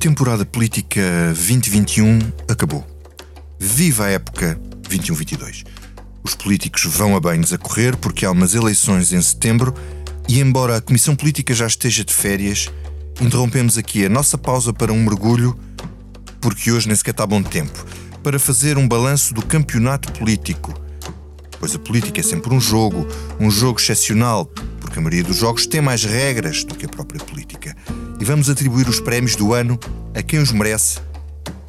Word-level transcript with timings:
temporada 0.00 0.46
política 0.46 1.02
2021 1.26 2.20
acabou. 2.48 2.86
Viva 3.58 4.06
a 4.06 4.08
época 4.08 4.58
21-22. 4.88 5.66
Os 6.24 6.34
políticos 6.34 6.86
vão 6.86 7.14
a 7.14 7.20
banhos 7.20 7.52
a 7.52 7.58
correr 7.58 7.94
porque 7.98 8.24
há 8.24 8.30
umas 8.30 8.54
eleições 8.54 9.12
em 9.12 9.20
setembro 9.20 9.74
e, 10.26 10.40
embora 10.40 10.78
a 10.78 10.80
Comissão 10.80 11.14
Política 11.14 11.52
já 11.52 11.66
esteja 11.66 12.02
de 12.02 12.14
férias, 12.14 12.70
interrompemos 13.20 13.76
aqui 13.76 14.06
a 14.06 14.08
nossa 14.08 14.38
pausa 14.38 14.72
para 14.72 14.90
um 14.90 15.04
mergulho, 15.04 15.54
porque 16.40 16.72
hoje 16.72 16.86
nem 16.86 16.96
sequer 16.96 17.10
está 17.10 17.26
bom 17.26 17.42
tempo, 17.42 17.84
para 18.22 18.38
fazer 18.38 18.78
um 18.78 18.88
balanço 18.88 19.34
do 19.34 19.44
campeonato 19.44 20.10
político. 20.12 20.72
Pois 21.58 21.74
a 21.74 21.78
política 21.78 22.20
é 22.20 22.24
sempre 22.24 22.54
um 22.54 22.60
jogo, 22.60 23.06
um 23.38 23.50
jogo 23.50 23.78
excepcional, 23.78 24.46
porque 24.80 24.98
a 24.98 25.02
maioria 25.02 25.24
dos 25.24 25.36
jogos 25.36 25.66
tem 25.66 25.82
mais 25.82 26.04
regras 26.04 26.64
do 26.64 26.74
que 26.74 26.86
a 26.86 26.88
própria 26.88 27.22
política. 27.22 27.76
E 28.20 28.24
vamos 28.24 28.50
atribuir 28.50 28.86
os 28.86 29.00
prémios 29.00 29.34
do 29.34 29.54
ano 29.54 29.80
a 30.14 30.22
quem 30.22 30.40
os 30.40 30.52
merece 30.52 31.00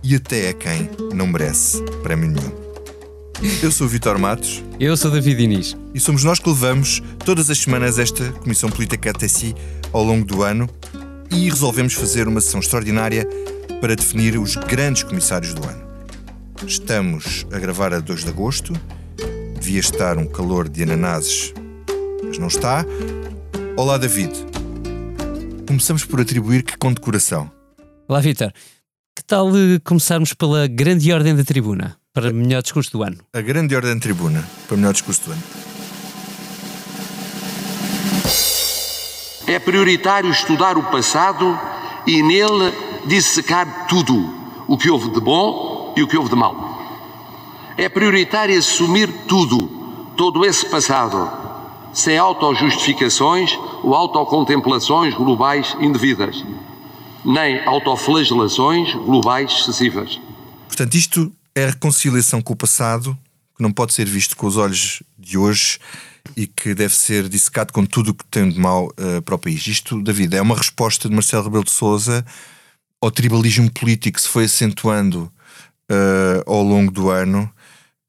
e 0.03 0.15
até 0.15 0.49
a 0.49 0.53
quem 0.53 0.89
não 1.13 1.25
merece 1.25 1.81
prémio 2.03 2.29
nenhum. 2.29 2.51
Eu 3.63 3.71
sou 3.71 3.87
o 3.87 3.89
Vitor 3.89 4.19
Matos. 4.19 4.61
Eu 4.77 4.97
sou 4.97 5.09
David 5.09 5.41
Inês. 5.41 5.77
E 5.93 5.99
somos 5.99 6.25
nós 6.25 6.39
que 6.39 6.49
levamos 6.49 7.01
todas 7.25 7.49
as 7.49 7.57
semanas 7.57 7.97
esta 7.97 8.33
Comissão 8.33 8.69
Política 8.69 9.11
até 9.11 9.29
si 9.29 9.55
ao 9.93 10.03
longo 10.03 10.25
do 10.25 10.43
ano 10.43 10.69
e 11.31 11.49
resolvemos 11.49 11.93
fazer 11.93 12.27
uma 12.27 12.41
sessão 12.41 12.59
extraordinária 12.59 13.25
para 13.79 13.95
definir 13.95 14.37
os 14.37 14.57
grandes 14.57 15.03
comissários 15.03 15.53
do 15.53 15.65
ano. 15.65 15.81
Estamos 16.67 17.47
a 17.49 17.59
gravar 17.59 17.93
a 17.93 18.01
2 18.01 18.25
de 18.25 18.29
agosto, 18.29 18.73
devia 19.57 19.79
estar 19.79 20.17
um 20.17 20.27
calor 20.27 20.67
de 20.67 20.83
ananases, 20.83 21.53
mas 22.25 22.37
não 22.37 22.47
está. 22.47 22.85
Olá, 23.77 23.97
David. 23.97 24.60
Começamos 25.71 26.03
por 26.03 26.19
atribuir 26.19 26.63
que 26.63 26.75
condecoração? 26.75 27.49
Olá, 28.05 28.19
Vitor. 28.19 28.51
Que 29.15 29.23
tal 29.23 29.47
uh, 29.47 29.79
começarmos 29.85 30.33
pela 30.33 30.67
grande 30.67 31.13
ordem 31.13 31.33
da 31.33 31.45
tribuna, 31.45 31.95
para 32.13 32.33
melhor 32.33 32.61
discurso 32.61 32.91
do 32.91 33.01
ano? 33.01 33.19
A 33.31 33.39
grande 33.39 33.73
ordem 33.73 33.93
da 33.93 33.99
tribuna, 34.01 34.45
para 34.67 34.75
melhor 34.75 34.91
discurso 34.91 35.21
do 35.23 35.31
ano. 35.31 35.41
É 39.47 39.57
prioritário 39.59 40.29
estudar 40.29 40.77
o 40.77 40.83
passado 40.91 41.57
e 42.05 42.21
nele 42.21 42.73
dissecar 43.07 43.87
tudo 43.87 44.13
o 44.67 44.77
que 44.77 44.89
houve 44.89 45.09
de 45.11 45.21
bom 45.21 45.93
e 45.95 46.03
o 46.03 46.07
que 46.09 46.17
houve 46.17 46.31
de 46.31 46.35
mau. 46.35 47.71
É 47.77 47.87
prioritário 47.87 48.59
assumir 48.59 49.09
tudo, 49.25 49.57
todo 50.17 50.45
esse 50.45 50.69
passado, 50.69 51.40
sem 51.93 52.17
autojustificações 52.17 53.57
ou 53.83 53.93
autocontemplações 53.93 55.13
globais 55.13 55.75
indevidas, 55.79 56.43
nem 57.25 57.65
autoflagelações 57.65 58.93
globais 58.93 59.51
excessivas. 59.51 60.19
Portanto, 60.67 60.95
isto 60.95 61.31
é 61.55 61.65
a 61.65 61.69
reconciliação 61.69 62.41
com 62.41 62.53
o 62.53 62.55
passado, 62.55 63.17
que 63.55 63.63
não 63.63 63.71
pode 63.71 63.93
ser 63.93 64.05
visto 64.05 64.35
com 64.35 64.47
os 64.47 64.57
olhos 64.57 65.03
de 65.17 65.37
hoje 65.37 65.79
e 66.35 66.47
que 66.47 66.73
deve 66.73 66.95
ser 66.95 67.27
dissecado 67.27 67.73
com 67.73 67.85
tudo 67.85 68.11
o 68.11 68.13
que 68.13 68.25
tem 68.25 68.49
de 68.49 68.59
mal 68.59 68.87
uh, 68.87 69.21
para 69.21 69.35
o 69.35 69.39
país. 69.39 69.65
Isto, 69.67 70.01
David, 70.01 70.35
é 70.35 70.41
uma 70.41 70.55
resposta 70.55 71.09
de 71.09 71.13
Marcelo 71.13 71.43
Rebelo 71.43 71.63
de 71.63 71.71
Sousa 71.71 72.25
ao 73.01 73.11
tribalismo 73.11 73.69
político 73.71 74.17
que 74.17 74.21
se 74.21 74.29
foi 74.29 74.45
acentuando 74.45 75.31
uh, 75.91 76.43
ao 76.45 76.63
longo 76.63 76.91
do 76.91 77.09
ano. 77.09 77.51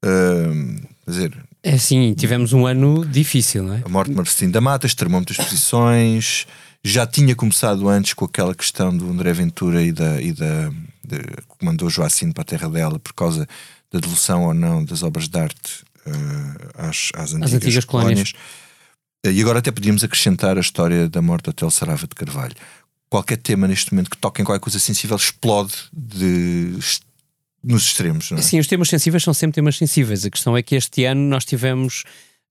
Uh, 0.05 0.81
dizer, 1.07 1.35
é 1.63 1.77
sim, 1.77 2.13
tivemos 2.13 2.51
um 2.51 2.65
ano 2.65 3.05
difícil, 3.05 3.63
não 3.63 3.75
é? 3.75 3.81
A 3.85 3.89
morte 3.89 4.09
de 4.09 4.15
Marcelino 4.17 4.51
da 4.51 4.59
Mata 4.59 4.85
extremou 4.85 5.21
muitas 5.21 5.37
posições. 5.37 6.45
Já 6.83 7.07
tinha 7.07 7.33
começado 7.33 7.87
antes 7.87 8.13
com 8.13 8.25
aquela 8.25 8.53
questão 8.53 8.95
do 8.95 9.09
André 9.09 9.31
Ventura 9.31 9.81
e 9.81 9.93
da, 9.93 10.21
e 10.21 10.33
da 10.33 10.69
de, 11.03 11.19
que 11.19 11.65
mandou 11.65 11.89
Joacine 11.89 12.33
para 12.33 12.41
a 12.41 12.45
terra 12.45 12.69
dela 12.69 12.99
por 12.99 13.13
causa 13.13 13.47
da 13.89 13.99
devolução 13.99 14.43
ou 14.43 14.53
não 14.53 14.83
das 14.83 15.03
obras 15.03 15.29
de 15.29 15.39
arte 15.39 15.83
uh, 16.05 16.69
às, 16.75 17.11
às, 17.13 17.33
antigas, 17.33 17.43
As 17.43 17.53
antigas 17.53 17.85
colónias. 17.85 18.31
colónias. 18.33 18.63
E 19.25 19.41
agora 19.41 19.59
até 19.59 19.71
podíamos 19.71 20.03
acrescentar 20.03 20.57
a 20.57 20.61
história 20.61 21.07
da 21.07 21.21
morte 21.21 21.45
do 21.45 21.49
Hotel 21.51 21.71
Sarava 21.71 22.05
de 22.05 22.13
Carvalho. 22.13 22.55
Qualquer 23.09 23.37
tema 23.37 23.67
neste 23.69 23.93
momento 23.93 24.09
que 24.09 24.17
toque 24.17 24.41
em 24.41 24.45
qualquer 24.45 24.59
coisa 24.59 24.79
sensível 24.79 25.15
explode 25.15 25.73
de, 25.93 26.77
nos 27.63 27.85
extremos. 27.85 28.31
Não 28.31 28.37
é? 28.37 28.41
Sim, 28.41 28.59
os 28.59 28.67
temas 28.67 28.89
sensíveis 28.89 29.23
são 29.23 29.33
sempre 29.33 29.55
temas 29.55 29.77
sensíveis. 29.77 30.25
A 30.25 30.29
questão 30.29 30.57
é 30.57 30.61
que 30.61 30.75
este 30.75 31.05
ano 31.05 31.21
nós 31.21 31.45
tivemos 31.45 32.03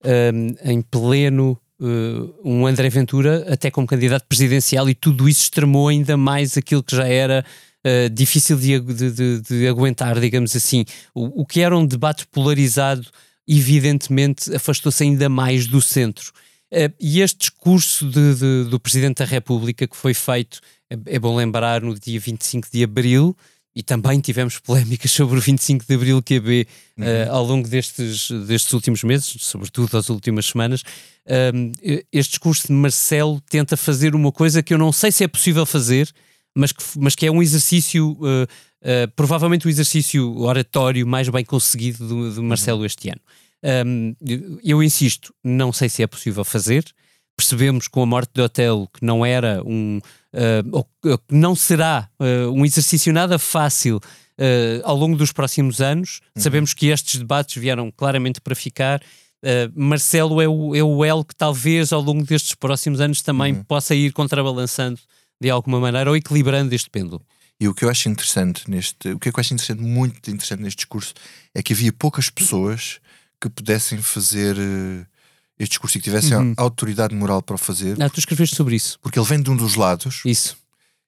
um, 0.03 0.71
em 0.71 0.81
pleno 0.81 1.59
uh, 1.79 2.35
um 2.43 2.65
André 2.65 2.89
Ventura 2.89 3.45
até 3.51 3.69
como 3.69 3.87
candidato 3.87 4.25
presidencial 4.27 4.89
e 4.89 4.95
tudo 4.95 5.27
isso 5.29 5.43
extremou 5.43 5.87
ainda 5.87 6.17
mais 6.17 6.57
aquilo 6.57 6.83
que 6.83 6.95
já 6.95 7.07
era 7.07 7.45
uh, 7.85 8.09
difícil 8.09 8.57
de, 8.57 8.79
de, 8.79 9.11
de, 9.11 9.41
de, 9.41 9.67
aguentar, 9.67 10.19
digamos 10.19 10.55
assim. 10.55 10.85
O, 11.13 11.41
o 11.41 11.45
que 11.45 11.61
era 11.61 11.77
um 11.77 11.85
debate 11.85 12.25
polarizado, 12.27 13.07
evidentemente, 13.47 14.53
afastou-se 14.55 15.03
ainda 15.03 15.29
mais 15.29 15.67
do 15.67 15.81
centro. 15.81 16.31
Uh, 16.71 16.91
e 16.99 17.21
este 17.21 17.37
discurso 17.37 18.05
do 18.05 18.79
Presidente 18.79 19.19
da 19.19 19.25
República, 19.25 19.87
que 19.87 19.95
foi 19.95 20.13
feito, 20.13 20.59
é, 20.89 21.15
é 21.15 21.19
bom 21.19 21.35
lembrar, 21.35 21.81
no 21.81 21.93
dia 21.93 22.19
25 22.19 22.67
de 22.71 22.83
abril, 22.83 23.37
e 23.75 23.81
também 23.81 24.19
tivemos 24.19 24.59
polémicas 24.59 25.09
sobre 25.11 25.37
o 25.37 25.41
25 25.41 25.85
de 25.87 25.95
Abril 25.95 26.21
QB 26.21 26.67
uhum. 26.97 27.05
uh, 27.05 27.31
ao 27.31 27.45
longo 27.45 27.67
destes, 27.67 28.29
destes 28.45 28.71
últimos 28.73 29.03
meses, 29.03 29.35
sobretudo 29.39 29.97
as 29.97 30.09
últimas 30.09 30.45
semanas. 30.45 30.83
este 32.11 32.31
discurso 32.31 32.67
de 32.67 32.73
Marcelo 32.73 33.41
tenta 33.49 33.75
fazer 33.75 34.15
uma 34.15 34.31
coisa 34.31 34.61
que 34.61 34.73
eu 34.73 34.77
não 34.77 34.91
sei 34.91 35.11
se 35.11 35.23
é 35.23 35.27
possível 35.27 35.65
fazer, 35.65 36.09
mas 36.55 36.71
que, 36.71 36.83
mas 36.97 37.15
que 37.15 37.25
é 37.25 37.31
um 37.31 37.41
exercício, 37.41 38.11
uh, 38.11 38.47
provavelmente 39.15 39.65
o 39.65 39.69
exercício 39.69 40.37
oratório 40.39 41.05
mais 41.07 41.27
bem 41.29 41.43
conseguido 41.43 42.07
do, 42.07 42.35
do 42.35 42.43
Marcelo 42.43 42.79
uhum. 42.79 42.85
este 42.85 43.09
ano. 43.09 43.21
Um, 43.85 44.15
eu 44.61 44.83
insisto, 44.83 45.33
não 45.43 45.71
sei 45.71 45.87
se 45.87 46.03
é 46.03 46.07
possível 46.07 46.43
fazer. 46.43 46.83
Percebemos 47.35 47.87
com 47.87 48.01
a 48.03 48.05
morte 48.05 48.31
do 48.33 48.43
hotel 48.43 48.87
que 48.93 49.03
não 49.03 49.25
era 49.25 49.61
um, 49.65 49.99
uh, 50.33 50.69
ou 50.71 50.83
que 50.83 51.35
não 51.35 51.55
será 51.55 52.09
um 52.53 52.63
exercício 52.63 53.11
nada 53.11 53.39
fácil 53.39 53.99
ao 54.83 54.95
longo 54.95 55.17
dos 55.17 55.31
próximos 55.31 55.81
anos. 55.81 56.21
Uhum. 56.35 56.41
Sabemos 56.41 56.73
que 56.73 56.87
estes 56.87 57.19
debates 57.19 57.61
vieram 57.61 57.91
claramente 57.91 58.39
para 58.39 58.55
ficar. 58.55 59.01
Uh, 59.43 59.67
Marcelo 59.75 60.41
é 60.41 60.47
o, 60.47 60.73
é 60.73 60.81
o 60.81 61.03
L 61.03 61.23
que 61.25 61.35
talvez 61.35 61.91
ao 61.91 62.01
longo 62.01 62.23
destes 62.23 62.55
próximos 62.55 63.01
anos 63.01 63.21
também 63.21 63.53
uhum. 63.53 63.63
possa 63.65 63.93
ir 63.93 64.13
contrabalançando 64.13 64.99
de 65.41 65.49
alguma 65.49 65.81
maneira, 65.81 66.09
ou 66.09 66.15
equilibrando 66.15 66.73
este 66.73 66.89
pêndulo. 66.89 67.21
E 67.59 67.67
o 67.67 67.73
que 67.73 67.83
eu 67.83 67.89
acho 67.89 68.07
interessante 68.07 68.69
neste, 68.69 69.09
o 69.09 69.19
que 69.19 69.27
eu 69.27 69.33
acho 69.35 69.53
interessante, 69.53 69.81
muito 69.81 70.31
interessante 70.31 70.61
neste 70.61 70.77
discurso, 70.77 71.13
é 71.53 71.61
que 71.61 71.73
havia 71.73 71.91
poucas 71.91 72.29
pessoas 72.29 72.99
que 73.41 73.49
pudessem 73.49 74.01
fazer 74.01 74.55
uh, 74.55 75.05
este 75.63 75.71
discurso 75.71 75.97
e 75.97 75.99
que 75.99 76.05
tivessem 76.05 76.37
uhum. 76.37 76.53
autoridade 76.57 77.15
moral 77.15 77.41
para 77.41 77.55
o 77.55 77.57
fazer. 77.57 78.01
Ah, 78.01 78.09
tu 78.09 78.19
escreveste 78.19 78.55
sobre 78.55 78.75
isso. 78.75 78.99
Porque 79.01 79.17
ele 79.17 79.25
vem 79.25 79.41
de 79.41 79.49
um 79.49 79.55
dos 79.55 79.75
lados. 79.75 80.21
Isso. 80.25 80.57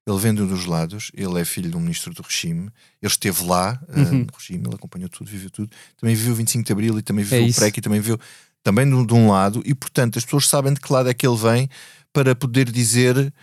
Ele 0.07 0.19
vem 0.19 0.35
de 0.35 0.41
um 0.43 0.47
dos 0.47 0.65
lados, 0.65 1.11
ele 1.15 1.41
é 1.41 1.43
filho 1.43 1.67
de 1.67 1.75
um 1.75 1.79
ministro 1.79 2.13
do 2.13 2.21
regime, 2.21 2.69
ele 3.01 3.11
esteve 3.11 3.43
lá 3.43 3.81
uh, 3.89 3.99
uhum. 3.99 4.19
no 4.19 4.27
regime, 4.37 4.63
ele 4.67 4.75
acompanhou 4.75 5.09
tudo, 5.09 5.27
viveu 5.27 5.49
tudo, 5.49 5.71
também 5.99 6.15
viveu 6.15 6.33
o 6.33 6.35
25 6.35 6.63
de 6.63 6.71
Abril 6.71 6.99
e 6.99 7.01
também 7.01 7.23
viveu 7.25 7.47
é 7.47 7.49
o 7.49 7.53
PREC 7.53 7.79
e 7.79 7.81
também 7.81 7.99
viveu 7.99 8.19
também 8.63 8.87
de, 8.87 9.03
de 9.03 9.13
um 9.15 9.31
lado, 9.31 9.63
e 9.65 9.73
portanto 9.73 10.19
as 10.19 10.23
pessoas 10.23 10.47
sabem 10.47 10.73
de 10.73 10.79
que 10.79 10.93
lado 10.93 11.09
é 11.09 11.13
que 11.13 11.25
ele 11.25 11.37
vem 11.37 11.67
para 12.13 12.35
poder 12.35 12.69
dizer 12.69 13.33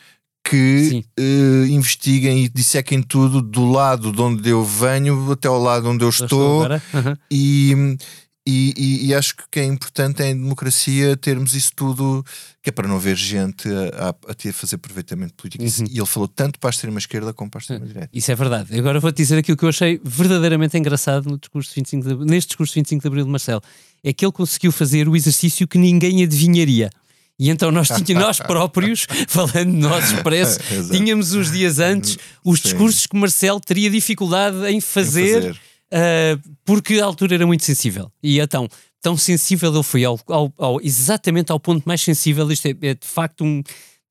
que 0.45 1.05
uh, 1.19 1.67
investiguem 1.67 2.45
e 2.45 2.49
dissequem 2.49 3.03
tudo 3.03 3.43
do 3.43 3.69
lado 3.69 4.13
de 4.13 4.21
onde 4.21 4.49
eu 4.49 4.65
venho 4.65 5.33
até 5.33 5.49
ao 5.49 5.61
lado 5.61 5.89
onde 5.89 6.05
eu 6.05 6.09
estou, 6.09 6.63
uhum. 6.63 7.17
e, 7.29 7.97
e, 8.45 8.75
e, 8.77 9.07
e, 9.07 9.15
acho 9.15 9.37
que 9.51 9.61
é 9.61 9.65
importante 9.65 10.21
em 10.25 10.35
democracia 10.35 11.17
termos 11.17 11.55
isso 11.55 11.71
tudo, 11.77 12.25
que 12.61 12.71
é 12.71 12.73
para 12.73 12.89
não 12.89 12.99
ver 12.99 13.17
gente 13.17 13.69
a, 13.69 14.09
a, 14.09 14.31
a 14.31 14.35
ter, 14.35 14.53
fazer 14.53 14.77
aproveitamento 14.77 15.35
político. 15.35 15.63
Uhum. 15.63 15.87
E 15.89 15.99
ele 15.99 16.07
falou 16.07 16.27
tanto 16.27 16.59
para 16.59 16.71
a 16.71 16.73
extrema-esquerda 16.73 17.33
como 17.33 17.49
para 17.49 17.61
a 17.61 17.63
extrema-direita. 17.63 18.11
Isso 18.13 18.33
é 18.33 18.35
verdade. 18.35 18.77
Agora 18.77 18.99
vou-te 18.99 19.17
dizer 19.17 19.39
aquilo 19.39 19.57
que 19.57 19.65
eu 19.65 19.69
achei 19.69 20.01
verdadeiramente 20.03 20.77
engraçado 20.77 21.31
no 21.31 21.39
discurso 21.39 21.69
de 21.71 21.77
25 21.77 22.09
de, 22.09 22.25
neste 22.25 22.49
discurso 22.49 22.75
de 22.75 22.81
25 22.81 23.03
de 23.03 23.07
Abril 23.07 23.25
de 23.25 23.31
Marcelo. 23.31 23.63
É 24.03 24.13
que 24.13 24.25
ele 24.25 24.33
conseguiu 24.33 24.73
fazer 24.73 25.09
o 25.09 25.15
exercício 25.15 25.69
que 25.69 25.79
ninguém 25.79 26.25
adivinharia. 26.25 26.91
E 27.39 27.49
então 27.49 27.71
nós, 27.71 27.89
nós 28.11 28.39
próprios, 28.39 29.07
falando 29.29 29.71
de 29.71 29.79
nós 29.79 30.11
expresso, 30.11 30.59
tínhamos 30.91 31.33
uns 31.33 31.53
dias 31.53 31.79
antes 31.79 32.19
os 32.45 32.59
Sim. 32.59 32.71
discursos 32.71 33.07
que 33.07 33.17
Marcelo 33.17 33.61
teria 33.61 33.89
dificuldade 33.89 34.67
em 34.67 34.81
fazer, 34.81 35.39
em 35.39 35.43
fazer. 35.43 35.61
Uh, 35.93 36.57
porque 36.65 36.95
a 37.01 37.05
altura 37.05 37.35
era 37.35 37.47
muito 37.47 37.65
sensível. 37.65 38.11
E 38.23 38.41
então, 38.41 38.69
tão 39.01 39.17
sensível 39.17 39.73
ele 39.73 39.83
foi 39.83 40.05
ao, 40.05 40.19
ao, 40.27 40.53
ao 40.57 40.81
exatamente 40.81 41.53
ao 41.53 41.61
ponto 41.61 41.85
mais 41.87 42.01
sensível. 42.01 42.51
Isto 42.51 42.69
é, 42.69 42.77
é 42.83 42.95
de 42.95 43.07
facto 43.07 43.45
um, 43.45 43.63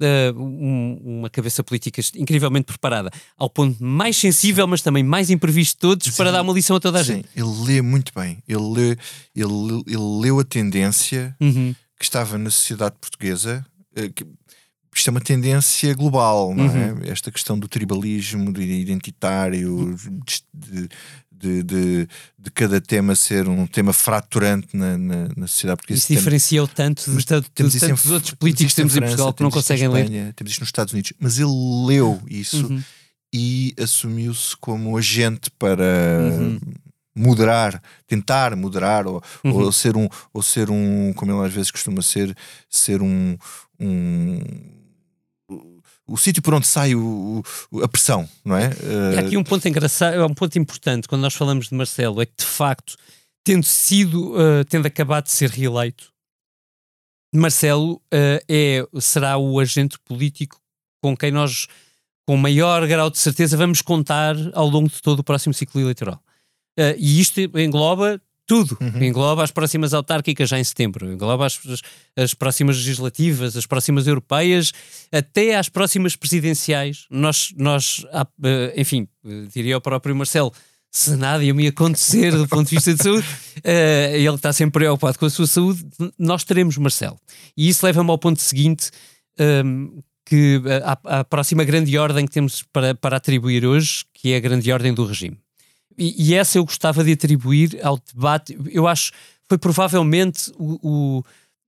Uh, 0.03 0.35
um, 0.35 1.19
uma 1.19 1.29
cabeça 1.29 1.63
política 1.63 2.01
incrivelmente 2.15 2.65
preparada, 2.65 3.11
ao 3.37 3.47
ponto 3.47 3.83
mais 3.83 4.17
sensível, 4.17 4.65
mas 4.65 4.81
também 4.81 5.03
mais 5.03 5.29
imprevisto 5.29 5.75
de 5.75 5.79
todos, 5.79 6.07
sim, 6.07 6.17
para 6.17 6.31
dar 6.31 6.41
uma 6.41 6.51
lição 6.53 6.75
a 6.75 6.79
toda 6.79 6.99
a 6.99 7.03
sim, 7.03 7.17
gente. 7.17 7.29
Ele 7.35 7.65
lê 7.67 7.81
muito 7.83 8.11
bem, 8.15 8.41
ele, 8.47 8.63
lê, 8.63 8.97
ele, 9.35 9.83
ele 9.85 10.19
leu 10.19 10.39
a 10.39 10.43
tendência, 10.43 11.35
uhum 11.39 11.75
que 12.01 12.05
estava 12.05 12.35
na 12.35 12.49
sociedade 12.49 12.95
portuguesa, 12.99 13.63
eh, 13.95 14.09
que, 14.09 14.25
isto 14.93 15.07
é 15.07 15.11
uma 15.11 15.21
tendência 15.21 15.93
global, 15.93 16.53
não 16.53 16.65
é? 16.65 16.91
Uhum. 16.91 17.03
Esta 17.03 17.31
questão 17.31 17.57
do 17.57 17.67
tribalismo, 17.67 18.51
do 18.51 18.61
identitário, 18.61 19.95
de, 19.95 20.43
de, 20.51 20.89
de, 21.41 21.63
de, 21.63 22.07
cada 22.53 22.79
tema 22.79 23.15
ser 23.15 23.47
um 23.47 23.65
tema 23.65 23.93
fraturante 23.93 24.75
na, 24.75 24.97
na, 24.97 25.29
na 25.35 25.47
sociedade 25.47 25.77
portuguesa. 25.77 25.99
Isso 25.99 26.13
diferencia-o 26.13 26.67
tanto 26.67 27.09
de, 27.09 27.25
tanto, 27.25 27.49
temos 27.51 27.73
tantos 27.73 28.05
em, 28.05 28.13
outros 28.13 28.33
políticos 28.33 28.73
que 28.73 28.75
temos 28.75 28.95
em, 28.95 28.99
França, 28.99 29.15
Portugal 29.15 29.33
que 29.33 29.43
não 29.43 29.51
conseguem 29.51 29.85
Espanha, 29.85 30.25
ler. 30.25 30.33
Temos 30.33 30.51
isto 30.51 30.59
nos 30.61 30.67
Estados 30.69 30.93
Unidos, 30.93 31.13
mas 31.19 31.37
ele 31.37 31.51
leu 31.87 32.21
isso 32.29 32.67
uhum. 32.67 32.83
e 33.33 33.73
assumiu-se 33.79 34.55
como 34.57 34.97
agente 34.97 35.49
para. 35.57 35.83
Uhum 36.31 36.59
moderar, 37.13 37.83
tentar 38.07 38.55
moderar 38.55 39.05
ou, 39.05 39.21
uhum. 39.43 39.51
ou, 39.51 39.71
ser 39.73 39.97
um 39.97 40.07
ou 40.33 40.41
ser 40.41 40.69
um, 40.69 41.11
como 41.13 41.29
ele 41.29 41.45
às 41.45 41.53
vezes 41.53 41.69
costuma 41.69 42.01
ser, 42.01 42.33
ser 42.69 43.01
um, 43.01 43.37
um 43.77 44.39
o 46.07 46.17
sítio 46.17 46.41
por 46.41 46.53
onde 46.53 46.67
sai 46.67 46.95
o, 46.95 47.43
o, 47.71 47.83
a 47.83 47.87
pressão, 47.87 48.27
não 48.43 48.55
é? 48.55 48.69
E 49.15 49.19
aqui 49.19 49.37
um 49.37 49.43
ponto 49.43 49.67
engraçado, 49.67 50.15
é 50.15 50.25
um 50.25 50.33
ponto 50.33 50.57
importante 50.57 51.07
quando 51.07 51.21
nós 51.21 51.33
falamos 51.33 51.69
de 51.69 51.75
Marcelo, 51.75 52.21
é 52.21 52.25
que 52.25 52.33
de 52.37 52.45
facto, 52.45 52.97
tendo 53.43 53.65
sido, 53.65 54.33
uh, 54.33 54.65
tendo 54.67 54.85
acabado 54.85 55.25
de 55.25 55.31
ser 55.31 55.49
reeleito, 55.49 56.11
Marcelo 57.33 57.93
uh, 57.93 58.43
é, 58.49 58.85
será 58.99 59.37
o 59.37 59.59
agente 59.59 59.97
político 59.99 60.59
com 61.01 61.15
quem 61.15 61.31
nós, 61.31 61.67
com 62.27 62.35
maior 62.35 62.85
grau 62.87 63.09
de 63.09 63.17
certeza, 63.17 63.55
vamos 63.55 63.81
contar 63.81 64.35
ao 64.53 64.67
longo 64.67 64.89
de 64.89 65.01
todo 65.01 65.19
o 65.19 65.23
próximo 65.23 65.53
ciclo 65.53 65.81
eleitoral. 65.81 66.21
Uh, 66.77 66.95
e 66.97 67.19
isto 67.19 67.39
engloba 67.57 68.21
tudo. 68.45 68.77
Uhum. 68.81 69.03
Engloba 69.03 69.43
as 69.43 69.51
próximas 69.51 69.93
autárquicas 69.93 70.49
já 70.49 70.59
em 70.59 70.63
setembro, 70.63 71.11
engloba 71.11 71.45
as, 71.45 71.59
as, 72.17 72.33
próximas 72.33 72.77
legislativas, 72.77 73.55
as 73.55 73.65
próximas 73.65 74.07
europeias, 74.07 74.73
até 75.11 75.55
às 75.55 75.69
próximas 75.69 76.15
presidenciais. 76.15 77.05
Nós, 77.09 77.53
nós 77.57 77.99
uh, 77.99 78.73
enfim, 78.75 79.07
diria 79.53 79.75
ao 79.75 79.81
próprio 79.81 80.15
Marcelo, 80.15 80.51
se 80.91 81.15
nada 81.15 81.43
ia 81.43 81.53
me 81.53 81.67
acontecer 81.67 82.35
do 82.35 82.47
ponto 82.47 82.67
de 82.67 82.75
vista 82.75 82.93
de 82.93 83.01
saúde, 83.01 83.25
uh, 83.25 84.11
ele 84.13 84.35
está 84.35 84.51
sempre 84.51 84.81
preocupado 84.81 85.17
com 85.17 85.25
a 85.25 85.29
sua 85.29 85.47
saúde, 85.47 85.85
nós 86.19 86.43
teremos 86.43 86.77
Marcelo. 86.77 87.17
E 87.55 87.69
isso 87.69 87.85
leva-me 87.85 88.09
ao 88.09 88.17
ponto 88.17 88.41
seguinte, 88.41 88.91
um, 89.39 89.43
ehm, 89.43 90.03
que 90.25 90.61
a, 90.85 91.19
a 91.19 91.23
próxima 91.23 91.63
grande 91.63 91.97
ordem 91.97 92.25
que 92.25 92.31
temos 92.31 92.63
para, 92.71 92.93
para 92.95 93.17
atribuir 93.17 93.65
hoje, 93.65 94.05
que 94.13 94.31
é 94.31 94.37
a 94.37 94.39
grande 94.39 94.71
ordem 94.71 94.93
do 94.93 95.05
regime. 95.05 95.37
E, 95.97 96.29
e, 96.29 96.33
essa 96.33 96.57
eu 96.57 96.65
gostava 96.65 97.03
de 97.03 97.11
atribuir 97.11 97.79
ao 97.83 97.99
debate. 98.13 98.57
Eu 98.71 98.87
acho 98.87 99.11
foi 99.51 99.57
provavelmente 99.57 100.49
o, 100.57 100.79
o, 100.81 101.23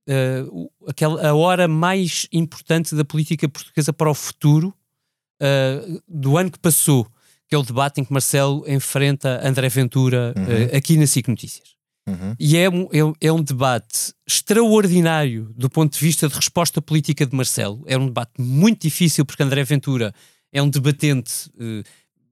uh, 0.08 0.72
aquela, 0.88 1.28
a 1.28 1.34
hora 1.34 1.68
mais 1.68 2.26
importante 2.32 2.96
da 2.96 3.04
política 3.04 3.50
portuguesa 3.50 3.92
para 3.92 4.10
o 4.10 4.14
futuro 4.14 4.74
uh, 5.42 6.02
do 6.08 6.38
ano 6.38 6.50
que 6.50 6.60
passou, 6.60 7.06
que 7.46 7.54
é 7.54 7.58
o 7.58 7.62
debate 7.62 8.00
em 8.00 8.06
que 8.06 8.14
Marcelo 8.14 8.64
enfrenta 8.66 9.46
André 9.46 9.68
Ventura 9.68 10.34
uhum. 10.38 10.44
uh, 10.44 10.78
aqui 10.78 10.96
na 10.96 11.06
SIC 11.06 11.28
Notícias. 11.28 11.74
Uhum. 12.08 12.36
E 12.40 12.56
é 12.56 12.70
um, 12.70 12.84
é, 12.84 13.28
é, 13.28 13.32
um 13.34 13.42
debate 13.42 14.14
extraordinário 14.26 15.54
do 15.56 15.70
ponto 15.70 15.92
de 15.92 16.00
vista 16.00 16.30
de 16.30 16.36
resposta 16.36 16.82
política 16.82 17.26
de 17.26 17.36
Marcelo. 17.36 17.84
É 17.86 17.98
um 17.98 18.06
debate 18.06 18.32
muito 18.40 18.82
difícil 18.82 19.26
porque 19.26 19.44
André 19.44 19.64
Ventura 19.66 20.14
é 20.54 20.62
um 20.62 20.70
debatente 20.70 21.50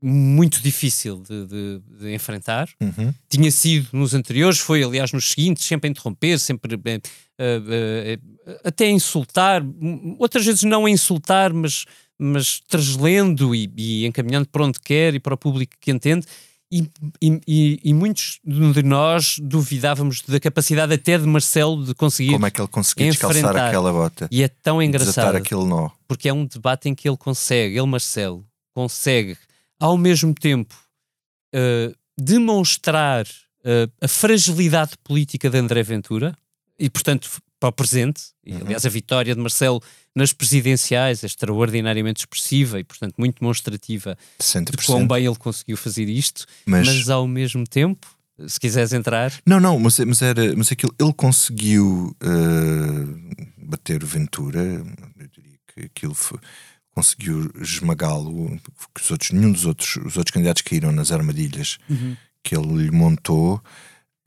muito 0.01 0.62
difícil 0.62 1.21
de, 1.21 1.45
de, 1.45 1.81
de 2.00 2.13
enfrentar. 2.13 2.68
Uhum. 2.81 3.13
Tinha 3.30 3.51
sido 3.51 3.89
nos 3.94 4.13
anteriores, 4.13 4.57
foi 4.57 4.83
aliás 4.83 5.12
nos 5.12 5.30
seguintes, 5.30 5.63
sempre 5.63 5.88
a 5.88 5.92
interromper, 5.92 6.39
sempre 6.39 6.75
uh, 6.75 6.80
uh, 6.80 8.59
até 8.63 8.86
a 8.86 8.92
insultar, 8.92 9.63
outras 10.18 10.45
vezes 10.45 10.63
não 10.63 10.86
a 10.86 10.89
insultar, 10.89 11.53
mas, 11.53 11.86
mas 12.18 12.62
translendo 12.68 13.53
e, 13.53 13.71
e, 13.77 14.06
encaminhando 14.07 14.48
para 14.48 14.65
onde 14.65 14.80
quer 14.80 15.13
e 15.13 15.19
para 15.19 15.36
o 15.36 15.38
público 15.38 15.75
que 15.80 15.92
entende. 15.92 16.25
E, 16.74 16.89
e, 17.21 17.81
e, 17.83 17.94
muitos 17.94 18.39
de 18.45 18.81
nós 18.81 19.36
duvidávamos 19.44 20.21
da 20.21 20.39
capacidade 20.39 20.94
até 20.94 21.18
de 21.18 21.27
Marcelo 21.27 21.83
de 21.83 21.94
conseguir. 21.94 22.31
Como 22.31 22.45
é 22.45 22.50
que 22.50 22.62
ele 22.62 22.68
conseguiu 22.69 23.09
descalçar 23.09 23.57
aquela 23.57 23.92
bota? 23.92 24.30
E 24.31 24.42
é 24.42 24.48
tão 24.48 24.81
engraçado. 24.81 25.36
aquele 25.36 25.65
nó. 25.65 25.89
Porque 26.07 26.30
é 26.30 26.33
um 26.33 26.45
debate 26.45 26.88
em 26.88 26.95
que 26.95 27.09
ele 27.09 27.18
consegue, 27.18 27.77
ele, 27.77 27.86
Marcelo, 27.86 28.45
consegue 28.74 29.38
ao 29.81 29.98
mesmo 29.98 30.33
tempo 30.33 30.75
uh, 31.56 31.94
demonstrar 32.16 33.25
uh, 33.25 33.92
a 34.00 34.07
fragilidade 34.07 34.92
política 35.04 35.50
de 35.50 35.57
André 35.57 35.81
Ventura 35.81 36.38
e, 36.78 36.88
portanto, 36.88 37.30
para 37.60 37.69
o 37.69 37.72
presente, 37.72 38.22
e, 38.45 38.54
uhum. 38.54 38.62
aliás, 38.62 38.86
a 38.86 38.89
vitória 38.89 39.33
de 39.33 39.42
Marcelo 39.42 39.81
nas 40.16 40.31
presidenciais 40.31 41.24
é 41.24 41.28
extraordinariamente 41.28 42.22
expressiva 42.22 42.80
e, 42.80 42.83
portanto, 42.83 43.16
muito 43.18 43.39
demonstrativa 43.39 44.16
100%. 44.39 44.72
de 44.72 44.86
quão 44.86 45.07
bem 45.07 45.25
ele 45.25 45.36
conseguiu 45.36 45.75
fazer 45.75 46.07
isto, 46.07 46.45
mas, 46.66 46.88
mas 46.88 47.10
ao 47.10 47.27
mesmo 47.27 47.66
tempo, 47.68 48.07
se 48.48 48.60
quiseres 48.60 48.94
entrar. 48.94 49.34
Não, 49.45 49.60
não, 49.60 49.80
mas, 49.80 49.98
mas 50.00 50.22
era 50.22 50.56
mas 50.56 50.72
aquilo, 50.72 50.94
ele 51.00 51.13
conseguiu 51.13 52.16
uh, 52.22 53.66
bater 53.66 54.04
o 54.04 54.07
Ventura, 54.07 54.60
eu 54.62 55.27
diria 55.27 55.57
que 55.74 55.86
aquilo 55.86 56.13
foi 56.13 56.39
conseguiu 56.92 57.52
esmagá-lo, 57.60 58.60
os 59.00 59.12
outros, 59.12 59.32
nenhum 59.32 59.52
dos 59.52 59.66
outros, 59.66 59.96
os 59.98 60.18
outros 60.18 60.34
candidatos 60.34 60.62
caíram 60.62 60.92
nas 60.92 61.12
armadilhas 61.12 61.78
uhum. 61.90 62.16
que 62.44 62.56
ele 62.56 62.84
lhe 62.84 62.92
montou. 62.92 63.62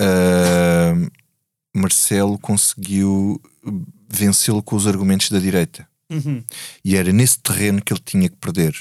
Uh, 0.01 1.11
Marcelo 1.75 2.39
conseguiu 2.39 3.41
vencê-lo 4.09 4.63
com 4.63 4.77
os 4.77 4.87
argumentos 4.87 5.31
da 5.31 5.39
direita. 5.39 5.87
Uhum. 6.11 6.43
E 6.85 6.97
era 6.97 7.13
nesse 7.13 7.39
terreno 7.39 7.83
que 7.83 7.93
ele 7.93 8.03
tinha 8.05 8.29
que 8.29 8.37
perder 8.37 8.75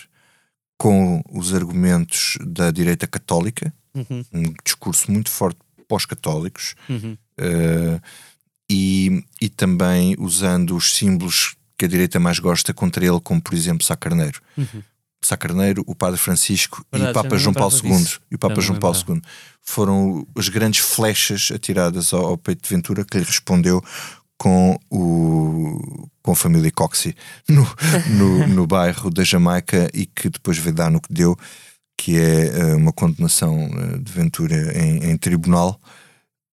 com 0.77 1.21
os 1.31 1.53
argumentos 1.53 2.37
da 2.41 2.69
direita 2.71 3.07
católica, 3.07 3.73
uhum. 3.93 4.23
um 4.33 4.43
discurso 4.63 5.11
muito 5.11 5.29
forte 5.29 5.59
pós-católicos, 5.87 6.75
uh, 6.89 8.01
e, 8.69 9.23
e 9.39 9.49
também 9.49 10.15
usando 10.17 10.75
os 10.75 10.95
símbolos 10.95 11.55
que 11.83 11.85
a 11.85 11.89
direita 11.89 12.17
mais 12.17 12.39
gosta 12.39 12.73
contra 12.73 13.05
ele, 13.05 13.19
como 13.19 13.41
por 13.41 13.53
exemplo 13.53 13.85
Sá 13.85 13.95
Carneiro. 13.95 14.39
Uhum. 14.57 14.81
Sá 15.21 15.35
Carneiro, 15.35 15.83
o 15.85 15.93
Padre 15.93 16.17
Francisco 16.17 16.85
Verdade, 16.91 17.09
e 17.09 17.11
o 17.11 17.23
Papa 17.23 17.37
João 17.37 17.53
Paulo 17.53 17.73
II. 17.83 18.07
E 18.31 18.35
o 18.35 18.39
Papa 18.39 18.61
João 18.61 18.79
Paulo 18.79 18.97
II 19.07 19.21
foram 19.61 20.25
as 20.37 20.47
grandes 20.47 20.79
flechas 20.79 21.51
atiradas 21.53 22.13
ao, 22.13 22.25
ao, 22.25 22.37
peito 22.37 22.63
de 22.63 22.69
Ventura 22.69 23.03
que 23.03 23.17
lhe 23.17 23.23
respondeu 23.23 23.83
com, 24.37 24.79
o, 24.89 26.07
com 26.21 26.31
a 26.31 26.35
família 26.35 26.71
Coxey 26.71 27.15
no, 27.49 27.67
no, 28.17 28.47
no 28.47 28.67
bairro 28.67 29.09
da 29.09 29.23
Jamaica 29.23 29.89
e 29.93 30.05
que 30.05 30.29
depois 30.29 30.57
veio 30.57 30.75
dar 30.75 30.89
no 30.89 31.01
que 31.01 31.13
deu, 31.13 31.37
que 31.97 32.17
é 32.17 32.73
uh, 32.73 32.77
uma 32.77 32.93
condenação 32.93 33.65
uh, 33.65 33.99
de 33.99 34.11
Ventura 34.11 34.77
em, 34.77 35.11
em 35.11 35.17
tribunal. 35.17 35.79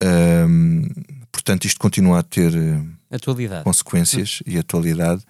Um, 0.02 0.88
portanto, 1.30 1.66
isto 1.66 1.78
continua 1.78 2.18
a 2.18 2.22
ter. 2.22 2.52
Uh, 2.52 2.99
atualidade. 3.10 3.64
consequências 3.64 4.42
e 4.46 4.58
atualidade 4.58 5.24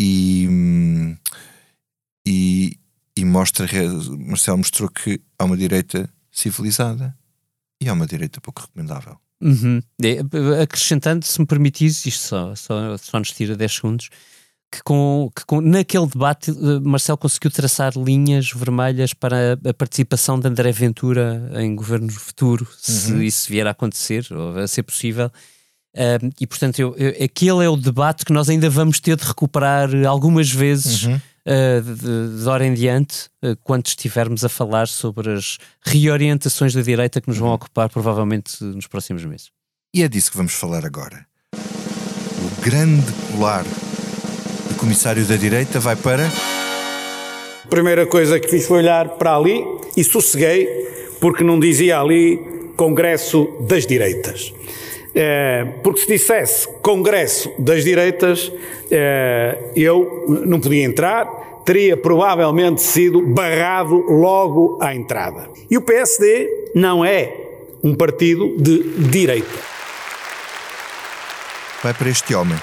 e, 0.00 1.16
e, 2.26 2.78
e 3.16 3.24
mostra, 3.24 3.66
Marcelo 4.18 4.58
mostrou 4.58 4.88
que 4.88 5.20
há 5.38 5.44
uma 5.44 5.56
direita 5.56 6.08
civilizada 6.30 7.16
e 7.80 7.88
há 7.88 7.92
uma 7.92 8.06
direita 8.06 8.40
pouco 8.40 8.62
recomendável. 8.62 9.18
Uhum. 9.40 9.82
É, 10.02 10.62
acrescentando, 10.62 11.24
se 11.24 11.38
me 11.40 11.46
permitires, 11.46 12.06
isto 12.06 12.22
só, 12.28 12.54
só, 12.54 12.96
só 12.96 13.18
nos 13.18 13.32
tira 13.32 13.54
10 13.56 13.72
segundos, 13.72 14.10
que, 14.72 14.82
com, 14.82 15.30
que 15.34 15.44
com, 15.44 15.60
naquele 15.60 16.06
debate 16.06 16.50
eh, 16.50 16.80
Marcelo 16.80 17.18
conseguiu 17.18 17.50
traçar 17.50 17.92
linhas 17.96 18.50
vermelhas 18.50 19.14
para 19.14 19.52
a, 19.52 19.74
participação 19.74 20.40
de 20.40 20.48
André 20.48 20.72
Ventura 20.72 21.50
em 21.56 21.74
governo 21.74 22.10
futuro, 22.10 22.64
uhum. 22.64 22.76
se 22.78 23.26
isso 23.26 23.48
vier 23.48 23.66
a 23.66 23.70
acontecer 23.70 24.26
ou 24.30 24.58
a 24.58 24.66
ser 24.66 24.82
possível 24.82 25.30
e 26.38 26.46
portanto, 26.46 26.78
eu, 26.78 26.94
eu, 26.96 27.24
aquele 27.24 27.64
é 27.64 27.68
o 27.68 27.76
debate 27.76 28.24
que 28.24 28.32
nós 28.32 28.48
ainda 28.48 28.68
vamos 28.68 29.00
ter 29.00 29.16
de 29.16 29.24
recuperar 29.24 29.88
algumas 30.06 30.50
vezes 30.50 31.04
uhum. 31.04 31.14
uh, 31.14 31.82
de, 31.82 32.42
de, 32.42 32.48
hora 32.48 32.66
em 32.66 32.74
diante, 32.74 33.28
uh, 33.42 33.56
quando 33.64 33.86
estivermos 33.86 34.44
a 34.44 34.48
falar 34.48 34.88
sobre 34.88 35.32
as 35.32 35.56
reorientações 35.82 36.74
da 36.74 36.82
direita 36.82 37.20
que 37.20 37.28
nos 37.28 37.38
vão 37.38 37.48
uhum. 37.48 37.54
ocupar 37.54 37.88
provavelmente 37.88 38.62
nos 38.62 38.86
próximos 38.86 39.24
meses. 39.24 39.50
E 39.94 40.02
é 40.02 40.08
disso 40.08 40.30
que 40.30 40.36
vamos 40.36 40.52
falar 40.52 40.84
agora. 40.84 41.26
O 41.54 42.60
grande 42.60 43.10
colar 43.32 43.64
do 43.64 44.74
comissário 44.76 45.24
da 45.24 45.36
direita 45.36 45.80
vai 45.80 45.96
para. 45.96 46.26
A 47.64 47.68
primeira 47.68 48.06
coisa 48.06 48.38
que 48.38 48.48
fiz 48.48 48.66
foi 48.66 48.78
olhar 48.78 49.08
para 49.10 49.34
ali 49.34 49.64
e 49.96 50.04
sosseguei, 50.04 50.68
porque 51.20 51.42
não 51.42 51.58
dizia 51.58 51.98
ali 51.98 52.38
Congresso 52.76 53.48
das 53.66 53.86
Direitas. 53.86 54.52
É, 55.18 55.64
porque 55.82 56.00
se 56.00 56.06
dissesse 56.06 56.68
Congresso 56.82 57.50
das 57.58 57.82
Direitas, 57.82 58.52
é, 58.90 59.72
eu 59.74 60.26
não 60.44 60.60
podia 60.60 60.84
entrar, 60.84 61.24
teria 61.64 61.96
provavelmente 61.96 62.82
sido 62.82 63.22
barrado 63.22 63.94
logo 63.94 64.78
à 64.78 64.94
entrada. 64.94 65.48
E 65.70 65.78
o 65.78 65.80
PSD 65.80 66.70
não 66.74 67.02
é 67.02 67.34
um 67.82 67.94
partido 67.94 68.56
de 68.58 69.08
direita. 69.08 69.58
Vai 71.82 71.94
para 71.94 72.10
este 72.10 72.34
homem 72.34 72.58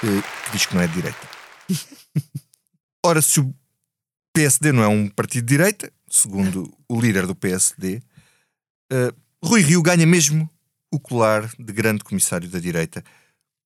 que 0.00 0.22
diz 0.52 0.64
que 0.64 0.74
não 0.74 0.82
é 0.82 0.86
de 0.86 0.94
direita. 0.94 1.28
Ora, 3.04 3.20
se 3.20 3.40
o 3.40 3.54
PSD 4.32 4.72
não 4.72 4.82
é 4.82 4.88
um 4.88 5.06
partido 5.06 5.44
de 5.44 5.56
direita, 5.56 5.92
segundo 6.08 6.72
o 6.88 6.98
líder 6.98 7.26
do 7.26 7.34
PSD, 7.34 8.00
eh, 8.90 9.12
Rui 9.44 9.60
Rio 9.60 9.82
ganha 9.82 10.06
mesmo 10.06 10.48
o 10.90 10.98
colar 10.98 11.50
de 11.58 11.72
grande 11.72 12.04
comissário 12.04 12.48
da 12.48 12.58
direita, 12.58 13.04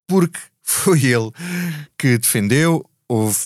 porque 0.07 0.39
foi 0.63 1.05
ele 1.07 1.31
que 1.99 2.19
defendeu, 2.19 2.85
houve, 3.09 3.39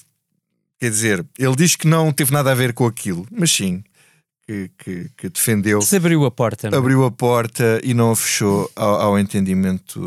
quer 0.78 0.90
dizer, 0.90 1.26
ele 1.38 1.56
diz 1.56 1.76
que 1.76 1.86
não 1.86 2.12
teve 2.12 2.32
nada 2.32 2.50
a 2.50 2.54
ver 2.54 2.72
com 2.72 2.86
aquilo, 2.86 3.26
mas 3.30 3.50
sim, 3.50 3.82
que, 4.48 4.70
que, 4.78 5.10
que 5.14 5.28
defendeu. 5.28 5.82
Se 5.82 5.96
abriu 5.96 6.24
a 6.24 6.30
porta. 6.30 6.70
Não? 6.70 6.78
É? 6.78 6.80
Abriu 6.80 7.04
a 7.04 7.10
porta 7.10 7.80
e 7.84 7.92
não 7.92 8.12
a 8.12 8.16
fechou 8.16 8.70
ao, 8.74 9.00
ao 9.00 9.18
entendimento 9.18 10.00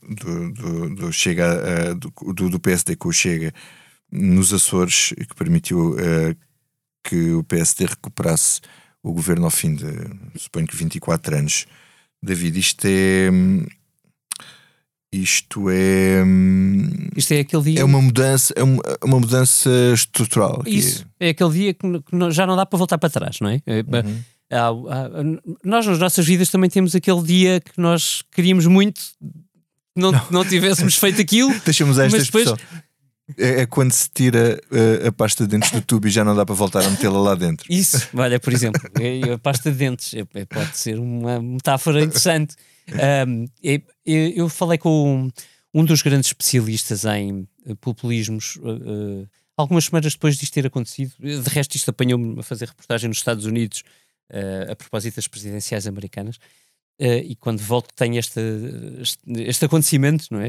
do, 0.00 0.52
do, 0.52 0.94
do 0.94 1.12
Chega, 1.12 1.90
uh, 1.90 1.94
do, 2.32 2.48
do, 2.48 2.60
PSD 2.60 2.94
com 2.94 3.08
o 3.08 3.12
Chega 3.12 3.52
nos 4.10 4.52
Açores, 4.52 5.12
que 5.16 5.34
permitiu 5.34 5.94
uh, 5.94 6.36
que 7.02 7.32
o 7.32 7.42
PSD 7.42 7.86
recuperasse 7.86 8.60
o 9.02 9.12
governo 9.12 9.46
ao 9.46 9.50
fim 9.50 9.74
de, 9.74 9.86
suponho 10.36 10.66
que 10.66 10.76
24 10.76 11.36
anos. 11.36 11.66
David, 12.22 12.58
isto 12.58 12.86
é. 12.86 13.30
Isto 15.12 15.68
é. 15.68 16.22
Isto 17.16 17.32
é 17.32 17.40
aquele 17.40 17.62
dia. 17.62 17.80
É 17.80 17.84
uma 17.84 18.00
mudança, 18.00 18.54
é 18.56 18.62
uma, 18.62 18.82
é 18.86 19.04
uma 19.04 19.20
mudança 19.20 19.70
estrutural. 19.92 20.62
Isso. 20.66 21.06
É 21.20 21.30
aquele 21.30 21.50
dia 21.50 21.74
que, 21.74 21.86
já 22.30 22.46
não 22.46 22.56
dá 22.56 22.64
para 22.64 22.78
voltar 22.78 22.96
para 22.96 23.10
trás, 23.10 23.38
não 23.40 23.50
é? 23.50 23.60
é 23.66 23.80
uhum. 23.80 24.22
há, 24.50 24.68
há, 24.68 25.08
nós, 25.64 25.86
nas 25.86 25.98
nossas 25.98 26.24
vidas, 26.24 26.48
também 26.48 26.70
temos 26.70 26.94
aquele 26.94 27.22
dia 27.22 27.60
que 27.60 27.78
nós 27.78 28.22
queríamos 28.30 28.66
muito 28.66 29.02
não, 29.94 30.12
não. 30.12 30.26
não 30.30 30.44
tivéssemos 30.44 30.96
feito 30.96 31.20
aquilo. 31.20 31.52
Deixamos 31.64 31.98
esta 31.98 32.16
mas 32.16 32.26
depois, 32.26 32.46
expressão 32.46 32.82
é, 33.38 33.62
é, 33.62 33.66
quando 33.66 33.92
se 33.92 34.10
tira 34.10 34.60
uh, 34.70 35.08
a 35.08 35.12
pasta 35.12 35.44
de 35.44 35.50
dentes 35.50 35.70
do 35.70 35.80
tubo 35.80 36.08
e 36.08 36.10
já 36.10 36.24
não 36.24 36.34
dá 36.34 36.44
para 36.44 36.54
voltar 36.54 36.84
a 36.84 36.90
metê-la 36.90 37.18
lá 37.18 37.34
dentro. 37.34 37.72
Isso, 37.72 38.08
olha, 38.14 38.38
por 38.40 38.52
exemplo, 38.52 38.80
a 39.32 39.38
pasta 39.38 39.70
de 39.70 39.78
dentes 39.78 40.12
pode 40.48 40.76
ser 40.76 40.98
uma 40.98 41.40
metáfora 41.40 42.02
interessante. 42.02 42.56
Um, 43.26 43.46
eu 44.04 44.48
falei 44.48 44.76
com 44.76 45.30
um 45.72 45.84
dos 45.84 46.02
grandes 46.02 46.28
especialistas 46.28 47.04
em 47.04 47.48
eh, 47.66 47.74
populismos 47.80 48.56
uh, 48.56 49.22
uh, 49.22 49.28
algumas 49.56 49.84
semanas 49.84 50.12
depois 50.12 50.36
disto 50.36 50.52
ter 50.52 50.66
acontecido. 50.66 51.14
De 51.18 51.48
resto, 51.48 51.76
isto 51.76 51.88
apanhou-me 51.90 52.40
a 52.40 52.42
fazer 52.42 52.68
reportagem 52.68 53.08
nos 53.08 53.18
Estados 53.18 53.46
Unidos 53.46 53.82
a 54.70 54.74
propósito 54.74 55.16
das 55.16 55.28
presidenciais 55.28 55.86
americanas. 55.86 56.38
e 56.98 57.36
quando 57.36 57.58
volto, 57.58 57.92
tenho 57.94 58.18
este, 58.18 58.40
este, 58.98 59.20
este 59.42 59.66
acontecimento, 59.66 60.24
não 60.30 60.40
é? 60.40 60.48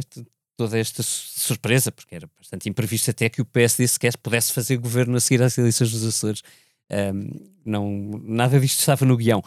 Toda 0.55 0.77
esta 0.77 1.01
surpresa, 1.03 1.91
porque 1.91 2.15
era 2.15 2.29
bastante 2.37 2.69
imprevisto 2.69 3.09
até 3.09 3.29
que 3.29 3.41
o 3.41 3.45
PSD 3.45 3.87
sequer 3.87 4.17
pudesse 4.17 4.53
fazer 4.53 4.77
governo 4.77 5.15
a 5.15 5.19
seguir 5.19 5.41
às 5.41 5.57
eleições 5.57 5.91
dos 5.91 6.03
Açores. 6.03 6.43
Um, 6.91 7.49
não, 7.65 8.21
nada 8.23 8.59
disto 8.59 8.79
estava 8.79 9.05
no 9.05 9.17
guião. 9.17 9.43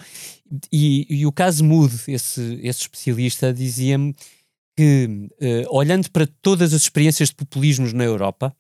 E, 0.73 1.07
e 1.09 1.27
o 1.27 1.33
caso 1.33 1.63
Mude, 1.65 1.97
esse, 2.09 2.59
esse 2.63 2.83
especialista, 2.83 3.53
dizia-me 3.53 4.15
que, 4.77 5.29
uh, 5.41 5.75
olhando 5.75 6.11
para 6.11 6.27
todas 6.43 6.73
as 6.75 6.83
experiências 6.83 7.29
de 7.29 7.35
populismos 7.35 7.93
na 7.93 8.05
Europa, 8.05 8.55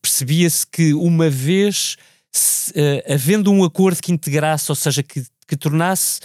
percebia-se 0.00 0.66
que 0.66 0.94
uma 0.94 1.28
vez 1.28 1.96
se, 2.30 2.70
uh, 2.72 3.12
havendo 3.12 3.50
um 3.50 3.64
acordo 3.64 4.00
que 4.00 4.12
integrasse, 4.12 4.70
ou 4.70 4.76
seja, 4.76 5.02
que, 5.02 5.24
que 5.46 5.56
tornasse 5.56 6.20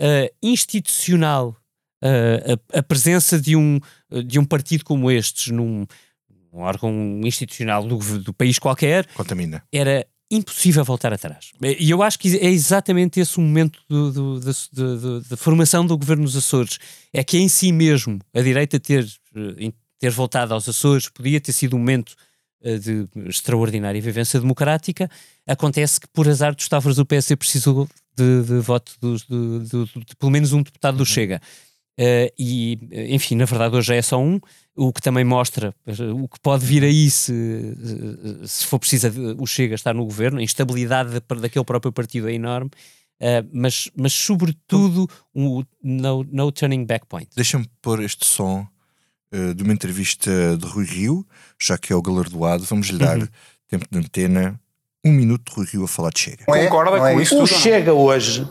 uh, 0.00 0.34
institucional 0.42 1.56
a, 2.02 2.78
a, 2.78 2.82
presença 2.82 3.40
de 3.40 3.56
um, 3.56 3.78
de 4.26 4.38
um 4.38 4.44
partido 4.44 4.84
como 4.84 5.10
estes 5.10 5.52
num 5.52 5.86
um 6.52 6.60
órgão 6.60 7.20
institucional 7.24 7.82
do, 7.82 7.96
do 8.18 8.34
país 8.34 8.58
qualquer 8.58 9.06
Contamina. 9.14 9.62
era 9.72 10.06
impossível 10.30 10.82
voltar 10.84 11.12
atrás. 11.12 11.52
E 11.78 11.90
eu 11.90 12.02
acho 12.02 12.18
que 12.18 12.36
é 12.38 12.48
exatamente 12.48 13.20
esse 13.20 13.36
o 13.38 13.42
momento 13.42 13.78
da 15.28 15.36
formação 15.36 15.84
do 15.84 15.96
governo 15.96 16.24
dos 16.24 16.36
Açores. 16.36 16.78
É 17.12 17.22
que 17.22 17.38
em 17.38 17.48
si 17.48 17.70
mesmo 17.70 18.18
a 18.34 18.40
direita 18.40 18.80
ter, 18.80 19.06
eh, 19.36 19.72
ter 19.98 20.10
voltado 20.10 20.54
aos 20.54 20.66
Açores 20.66 21.08
podia 21.08 21.38
ter 21.38 21.52
sido 21.52 21.76
um 21.76 21.78
momento 21.78 22.14
eh, 22.62 22.78
de 22.78 23.06
extraordinária 23.26 24.00
vivência 24.00 24.40
democrática. 24.40 25.10
Acontece 25.46 26.00
que, 26.00 26.08
por 26.08 26.26
azar 26.26 26.54
dos 26.54 26.66
Tavares, 26.66 26.98
o 26.98 27.04
PS 27.04 27.34
precisou 27.38 27.86
de, 28.16 28.42
de 28.42 28.58
voto 28.60 28.92
de, 29.02 29.16
de, 29.26 29.84
de, 29.84 30.16
pelo 30.18 30.32
menos 30.32 30.52
um 30.52 30.62
deputado 30.62 30.96
do 30.96 31.00
uhum. 31.00 31.06
Chega. 31.06 31.42
Uh, 31.98 32.32
e, 32.38 32.78
enfim, 33.14 33.36
na 33.36 33.44
verdade 33.44 33.76
hoje 33.76 33.94
é 33.94 34.00
só 34.00 34.18
um, 34.18 34.40
o 34.74 34.92
que 34.92 35.02
também 35.02 35.24
mostra 35.24 35.74
o 36.14 36.26
que 36.26 36.40
pode 36.40 36.64
vir 36.64 36.82
aí 36.82 37.10
se, 37.10 37.76
se 38.46 38.66
for 38.66 38.78
preciso 38.78 39.10
o 39.38 39.46
Chega 39.46 39.74
estar 39.74 39.92
no 39.92 40.04
governo, 40.04 40.38
a 40.38 40.42
instabilidade 40.42 41.20
daquele 41.20 41.64
próprio 41.64 41.92
partido 41.92 42.30
é 42.30 42.32
enorme, 42.32 42.70
uh, 43.20 43.46
mas, 43.52 43.90
mas 43.94 44.14
sobretudo 44.14 45.06
o 45.34 45.62
no, 45.82 46.24
no 46.24 46.50
turning 46.50 46.86
back 46.86 47.06
point. 47.06 47.28
Deixa-me 47.36 47.68
pôr 47.82 48.02
este 48.02 48.26
som 48.26 48.66
uh, 49.34 49.54
de 49.54 49.62
uma 49.62 49.74
entrevista 49.74 50.56
de 50.56 50.66
Rui 50.66 50.86
Rio, 50.86 51.26
já 51.60 51.76
que 51.76 51.92
é 51.92 51.96
o 51.96 52.00
galardoado, 52.00 52.64
vamos 52.64 52.86
lhe 52.86 52.98
dar 52.98 53.18
uhum. 53.18 53.28
tempo 53.68 53.86
de 53.90 53.98
antena, 53.98 54.58
um 55.04 55.12
minuto 55.12 55.50
de 55.50 55.56
Rui 55.56 55.66
Rio 55.66 55.84
a 55.84 55.88
falar 55.88 56.10
de 56.10 56.20
Chega. 56.20 56.44
É, 56.48 56.64
Concorda 56.64 56.98
com 56.98 57.06
é 57.06 57.22
isso? 57.22 57.42
O 57.42 57.46
Chega 57.46 57.92
hoje, 57.92 58.48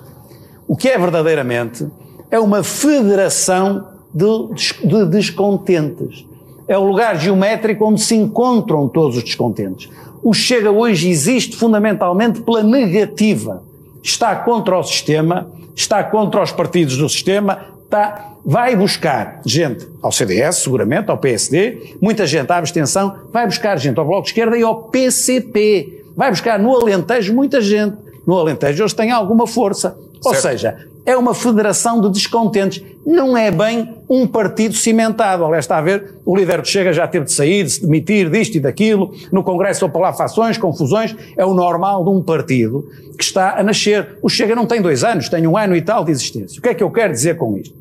o 0.68 0.78
que 0.78 0.90
é 0.90 0.98
verdadeiramente 1.00 1.90
é 2.32 2.40
uma 2.40 2.64
federação 2.64 3.86
de, 4.14 4.88
de 4.88 5.06
descontentes. 5.06 6.26
É 6.68 6.78
o 6.78 6.84
lugar 6.86 7.20
geométrico 7.20 7.86
onde 7.86 8.02
se 8.02 8.16
encontram 8.16 8.88
todos 8.88 9.18
os 9.18 9.24
descontentes. 9.24 9.90
O 10.24 10.34
Chega 10.34 10.72
hoje 10.72 11.10
existe 11.10 11.58
fundamentalmente 11.58 12.42
pela 12.42 12.64
negativa. 12.64 13.62
Está 14.02 14.36
contra 14.36 14.78
o 14.78 14.84
sistema, 14.84 15.52
está 15.76 16.04
contra 16.04 16.42
os 16.42 16.52
partidos 16.52 16.96
do 16.96 17.10
sistema, 17.10 17.66
está, 17.84 18.36
vai 18.46 18.76
buscar 18.76 19.42
gente 19.46 19.88
ao 20.02 20.12
CDS, 20.12 20.58
seguramente, 20.58 21.12
ao 21.12 21.18
PSD, 21.18 21.98
muita 22.02 22.26
gente 22.26 22.50
à 22.52 22.58
abstenção, 22.58 23.16
vai 23.34 23.46
buscar 23.46 23.78
gente 23.78 24.00
ao 24.00 24.06
Bloco 24.06 24.24
de 24.24 24.30
Esquerda 24.30 24.58
e 24.58 24.64
ao 24.64 24.84
PCP. 24.84 26.06
Vai 26.16 26.30
buscar 26.30 26.60
no 26.60 26.76
Alentejo 26.76 27.34
muita 27.34 27.60
gente. 27.60 27.98
No 28.26 28.38
Alentejo 28.38 28.84
eles 28.84 28.94
têm 28.94 29.12
alguma 29.12 29.46
força. 29.48 29.98
Certo. 30.22 30.36
Ou 30.36 30.36
seja, 30.36 30.78
é 31.04 31.18
uma 31.18 31.34
federação 31.34 32.00
de 32.00 32.10
descontentes. 32.12 32.84
Não 33.06 33.36
é 33.36 33.50
bem 33.50 33.96
um 34.08 34.28
partido 34.28 34.76
cimentado. 34.76 35.44
Aliás, 35.44 35.66
está 35.66 35.78
a 35.78 35.82
ver, 35.82 36.14
o 36.24 36.36
líder 36.36 36.62
do 36.62 36.68
Chega 36.68 36.94
já 36.94 37.08
teve 37.08 37.26
de 37.26 37.32
sair, 37.32 37.64
de 37.64 37.72
se 37.72 37.82
demitir 37.82 38.30
disto 38.30 38.56
e 38.56 38.60
daquilo. 38.60 39.14
No 39.32 39.44
Congresso 39.44 39.84
houve 39.86 39.98
lá 39.98 40.14
fações, 40.14 40.58
confusões. 40.58 41.16
É 41.36 41.44
o 41.44 41.54
normal 41.56 42.04
de 42.04 42.12
um 42.12 42.22
partido 42.22 42.88
que 43.18 43.24
está 43.24 43.60
a 43.60 43.64
nascer. 43.64 44.18
O 44.22 44.30
Chega 44.30 44.56
não 44.56 44.68
tem 44.68 44.80
dois 44.82 45.04
anos, 45.04 45.28
tem 45.28 45.48
um 45.48 45.58
ano 45.58 45.76
e 45.76 45.82
tal 45.82 46.06
de 46.06 46.12
existência. 46.12 46.60
O 46.60 46.62
que 46.62 46.70
é 46.70 46.74
que 46.76 46.84
eu 46.84 46.92
quero 46.92 47.12
dizer 47.12 47.36
com 47.36 47.58
isto? 47.58 47.76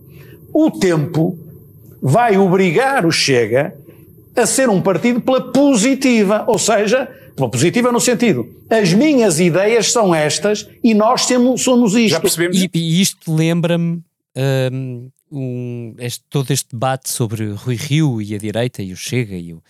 O 0.52 0.70
tempo 0.70 1.38
vai 2.00 2.38
obrigar 2.38 3.04
o 3.04 3.12
Chega 3.12 3.75
a 4.35 4.47
ser 4.47 4.70
um 4.70 4.80
partido 4.80 5.20
pela 5.20 5.52
positiva, 5.52 6.44
ou 6.47 6.59
seja, 6.59 7.06
positiva 7.37 7.93
no 7.93 8.01
sentido, 8.01 8.49
as 8.69 8.93
minhas 8.93 9.41
ideias 9.41 9.93
são 9.93 10.15
estas 10.15 10.69
e 10.83 10.95
nós 10.95 11.27
temos, 11.27 11.63
somos 11.63 11.95
isto. 11.95 12.11
Já 12.11 12.21
percebemos. 12.21 12.57
E, 12.57 12.71
e 12.73 13.01
isto 13.01 13.35
lembra-me 13.35 14.03
um, 14.73 15.11
um, 15.31 15.95
este, 15.99 16.25
todo 16.29 16.51
este 16.51 16.71
debate 16.73 17.11
sobre 17.11 17.51
Rui 17.53 17.77
Rio 17.77 18.21
e 18.21 18.35
a 18.35 18.39
direita 18.39 18.83
e 18.83 18.93
o 18.93 18.97
Chega 18.97 19.37
e 19.37 19.53
o, 19.53 19.59
uh, 19.59 19.63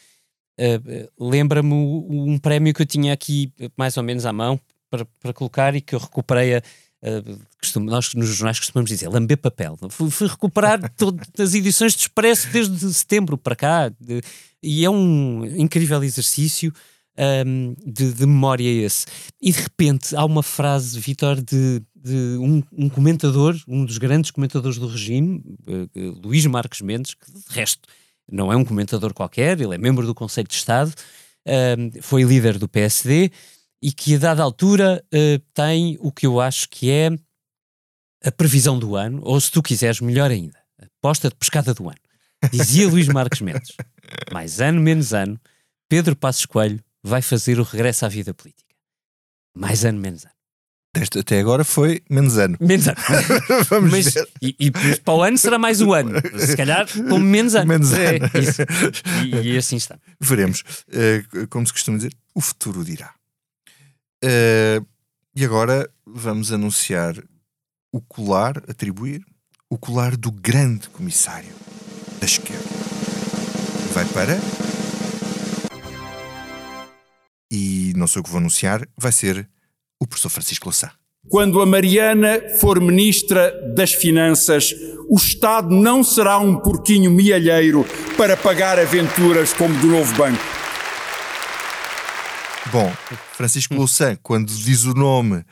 lembra-me 1.18 1.72
um 1.74 2.38
prémio 2.38 2.74
que 2.74 2.82
eu 2.82 2.86
tinha 2.86 3.12
aqui 3.12 3.52
mais 3.76 3.96
ou 3.96 4.02
menos 4.02 4.26
à 4.26 4.32
mão 4.32 4.58
para, 4.90 5.06
para 5.20 5.32
colocar 5.32 5.74
e 5.74 5.80
que 5.80 5.94
eu 5.94 5.98
recuperei 5.98 6.56
a, 6.56 6.62
Uh, 7.02 7.40
costumo, 7.58 7.90
nós 7.90 8.12
nos 8.12 8.28
jornais 8.28 8.58
costumamos 8.58 8.90
dizer 8.90 9.08
lamber 9.08 9.38
papel. 9.38 9.78
Fui, 9.88 10.10
fui 10.10 10.28
recuperar 10.28 10.78
todas 10.98 11.26
as 11.38 11.54
edições 11.54 11.94
de 11.94 12.02
Expresso 12.02 12.48
desde 12.52 12.92
setembro 12.92 13.38
para 13.38 13.56
cá 13.56 13.88
de, 13.88 14.20
e 14.62 14.84
é 14.84 14.90
um 14.90 15.46
incrível 15.56 16.04
exercício 16.04 16.70
um, 17.18 17.74
de, 17.84 18.12
de, 18.12 18.26
memória 18.26 18.68
esse. 18.68 19.06
E 19.40 19.52
de 19.52 19.60
repente 19.60 20.14
há 20.16 20.24
uma 20.24 20.42
frase, 20.42 20.98
Vitor, 20.98 21.40
de, 21.40 21.82
de 21.94 22.36
um, 22.38 22.62
um, 22.72 22.88
comentador, 22.88 23.56
um 23.68 23.84
dos 23.84 23.98
grandes 23.98 24.30
comentadores 24.30 24.78
do 24.78 24.86
regime, 24.86 25.42
uh, 25.66 26.20
Luís 26.22 26.46
Marques 26.46 26.80
Mendes, 26.80 27.14
que 27.14 27.30
de 27.30 27.40
resto 27.48 27.88
não 28.30 28.52
é 28.52 28.56
um 28.56 28.64
comentador 28.64 29.12
qualquer, 29.12 29.60
ele 29.60 29.74
é 29.74 29.78
membro 29.78 30.06
do 30.06 30.14
Conselho 30.14 30.46
de 30.46 30.54
Estado, 30.54 30.92
foi 32.00 32.22
líder 32.22 32.58
do 32.58 32.68
PSD 32.68 33.32
e 33.82 33.90
que 33.90 34.14
a 34.14 34.18
dada 34.18 34.42
altura 34.42 35.02
uh, 35.12 35.42
tem 35.54 35.96
o 36.00 36.12
que 36.12 36.26
eu 36.26 36.40
acho 36.40 36.68
que 36.68 36.90
é 36.90 37.10
a 38.22 38.30
previsão 38.30 38.78
do 38.78 38.94
ano, 38.94 39.20
ou 39.24 39.40
se 39.40 39.50
tu 39.50 39.62
quiseres, 39.62 40.00
melhor 40.00 40.30
ainda, 40.30 40.58
a 40.80 40.84
aposta 40.84 41.28
de 41.28 41.34
pescada 41.34 41.72
do 41.72 41.88
ano. 41.88 41.98
Dizia 42.52 42.88
Luís 42.88 43.08
Marques 43.08 43.40
Mendes, 43.40 43.74
mais 44.32 44.60
ano, 44.60 44.80
menos 44.80 45.12
ano, 45.12 45.40
Pedro 45.88 46.14
Passos 46.14 46.46
Coelho 46.46 46.82
vai 47.02 47.22
fazer 47.22 47.58
o 47.58 47.62
regresso 47.62 48.04
à 48.04 48.08
vida 48.08 48.34
política. 48.34 48.74
Mais 49.54 49.84
ano, 49.84 50.00
menos 50.00 50.24
ano. 50.24 50.34
Deste 50.92 51.20
até 51.20 51.38
agora 51.38 51.62
foi 51.62 52.02
menos 52.10 52.36
ano. 52.36 52.56
Menos 52.60 52.88
ano. 52.88 52.96
Vamos 53.70 53.92
Mas, 53.92 54.12
ver. 54.12 54.28
E, 54.42 54.56
e, 54.58 54.70
para 54.70 55.14
o 55.14 55.22
ano 55.22 55.38
será 55.38 55.56
mais 55.56 55.80
um 55.80 55.92
ano. 55.92 56.20
Se 56.38 56.56
calhar 56.56 56.86
como 56.92 57.20
menos 57.20 57.54
ano. 57.54 57.68
Menos 57.68 57.92
é, 57.92 58.16
ano. 58.16 58.30
E, 59.24 59.52
e 59.52 59.56
assim 59.58 59.76
está. 59.76 59.98
Veremos. 60.20 60.64
Uh, 60.88 61.46
como 61.48 61.64
se 61.64 61.72
costuma 61.72 61.96
dizer, 61.96 62.12
o 62.34 62.40
futuro 62.40 62.84
dirá. 62.84 63.14
Uh, 64.24 64.84
e 65.34 65.44
agora 65.44 65.88
vamos 66.04 66.52
anunciar 66.52 67.14
o 67.92 68.00
colar, 68.00 68.58
atribuir 68.68 69.24
o 69.68 69.78
colar 69.78 70.16
do 70.16 70.32
grande 70.32 70.88
comissário 70.88 71.54
da 72.18 72.26
esquerda. 72.26 72.64
Vai 73.94 74.04
para. 74.06 74.69
E 77.50 77.92
não 77.96 78.06
sei 78.06 78.20
o 78.20 78.22
que 78.22 78.30
vou 78.30 78.38
anunciar, 78.38 78.86
vai 78.96 79.12
ser 79.12 79.48
o 79.98 80.06
professor 80.06 80.30
Francisco 80.30 80.66
Louçã. 80.66 80.90
Quando 81.28 81.60
a 81.60 81.66
Mariana 81.66 82.40
for 82.58 82.80
ministra 82.80 83.52
das 83.74 83.92
Finanças, 83.92 84.74
o 85.08 85.16
Estado 85.16 85.68
não 85.70 86.02
será 86.02 86.38
um 86.38 86.56
porquinho 86.56 87.10
mialheiro 87.10 87.84
para 88.16 88.36
pagar 88.36 88.78
aventuras 88.78 89.52
como 89.52 89.78
do 89.80 89.88
novo 89.88 90.14
banco. 90.16 90.42
Bom, 92.72 92.90
Francisco 93.32 93.74
Louçã, 93.74 94.16
quando 94.22 94.52
diz 94.52 94.84
o 94.84 94.94
nome 94.94 95.44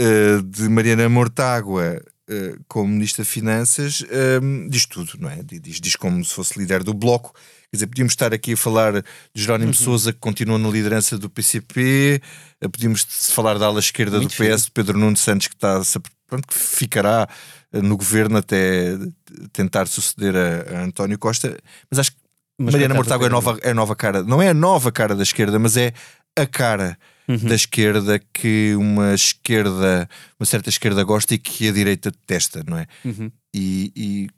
uh, 0.00 0.42
de 0.44 0.68
Mariana 0.68 1.08
Mortágua 1.08 2.00
como 2.68 2.88
Ministra 2.88 3.24
de 3.24 3.30
Finanças, 3.30 4.02
uh, 4.02 4.68
diz 4.68 4.86
tudo, 4.86 5.12
não 5.18 5.28
é? 5.30 5.42
Diz, 5.42 5.80
diz 5.80 5.96
como 5.96 6.24
se 6.24 6.34
fosse 6.34 6.58
líder 6.58 6.82
do 6.82 6.94
Bloco. 6.94 7.32
Quer 7.70 7.76
dizer, 7.76 7.86
podíamos 7.86 8.12
estar 8.12 8.34
aqui 8.34 8.52
a 8.52 8.56
falar 8.56 8.92
de 8.92 9.04
Jerónimo 9.34 9.70
uhum. 9.70 9.74
Souza, 9.74 10.12
que 10.12 10.18
continua 10.18 10.58
na 10.58 10.68
liderança 10.68 11.16
do 11.16 11.30
PCP, 11.30 12.20
podíamos 12.70 13.02
falar 13.30 13.58
da 13.58 13.66
ala 13.66 13.80
esquerda 13.80 14.18
Muito 14.18 14.36
do 14.36 14.36
PS, 14.36 14.66
de 14.66 14.70
Pedro 14.72 14.98
Nuno 14.98 15.16
Santos, 15.16 15.48
que, 15.48 15.54
está, 15.54 15.80
pronto, 16.26 16.46
que 16.46 16.54
ficará 16.54 17.26
no 17.72 17.96
governo 17.96 18.36
até 18.36 18.98
tentar 19.54 19.86
suceder 19.86 20.36
a, 20.36 20.80
a 20.80 20.84
António 20.84 21.18
Costa, 21.18 21.56
mas 21.90 21.98
acho 21.98 22.12
que 22.12 22.18
mas 22.58 22.74
Mariana 22.74 22.94
Mortágua 22.94 23.26
é, 23.26 23.30
nova, 23.30 23.58
é 23.62 23.70
a 23.70 23.74
nova 23.74 23.96
cara, 23.96 24.22
não 24.22 24.40
é 24.40 24.50
a 24.50 24.54
nova 24.54 24.92
cara 24.92 25.14
da 25.14 25.22
esquerda, 25.22 25.58
mas 25.58 25.76
é 25.76 25.92
a 26.36 26.46
cara 26.46 26.98
uhum. 27.32 27.48
da 27.48 27.54
esquerda 27.54 28.18
que 28.32 28.74
uma 28.76 29.14
esquerda, 29.14 30.08
uma 30.38 30.46
certa 30.46 30.68
esquerda 30.68 31.02
gosta 31.04 31.34
e 31.34 31.38
que 31.38 31.68
a 31.68 31.72
direita 31.72 32.10
detesta, 32.10 32.62
não 32.66 32.78
é? 32.78 32.86
Uhum. 33.04 33.30
E, 33.54 33.92
e... 33.94 34.28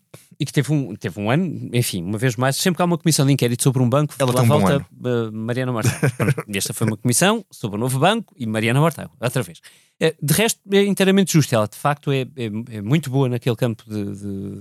e, 0.41 0.47
que 0.47 0.53
teve 0.53 0.73
um, 0.73 0.95
teve 0.97 1.21
um 1.21 1.31
ano, 1.31 1.71
enfim, 1.73 2.03
uma 2.03 2.19
vez 2.19 2.37
mais, 2.37 2.57
sempre 2.57 2.77
que 2.77 2.83
há 2.83 2.85
uma 2.85 2.99
comissão 2.99 3.27
de 3.27 3.33
inquérito 3.33 3.63
sobre 3.63 3.83
um 3.83 3.89
banco, 3.89 4.15
ela 4.19 4.33
lá 4.33 4.43
um 4.43 4.47
volta 4.47 4.79
uh, 4.79 5.33
Mariana 5.33 5.73
Mortágua. 5.73 6.11
Esta 6.55 6.73
foi 6.73 6.87
uma 6.87 6.97
comissão 6.97 7.45
sobre 7.51 7.77
o 7.77 7.81
novo 7.81 7.99
banco 7.99 8.35
e 8.37 8.47
Mariana 8.47 8.81
Mortágua, 8.81 9.17
outra 9.21 9.43
vez. 9.43 9.61
Eh, 10.01 10.15
de 10.21 10.35
resto, 10.35 10.61
é 10.73 10.85
inteiramente 10.85 11.33
justo. 11.33 11.55
Ela, 11.55 11.69
de 11.69 11.77
facto, 11.77 12.11
é, 12.11 12.23
é, 12.23 12.77
é 12.77 12.83
muito 12.83 13.11
boa 13.11 13.29
naquele 13.29 13.57
campo 13.57 13.85
de, 13.87 14.05
de, 14.05 14.61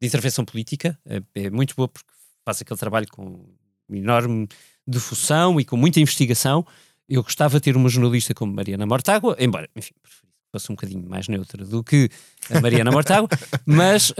de 0.00 0.06
intervenção 0.06 0.44
política, 0.44 0.98
é, 1.06 1.22
é 1.34 1.50
muito 1.50 1.74
boa 1.74 1.88
porque 1.88 2.12
faz 2.44 2.60
aquele 2.60 2.78
trabalho 2.78 3.06
com 3.10 3.46
enorme 3.90 4.46
de 4.86 5.00
função 5.00 5.58
e 5.58 5.64
com 5.64 5.76
muita 5.76 6.00
investigação. 6.00 6.66
Eu 7.08 7.22
gostava 7.22 7.58
de 7.58 7.64
ter 7.64 7.76
uma 7.76 7.88
jornalista 7.88 8.34
como 8.34 8.52
Mariana 8.52 8.86
Mortágua, 8.86 9.36
embora, 9.38 9.68
enfim, 9.76 9.92
fosse 10.54 10.70
um 10.70 10.74
bocadinho 10.74 11.08
mais 11.08 11.26
neutra 11.26 11.64
do 11.64 11.82
que 11.82 12.08
a 12.50 12.60
Mariana 12.60 12.90
Mortágua, 12.92 13.28
mas, 13.66 14.10
uh, 14.10 14.14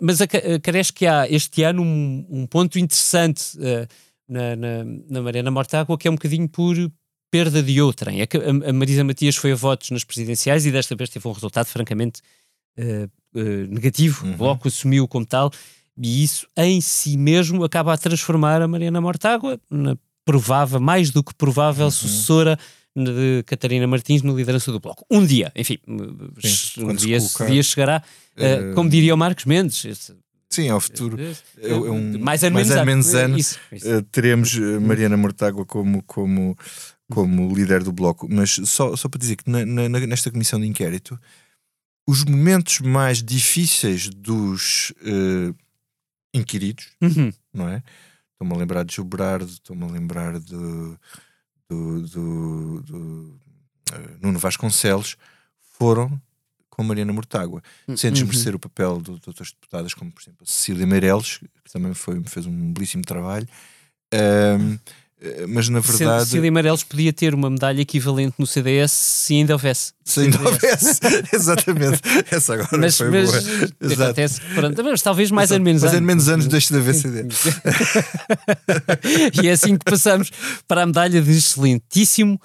mas 0.00 0.18
parece 0.62 0.92
que 0.92 1.06
há 1.06 1.28
este 1.28 1.64
ano 1.64 1.82
um, 1.82 2.26
um 2.30 2.46
ponto 2.46 2.78
interessante 2.78 3.58
uh, 3.58 3.86
na, 4.28 4.54
na, 4.54 4.84
na, 5.10 5.22
Mariana 5.22 5.50
Mortágua 5.50 5.98
que 5.98 6.06
é 6.06 6.10
um 6.10 6.14
bocadinho 6.14 6.48
por 6.48 6.76
perda 7.30 7.62
de 7.62 7.80
outrem. 7.80 8.20
É 8.20 8.24
a, 8.24 8.70
a 8.70 8.72
Marisa 8.72 9.02
Matias 9.02 9.36
foi 9.36 9.52
a 9.52 9.56
votos 9.56 9.90
nas 9.90 10.04
presidenciais 10.04 10.64
e 10.66 10.70
desta 10.70 10.94
vez 10.94 11.10
teve 11.10 11.26
um 11.26 11.32
resultado 11.32 11.66
francamente 11.66 12.20
uh, 12.78 13.10
negativo, 13.68 14.24
uhum. 14.24 14.34
o 14.34 14.36
Bloco 14.36 14.68
assumiu 14.68 15.08
como 15.08 15.26
tal, 15.26 15.50
e 15.98 16.22
isso 16.22 16.46
em 16.56 16.80
si 16.80 17.16
mesmo 17.16 17.64
acaba 17.64 17.92
a 17.92 17.98
transformar 17.98 18.62
a 18.62 18.68
Mariana 18.68 19.00
Mortágua 19.00 19.58
na 19.68 19.96
provável, 20.24 20.80
mais 20.80 21.10
do 21.10 21.22
que 21.22 21.34
provável, 21.34 21.86
uhum. 21.86 21.90
sucessora 21.90 22.58
de 22.94 23.42
Catarina 23.46 23.86
Martins 23.86 24.22
no 24.22 24.36
liderança 24.36 24.70
do 24.70 24.78
Bloco. 24.78 25.04
Um 25.10 25.24
dia, 25.24 25.50
enfim, 25.56 25.78
Sim, 26.40 26.84
um 26.84 26.94
dia, 26.94 27.18
colocar, 27.18 27.46
dia 27.46 27.62
chegará, 27.62 28.02
uh, 28.36 28.74
como 28.74 28.88
diria 28.88 29.14
o 29.14 29.16
Marcos 29.16 29.44
Mendes. 29.44 29.84
Esse, 29.84 30.14
Sim, 30.50 30.68
ao 30.68 30.80
futuro. 30.80 31.18
É, 31.18 31.70
é 31.70 31.74
um, 31.74 32.18
mais 32.18 32.42
mais 32.42 32.52
menos, 32.52 32.70
ano, 32.70 32.84
menos 32.84 33.14
ano. 33.14 33.38
Isso, 33.38 33.58
isso. 33.72 33.88
Uh, 33.88 34.02
teremos 34.02 34.54
Mariana 34.82 35.16
Mortágua 35.16 35.64
como, 35.64 36.02
como, 36.02 36.54
como 37.10 37.54
líder 37.54 37.82
do 37.82 37.90
Bloco. 37.90 38.28
Mas 38.30 38.60
só, 38.66 38.94
só 38.94 39.08
para 39.08 39.18
dizer 39.18 39.36
que 39.36 39.48
na, 39.48 39.64
na, 39.64 39.88
nesta 39.88 40.30
comissão 40.30 40.60
de 40.60 40.66
inquérito, 40.66 41.18
os 42.06 42.22
momentos 42.24 42.80
mais 42.80 43.22
difíceis 43.22 44.10
dos 44.10 44.92
uh, 45.00 45.54
inquiridos, 46.34 46.88
uhum. 47.00 47.32
não 47.52 47.68
é? 47.68 47.82
Estou-me 48.42 48.56
a 48.56 48.58
lembrar 48.58 48.84
de 48.84 48.92
Gilberardo, 48.96 49.44
estou-me 49.44 49.84
a 49.84 49.86
lembrar 49.86 50.40
de, 50.40 50.96
do, 51.68 52.08
do, 52.08 52.82
do 52.82 53.40
uh, 53.92 54.18
Nuno 54.20 54.36
Vasconcelos, 54.36 55.16
foram 55.78 56.20
com 56.68 56.82
Mariana 56.82 57.12
Mortágua, 57.12 57.62
hum, 57.86 57.96
sem 57.96 58.10
desmerecer 58.10 58.52
uhum. 58.52 58.56
o 58.56 58.58
papel 58.58 59.00
de, 59.00 59.16
de 59.20 59.28
outras 59.28 59.52
deputadas, 59.52 59.94
como 59.94 60.10
por 60.10 60.20
exemplo 60.20 60.42
a 60.42 60.46
Cecília 60.46 60.84
Meireles, 60.84 61.38
que 61.64 61.72
também 61.72 61.94
foi, 61.94 62.20
fez 62.24 62.44
um 62.44 62.72
belíssimo 62.72 63.04
trabalho. 63.04 63.46
Um, 64.12 64.74
eh, 64.74 64.78
mas 65.48 65.68
na 65.68 65.80
verdade. 65.80 66.24
Cecília 66.24 66.50
Amarelos 66.50 66.82
podia 66.82 67.12
ter 67.12 67.34
uma 67.34 67.48
medalha 67.48 67.80
equivalente 67.80 68.34
no 68.38 68.46
CDS 68.46 68.90
se 68.90 69.34
ainda 69.34 69.54
houvesse. 69.54 69.92
Se 70.04 70.20
ainda 70.20 70.38
houvesse, 70.38 71.00
exatamente. 71.32 72.00
Essa 72.30 72.54
agora 72.54 72.78
mas, 72.78 72.96
foi 72.96 73.10
mas, 73.10 73.30
boa. 73.30 73.92
Acontece, 73.92 74.40
pronto, 74.54 74.84
mas 74.84 75.02
talvez 75.02 75.30
mais 75.30 75.50
ou 75.50 75.60
menos 75.60 75.84
anos. 75.84 75.94
Mais 75.94 76.04
menos 76.04 76.28
anos 76.28 76.46
deixe 76.48 76.72
de 76.72 76.80
haver 76.80 76.94
CD. 76.94 77.22
e 79.42 79.48
é 79.48 79.52
assim 79.52 79.76
que 79.76 79.84
passamos 79.84 80.30
para 80.66 80.82
a 80.82 80.86
medalha 80.86 81.22
de 81.22 81.30
excelentíssimo 81.30 82.40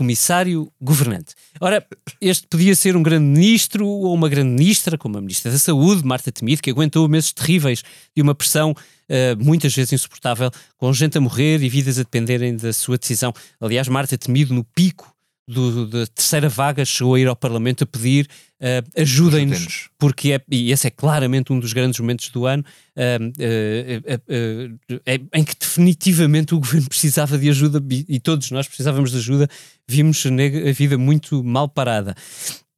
comissário 0.00 0.72
governante. 0.80 1.34
Ora, 1.60 1.86
este 2.22 2.46
podia 2.46 2.74
ser 2.74 2.96
um 2.96 3.02
grande 3.02 3.26
ministro 3.26 3.86
ou 3.86 4.14
uma 4.14 4.30
grande 4.30 4.50
ministra, 4.50 4.96
como 4.96 5.18
a 5.18 5.20
ministra 5.20 5.52
da 5.52 5.58
Saúde, 5.58 6.06
Marta 6.06 6.32
Temido, 6.32 6.62
que 6.62 6.70
aguentou 6.70 7.06
meses 7.06 7.32
terríveis 7.32 7.82
de 8.16 8.22
uma 8.22 8.34
pressão 8.34 8.74
uh, 9.10 9.44
muitas 9.44 9.74
vezes 9.74 9.92
insuportável, 9.92 10.50
com 10.78 10.92
gente 10.92 11.18
a 11.18 11.20
morrer 11.20 11.62
e 11.62 11.68
vidas 11.68 11.98
a 11.98 12.02
dependerem 12.02 12.56
da 12.56 12.72
sua 12.72 12.96
decisão. 12.96 13.32
Aliás, 13.60 13.88
Marta 13.88 14.16
Temido, 14.16 14.54
no 14.54 14.64
pico 14.64 15.12
do, 15.50 15.86
da 15.86 16.06
terceira 16.06 16.48
vaga, 16.48 16.84
chegou 16.84 17.14
a 17.14 17.20
ir 17.20 17.26
ao 17.26 17.34
Parlamento 17.34 17.82
a 17.82 17.86
pedir 17.86 18.28
uh, 18.60 19.00
ajudem-nos, 19.00 19.88
porque 19.98 20.32
é, 20.32 20.40
e 20.48 20.70
esse 20.70 20.86
é 20.86 20.90
claramente 20.90 21.52
um 21.52 21.58
dos 21.58 21.72
grandes 21.72 21.98
momentos 21.98 22.28
do 22.28 22.46
ano 22.46 22.64
uh, 22.96 23.26
uh, 24.30 25.28
em 25.34 25.44
que 25.44 25.56
definitivamente 25.58 26.54
o 26.54 26.60
governo 26.60 26.86
precisava 26.88 27.36
de 27.36 27.50
ajuda 27.50 27.82
e, 27.90 28.06
e 28.08 28.20
todos 28.20 28.50
nós 28.52 28.68
precisávamos 28.68 29.10
de 29.10 29.18
ajuda, 29.18 29.48
vimos 29.88 30.24
a 30.24 30.72
vida 30.72 30.96
muito 30.96 31.42
mal 31.42 31.68
parada. 31.68 32.14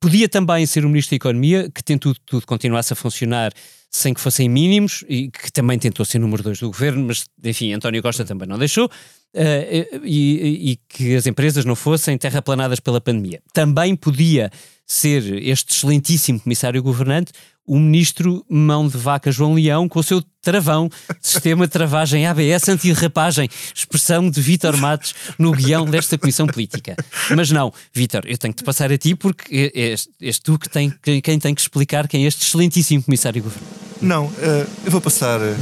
Podia 0.01 0.29
também 0.29 0.66
ser 0.66 0.85
o 0.85 0.88
Ministro 0.88 1.11
da 1.11 1.16
Economia, 1.16 1.71
que 1.73 1.85
tentou 1.85 2.14
tudo 2.27 2.45
continuasse 2.47 2.92
a 2.92 2.97
funcionar 2.97 3.53
sem 3.92 4.14
que 4.14 4.20
fossem 4.20 4.48
mínimos 4.48 5.05
e 5.07 5.31
que 5.31 5.52
também 5.52 5.78
tentou 5.78 6.05
ser 6.05 6.18
número 6.18 6.42
dois 6.42 6.59
do 6.59 6.68
governo, 6.68 7.07
mas 7.07 7.26
enfim, 7.44 7.72
António 7.72 8.02
Costa 8.02 8.24
também 8.24 8.48
não 8.48 8.59
deixou. 8.59 8.90
Uh, 9.35 10.05
e, 10.05 10.73
e, 10.73 10.79
que 10.88 11.16
as 11.16 11.27
empresas 11.27 11.64
não 11.64 11.75
fossem 11.75 12.18
terraplanadas 12.18 12.81
pela 12.81 13.01
pandemia. 13.01 13.40
Também 13.55 13.97
podia 13.97 14.51
ser 14.87 15.23
este 15.42 15.73
excelentíssimo 15.73 16.38
comissário 16.38 16.83
governante 16.83 17.33
o 17.66 17.79
ministro 17.79 18.45
mão 18.49 18.88
de 18.88 18.99
vaca 18.99 19.31
João 19.31 19.55
Leão 19.55 19.88
com 19.88 20.01
o 20.01 20.03
seu 20.03 20.23
travão, 20.40 20.90
sistema 21.23 21.66
de 21.66 21.73
travagem 21.73 22.27
ABS 22.27 22.68
anti-derrapagem, 22.68 23.49
expressão 23.75 24.29
de 24.29 24.40
Vítor 24.40 24.77
Matos 24.77 25.14
no 25.38 25.53
guião 25.53 25.85
desta 25.85 26.18
comissão 26.18 26.47
política. 26.47 26.97
Mas 27.37 27.51
não, 27.51 27.73
Vítor, 27.92 28.23
eu 28.27 28.37
tenho 28.37 28.53
que 28.53 28.62
te 28.62 28.66
passar 28.66 28.90
a 28.92 28.99
ti 28.99 29.14
porque 29.14 29.71
és, 29.75 30.09
és 30.21 30.38
tu 30.38 30.59
que 30.59 30.68
tem, 30.68 30.92
quem 31.23 31.38
tem 31.38 31.55
que 31.55 31.61
explicar 31.61 32.09
quem 32.09 32.25
é 32.25 32.29
este 32.29 32.45
excelentíssimo 32.45 33.03
comissário 33.03 33.42
governante. 33.42 33.73
Não, 34.01 34.27
uh, 34.27 34.66
eu 34.85 34.90
vou 34.90 35.01
passar 35.01 35.40
uh, 35.40 35.57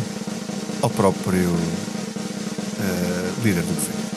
ao 0.81 0.89
próprio 0.89 1.51
uh, 1.51 3.30
líder 3.43 3.63
do 3.63 3.75
governo. 3.75 4.11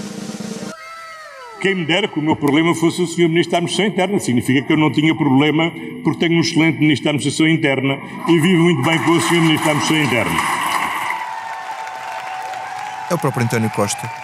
Quem 1.62 1.76
me 1.76 1.86
dera 1.86 2.08
que 2.08 2.20
o 2.20 2.22
meu 2.22 2.36
problema 2.36 2.76
fosse 2.76 3.02
o 3.02 3.08
Sr. 3.08 3.30
Ministro 3.30 3.52
da 3.52 3.58
Administração 3.60 3.86
Interna. 3.86 4.20
Significa 4.20 4.62
que 4.62 4.74
eu 4.74 4.78
não 4.78 4.92
tinha 4.92 5.16
problema 5.16 5.72
porque 6.04 6.20
tenho 6.28 6.38
um 6.38 6.42
excelente 6.42 6.80
Ministro 6.80 7.06
da 7.06 7.12
Administração 7.12 7.48
Interna 7.48 7.98
e 8.28 8.40
vivo 8.40 8.64
muito 8.64 8.82
bem 8.84 9.00
com 9.04 9.12
o 9.12 9.22
Sr. 9.22 9.42
Ministro 9.42 9.66
da 9.66 9.72
Administração 9.72 10.04
Interna. 10.04 10.38
É 13.10 13.14
o 13.14 13.18
próprio 13.18 13.46
António 13.46 13.70
Costa 13.70 14.24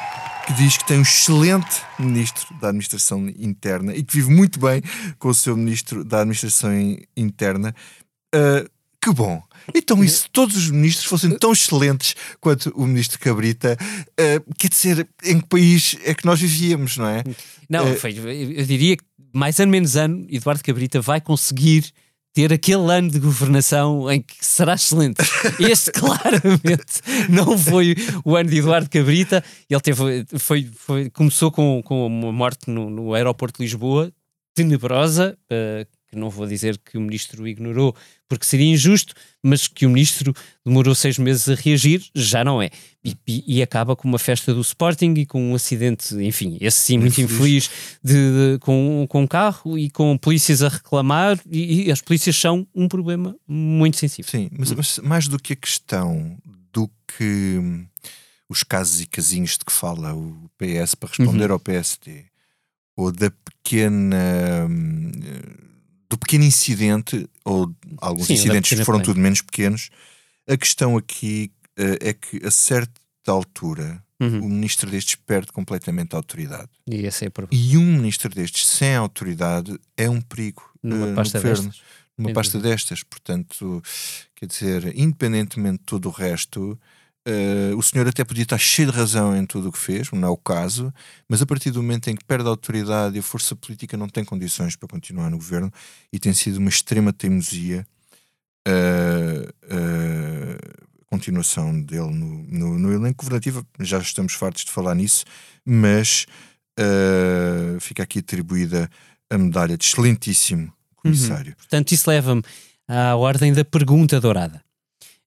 que 0.50 0.54
diz 0.54 0.78
que 0.78 0.86
tem 0.86 0.98
um 0.98 1.04
excelente 1.04 1.84
Ministro 2.00 2.48
da 2.60 2.70
Administração 2.70 3.30
Interna 3.38 3.94
e 3.94 4.04
que 4.04 4.16
vive 4.16 4.32
muito 4.32 4.60
bem 4.60 4.82
com 5.20 5.30
o 5.30 5.34
seu 5.34 5.56
Ministro 5.56 6.04
da 6.04 6.22
Administração 6.22 6.72
Interna. 7.16 7.76
Uh, 8.34 8.68
que 9.02 9.12
bom! 9.14 9.42
Então, 9.74 10.04
e 10.04 10.10
se 10.10 10.30
todos 10.30 10.56
os 10.56 10.70
ministros 10.70 11.06
fossem 11.06 11.38
tão 11.38 11.52
excelentes 11.52 12.16
quanto 12.40 12.70
o 12.76 12.86
ministro 12.86 13.20
Cabrita, 13.20 13.78
uh, 14.20 14.56
quer 14.56 14.70
dizer, 14.70 15.08
em 15.24 15.40
que 15.40 15.48
país 15.48 15.96
é 16.04 16.14
que 16.14 16.26
nós 16.26 16.40
vivíamos, 16.40 16.98
não 16.98 17.08
é? 17.08 17.24
Não, 17.70 17.86
uh, 17.86 18.30
eu 18.30 18.66
diria 18.66 18.98
que 18.98 19.04
mais 19.34 19.60
ano 19.60 19.72
menos 19.72 19.96
ano, 19.96 20.26
Eduardo 20.30 20.64
Cabrita 20.64 21.00
vai 21.02 21.22
conseguir 21.22 21.94
ter 22.34 22.54
aquele 22.54 22.92
ano 22.92 23.10
de 23.10 23.20
governação 23.20 24.10
em 24.12 24.22
que 24.22 24.36
será 24.46 24.74
excelente. 24.76 25.22
Este 25.60 25.92
claramente 25.92 27.02
não 27.30 27.58
foi 27.58 27.96
o 28.24 28.36
ano 28.36 28.50
de 28.50 28.58
Eduardo 28.60 28.90
Cabrita. 28.90 29.44
Ele 29.70 29.82
teve, 29.82 30.26
foi, 30.38 30.70
foi, 30.76 31.10
começou 31.10 31.52
com, 31.52 31.82
com 31.84 32.06
uma 32.06 32.32
morte 32.32 32.70
no, 32.70 32.90
no 32.90 33.14
aeroporto 33.14 33.58
de 33.58 33.64
Lisboa, 33.64 34.12
tenebrosa, 34.54 35.38
uh, 35.52 35.99
que 36.10 36.18
não 36.18 36.30
vou 36.30 36.48
dizer 36.48 36.78
que 36.78 36.98
o 36.98 37.02
ministro 37.02 37.48
ignorou 37.48 37.96
porque 38.28 38.46
seria 38.46 38.72
injusto, 38.72 39.14
mas 39.42 39.68
que 39.68 39.86
o 39.86 39.90
ministro 39.90 40.34
demorou 40.66 40.94
seis 40.94 41.18
meses 41.18 41.48
a 41.50 41.56
reagir, 41.56 42.04
já 42.14 42.44
não 42.44 42.62
é. 42.62 42.70
E, 43.04 43.16
e, 43.28 43.58
e 43.58 43.64
acaba 43.64 43.96
com 43.96 44.08
uma 44.08 44.20
festa 44.20 44.54
do 44.54 44.62
Sporting 44.62 45.14
e 45.18 45.26
com 45.26 45.52
um 45.52 45.56
acidente, 45.56 46.14
enfim, 46.16 46.58
esse 46.62 46.78
sim, 46.78 46.98
muito 46.98 47.20
infeliz, 47.22 47.70
de, 48.04 48.14
de, 48.14 48.60
com, 48.60 49.06
com 49.10 49.24
um 49.24 49.28
carro 49.28 49.78
e 49.78 49.90
com 49.90 50.18
polícias 50.18 50.62
a 50.62 50.70
reclamar, 50.70 51.40
e, 51.50 51.88
e, 51.88 51.92
as 51.92 52.02
polícias 52.02 52.36
são 52.36 52.68
um 52.76 52.88
problema 52.88 53.36
muito 53.48 53.98
sensível. 53.98 54.30
Sim, 54.30 54.50
mas, 54.52 54.72
mas 54.72 55.00
mais 55.00 55.28
do 55.28 55.40
que 55.40 55.54
a 55.54 55.56
questão 55.56 56.38
do 56.72 56.90
que 57.18 57.88
os 58.48 58.64
casos 58.64 59.02
e 59.02 59.08
casinhos 59.08 59.52
de 59.52 59.66
que 59.66 59.72
fala 59.72 60.14
o 60.14 60.50
PS 60.58 60.96
para 60.96 61.10
responder 61.10 61.48
uhum. 61.48 61.54
ao 61.54 61.60
PSD, 61.60 62.26
ou 62.96 63.12
da 63.12 63.32
pequena 63.32 64.68
hum, 64.70 65.12
do 66.10 66.18
pequeno 66.18 66.44
incidente, 66.44 67.28
ou 67.46 67.74
alguns 68.00 68.28
Sim, 68.28 68.34
incidentes 68.34 68.78
que 68.78 68.84
foram 68.84 69.02
tudo 69.02 69.20
menos 69.20 69.42
pequenos, 69.42 69.90
a 70.48 70.58
questão 70.58 70.98
aqui 70.98 71.52
uh, 71.78 71.98
é 72.02 72.14
que 72.14 72.44
a 72.46 72.52
certa 72.52 73.00
altura 73.28 74.04
uhum. 74.20 74.42
o 74.42 74.50
ministro 74.50 74.90
destes 74.90 75.16
perde 75.16 75.52
completamente 75.52 76.14
a 76.14 76.18
autoridade. 76.18 76.70
E, 76.88 77.06
esse 77.06 77.26
é 77.26 77.32
e 77.52 77.78
um 77.78 77.86
ministro 77.86 78.30
destes 78.34 78.68
sem 78.68 78.96
autoridade 78.96 79.80
é 79.96 80.10
um 80.10 80.20
perigo 80.20 80.64
numa 80.82 81.12
uh, 81.12 81.16
pasta 81.16 81.38
no 81.38 81.44
governo, 81.44 81.70
destas. 81.70 81.86
numa 82.18 82.34
pasta 82.34 82.60
destas. 82.60 83.04
Portanto, 83.04 83.82
quer 84.36 84.48
dizer, 84.48 84.98
independentemente 84.98 85.80
de 85.80 85.86
todo 85.86 86.08
o 86.08 86.12
resto, 86.12 86.80
Uh, 87.28 87.78
o 87.78 87.84
senhor 87.84 88.08
até 88.08 88.24
podia 88.24 88.44
estar 88.44 88.58
cheio 88.58 88.90
de 88.92 88.98
razão 88.98 89.36
em 89.36 89.46
tudo 89.46 89.70
o 89.70 89.72
que 89.72 89.78
fez, 89.78 90.10
não 90.12 90.28
é 90.28 90.32
o 90.32 90.38
caso, 90.38 90.92
mas 91.28 91.42
a 91.42 91.46
partir 91.46 91.70
do 91.70 91.82
momento 91.84 92.10
em 92.10 92.16
que 92.16 92.24
perde 92.24 92.48
a 92.48 92.50
autoridade 92.50 93.18
e 93.18 93.20
a 93.20 93.24
força 93.24 93.56
política 93.56 93.98
não 93.98 94.08
tem 94.08 94.24
condições 94.24 94.76
para 94.76 94.88
continuar 94.88 95.30
no 95.30 95.38
governo 95.38 95.72
e 96.12 96.18
tem 96.18 96.34
sido 96.34 96.58
uma 96.58 96.70
extrema 96.70 97.12
teimosia 97.12 97.86
a 98.66 98.72
uh, 98.72 99.50
uh, 99.76 100.88
continuação 101.08 101.82
dele 101.82 102.10
no, 102.10 102.44
no, 102.44 102.80
no, 102.80 102.94
elenco 102.94 103.24
governativo. 103.24 103.66
Já 103.80 104.00
estamos 104.00 104.34
fartos 104.34 104.64
de 104.64 104.72
falar 104.72 104.96
nisso, 104.96 105.26
mas 105.66 106.26
fica 107.82 108.04
aqui 108.04 108.20
atribuída 108.20 108.90
a 109.30 109.38
medalha 109.38 109.78
de 109.78 109.84
excelentíssimo 109.84 110.74
comissário. 110.96 111.50
Uhum. 111.50 111.58
Portanto, 111.58 111.92
isso 111.92 112.10
leva-me 112.10 112.42
à 112.88 113.16
ordem 113.18 113.52
da 113.52 113.66
pergunta 113.66 114.20
dourada. 114.22 114.64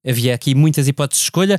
Havia 0.07 0.35
aqui 0.35 0.55
muitas 0.55 0.89
hipóteses 0.89 1.21
de 1.21 1.27
escolha, 1.27 1.59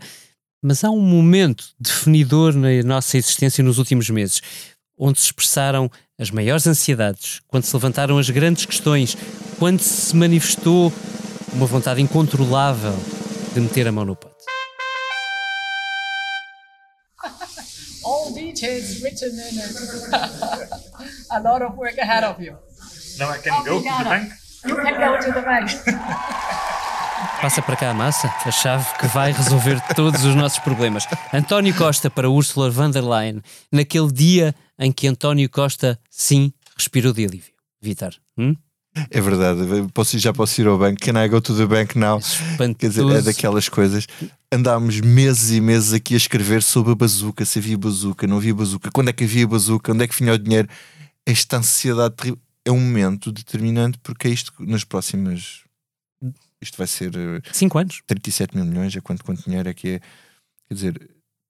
mas 0.62 0.84
há 0.84 0.90
um 0.90 1.00
momento 1.00 1.66
definidor 1.80 2.54
na 2.54 2.70
nossa 2.84 3.18
existência 3.18 3.64
nos 3.64 3.78
últimos 3.78 4.10
meses, 4.10 4.42
onde 4.98 5.20
se 5.20 5.26
expressaram 5.28 5.90
as 6.20 6.30
maiores 6.30 6.68
ansiedades, 6.68 7.42
quando 7.48 7.64
se 7.64 7.74
levantaram 7.76 8.18
as 8.18 8.30
grandes 8.30 8.66
questões, 8.66 9.18
quando 9.58 9.80
se 9.80 10.16
manifestou 10.16 10.92
uma 11.54 11.66
vontade 11.66 12.02
incontrolável 12.02 12.96
de 13.54 13.62
meter 13.62 13.88
a 13.88 13.92
mão 13.92 14.06
no 14.06 14.16
pote. 14.16 14.34
All 18.06 18.34
details 18.34 19.02
written 19.02 19.32
in 19.32 19.60
it. 19.60 19.76
a 21.32 21.40
lot 21.40 21.64
of 21.64 21.78
work 21.78 21.98
ahead 21.98 22.26
of 22.26 22.42
you. 22.44 22.58
Now 23.18 23.30
I 23.30 23.38
can 23.38 23.64
go 23.64 23.80
to 23.80 23.84
the 23.84 24.04
bank. 24.04 24.34
You 24.66 24.76
can 24.76 25.00
go 25.00 25.18
to 25.18 25.32
the 25.32 25.42
bank. 25.42 25.72
Passa 27.42 27.62
para 27.62 27.76
cá 27.76 27.92
a 27.92 27.94
massa, 27.94 28.28
a 28.46 28.52
chave 28.52 28.86
que 29.00 29.08
vai 29.08 29.32
resolver 29.32 29.82
todos 29.96 30.24
os 30.24 30.36
nossos 30.36 30.60
problemas. 30.60 31.06
António 31.34 31.76
Costa 31.76 32.10
para 32.10 32.30
Ursula 32.30 32.70
von 32.70 32.90
der 32.90 33.04
Leyen, 33.04 33.42
naquele 33.72 34.12
dia 34.12 34.56
em 34.80 34.92
que 34.92 35.08
António 35.08 35.50
Costa, 35.50 36.00
sim, 36.10 36.54
respirou 36.76 37.14
de 37.14 37.26
alívio. 37.26 37.54
Vitor, 37.82 38.14
hum? 38.38 38.56
É 39.10 39.20
verdade, 39.20 39.60
posso, 39.94 40.18
já 40.20 40.32
posso 40.32 40.62
ir 40.62 40.68
ao 40.68 40.78
banco. 40.78 41.00
Can 41.02 41.22
I 41.22 41.28
go 41.28 41.42
to 41.42 41.56
the 41.56 41.66
bank 41.66 41.98
now? 41.98 42.20
Quer 42.78 42.90
dizer, 42.90 43.06
é 43.10 43.22
daquelas 43.22 43.68
coisas. 43.68 44.08
Andámos 44.52 45.02
meses 45.02 45.52
e 45.52 45.60
meses 45.60 45.94
aqui 45.94 46.14
a 46.14 46.18
escrever 46.18 46.62
sobre 46.62 46.92
a 46.92 46.96
bazuca, 46.96 47.44
se 47.44 47.58
havia 47.58 47.78
bazuca, 47.78 48.28
não 48.28 48.38
havia 48.38 48.54
bazuca, 48.54 48.92
quando 48.92 49.10
é 49.10 49.14
que 49.14 49.24
havia 49.24 49.48
bazuca, 49.48 49.92
onde 49.92 50.04
é 50.04 50.08
que 50.08 50.16
vinha 50.16 50.34
o 50.34 50.38
dinheiro. 50.38 50.70
Esta 51.26 51.58
ansiedade 51.58 52.36
é 52.64 52.72
um 52.72 52.80
momento 52.80 53.32
determinante 53.32 53.98
porque 54.04 54.28
é 54.28 54.32
isto 54.32 54.54
nas 54.60 54.84
próximas 54.84 55.64
isto 56.64 56.78
vai 56.78 56.88
ser 56.88 57.12
5 57.52 57.78
eh, 57.78 57.82
anos 57.82 58.02
37 58.08 58.56
mil 58.56 58.66
milhões, 58.66 58.96
é 58.96 59.02
quanto, 59.02 59.24
quanto 59.24 59.44
dinheiro 59.44 59.70
é 59.70 59.74
que 59.74 59.90
é 59.90 60.00
quer 60.68 60.74
dizer, 60.74 61.10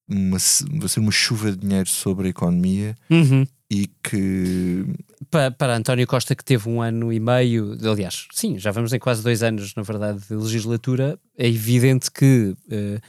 uma, 0.10 0.38
vai 0.80 0.90
ser 0.90 1.00
uma 1.00 1.12
chuva 1.12 1.52
de 1.52 1.58
dinheiro 1.58 1.88
sobre 1.88 2.28
a 2.28 2.30
economia 2.30 2.96
uhum. 3.10 3.46
e 3.72 3.88
que 4.04 4.86
para, 5.30 5.52
para 5.52 5.78
António 5.78 6.06
Costa 6.06 6.36
que 6.36 6.44
teve 6.44 6.70
um 6.70 6.82
ano 6.82 7.12
e 7.12 7.20
meio, 7.20 7.78
aliás, 7.90 8.28
sim, 8.32 8.60
já 8.60 8.72
vamos 8.72 8.94
em 8.94 9.00
quase 9.00 9.24
dois 9.24 9.42
anos, 9.42 9.74
na 9.76 9.84
verdade, 9.84 10.20
de 10.28 10.36
legislatura, 10.36 11.18
é 11.38 11.48
evidente 11.48 12.12
que 12.12 12.56
uh, 12.68 13.00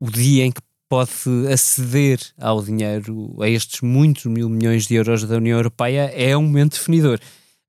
o 0.00 0.10
dia 0.10 0.44
em 0.44 0.52
que 0.52 0.60
pode 0.88 1.12
aceder 1.52 2.18
ao 2.36 2.62
dinheiro, 2.62 3.36
a 3.40 3.48
estes 3.48 3.80
muitos 3.80 4.26
mil 4.26 4.48
milhões 4.48 4.86
de 4.86 4.96
euros 4.96 5.22
da 5.24 5.36
União 5.36 5.56
Europeia, 5.56 6.10
é 6.14 6.36
um 6.36 6.42
momento 6.42 6.72
definidor. 6.72 7.20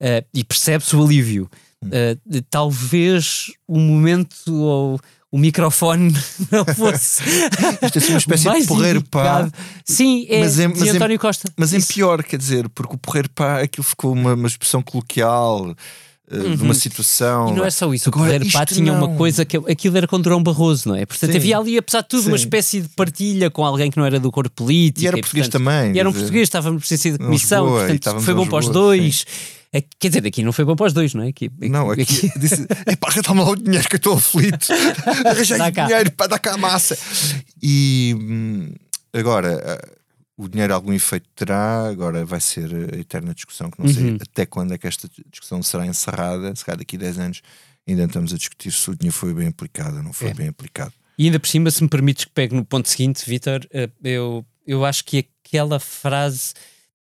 Uh, 0.01 0.25
e 0.34 0.43
percebe-se 0.43 0.95
o 0.95 1.04
alívio. 1.04 1.47
Uh, 1.83 2.41
talvez 2.49 3.51
o 3.67 3.79
momento 3.79 4.53
ou 4.53 4.99
o 5.31 5.37
microfone 5.37 6.13
não 6.51 6.65
fosse. 6.65 7.23
Isto 7.81 7.97
é 7.97 8.01
assim 8.01 8.11
uma 8.11 8.17
espécie 8.17 8.51
de 8.51 8.67
porreiro 8.67 9.03
pá. 9.03 9.49
Sim, 9.85 10.25
é 10.29 10.41
mas 10.41 10.57
mas 10.57 10.79
de 10.79 10.89
António 10.89 11.17
Costa. 11.17 11.51
Mas 11.55 11.73
em 11.73 11.81
pior, 11.81 12.21
quer 12.23 12.37
dizer, 12.37 12.67
porque 12.69 12.95
o 12.95 12.97
porreiro 12.97 13.29
pá, 13.29 13.61
aquilo 13.61 13.83
ficou 13.83 14.11
uma, 14.11 14.33
uma 14.33 14.47
expressão 14.47 14.81
coloquial. 14.81 15.75
Uhum. 16.29 16.55
de 16.55 16.63
uma 16.63 16.73
situação. 16.73 17.49
E 17.49 17.53
não 17.53 17.65
é 17.65 17.69
só 17.69 17.93
isso, 17.93 18.10
Agora, 18.10 18.29
o 18.29 18.34
Correio 18.34 18.51
Pá 18.53 18.65
tinha 18.65 18.93
não. 18.93 19.05
uma 19.05 19.17
coisa 19.17 19.43
que 19.43 19.57
aquilo 19.57 19.97
era 19.97 20.07
com 20.07 20.19
Durão 20.19 20.41
Barroso, 20.41 20.88
não 20.88 20.95
é? 20.95 21.05
Portanto, 21.05 21.31
Sim. 21.31 21.38
havia 21.38 21.57
ali, 21.57 21.77
apesar 21.77 22.01
de 22.01 22.07
tudo, 22.07 22.23
Sim. 22.23 22.27
uma 22.29 22.38
espécie 22.38 22.81
de 22.81 22.88
partilha 22.89 23.49
com 23.49 23.65
alguém 23.65 23.91
que 23.91 23.97
não 23.97 24.05
era 24.05 24.17
do 24.17 24.31
corpo 24.31 24.49
político. 24.51 25.03
E 25.03 25.07
era 25.07 25.17
e, 25.17 25.21
português 25.21 25.47
portanto, 25.47 25.65
também. 25.65 25.93
E 25.93 25.99
era 25.99 26.10
um 26.10 26.13
português, 26.13 26.43
estávamos 26.43 26.88
precisando 26.88 27.19
de 27.19 27.25
comissão, 27.25 27.65
Lisboa, 27.65 27.88
portanto, 27.88 28.21
foi 28.21 28.34
bom 28.34 28.47
para 28.47 28.60
os 28.60 28.69
dois. 28.69 29.25
Sim. 29.27 29.62
É, 29.73 29.81
quer 29.99 30.10
dizer, 30.10 30.27
aqui 30.27 30.43
não 30.43 30.51
foi 30.51 30.65
bom 30.65 30.75
para 30.75 30.88
os 30.88 30.93
dois, 30.93 31.13
não 31.13 31.23
é? 31.23 31.29
Aqui, 31.29 31.45
aqui, 31.45 31.69
não, 31.69 31.89
aqui, 31.89 32.01
aqui... 32.01 32.31
disse: 32.38 32.67
epá, 32.86 33.07
arreta-me 33.07 33.39
lá 33.39 33.49
o 33.51 33.55
dinheiro 33.55 33.88
que 33.88 33.95
eu 33.95 33.97
estou 33.97 34.13
aflito. 34.15 34.67
Arranjei 35.25 35.57
dinheiro 35.57 36.12
para 36.12 36.27
dar 36.27 36.39
cá 36.39 36.55
a 36.55 36.57
massa. 36.57 36.97
E 37.63 38.13
hum, 38.19 38.73
agora, 39.13 39.62
eh, 39.65 40.00
o 40.37 40.47
dinheiro 40.47 40.73
algum 40.73 40.93
efeito 40.93 41.27
terá, 41.35 41.87
agora 41.87 42.25
vai 42.25 42.39
ser 42.39 42.69
a 42.93 42.97
eterna 42.97 43.33
discussão, 43.33 43.69
que 43.69 43.81
não 43.81 43.87
sei 43.87 44.11
uhum. 44.11 44.17
até 44.21 44.45
quando 44.45 44.73
é 44.73 44.77
que 44.77 44.87
esta 44.87 45.09
discussão 45.29 45.61
será 45.61 45.85
encerrada, 45.85 46.55
se 46.55 46.65
calhar 46.65 46.79
daqui 46.79 46.95
a 46.95 46.99
10 46.99 47.19
anos 47.19 47.41
ainda 47.87 48.03
estamos 48.03 48.33
a 48.33 48.37
discutir 48.37 48.71
se 48.71 48.89
o 48.89 48.95
dinheiro 48.95 49.15
foi 49.15 49.33
bem 49.33 49.47
aplicado 49.47 49.97
ou 49.97 50.03
não 50.03 50.13
foi 50.13 50.29
é. 50.29 50.33
bem 50.33 50.47
aplicado. 50.47 50.93
E 51.17 51.25
ainda 51.25 51.39
por 51.39 51.47
cima, 51.47 51.69
se 51.69 51.83
me 51.83 51.89
permites 51.89 52.25
que 52.25 52.31
pegue 52.31 52.55
no 52.55 52.65
ponto 52.65 52.87
seguinte, 52.89 53.23
Vitor, 53.27 53.67
eh, 53.71 53.89
eu, 54.03 54.45
eu 54.65 54.85
acho 54.85 55.03
que 55.05 55.27
aquela 55.43 55.79
frase 55.79 56.53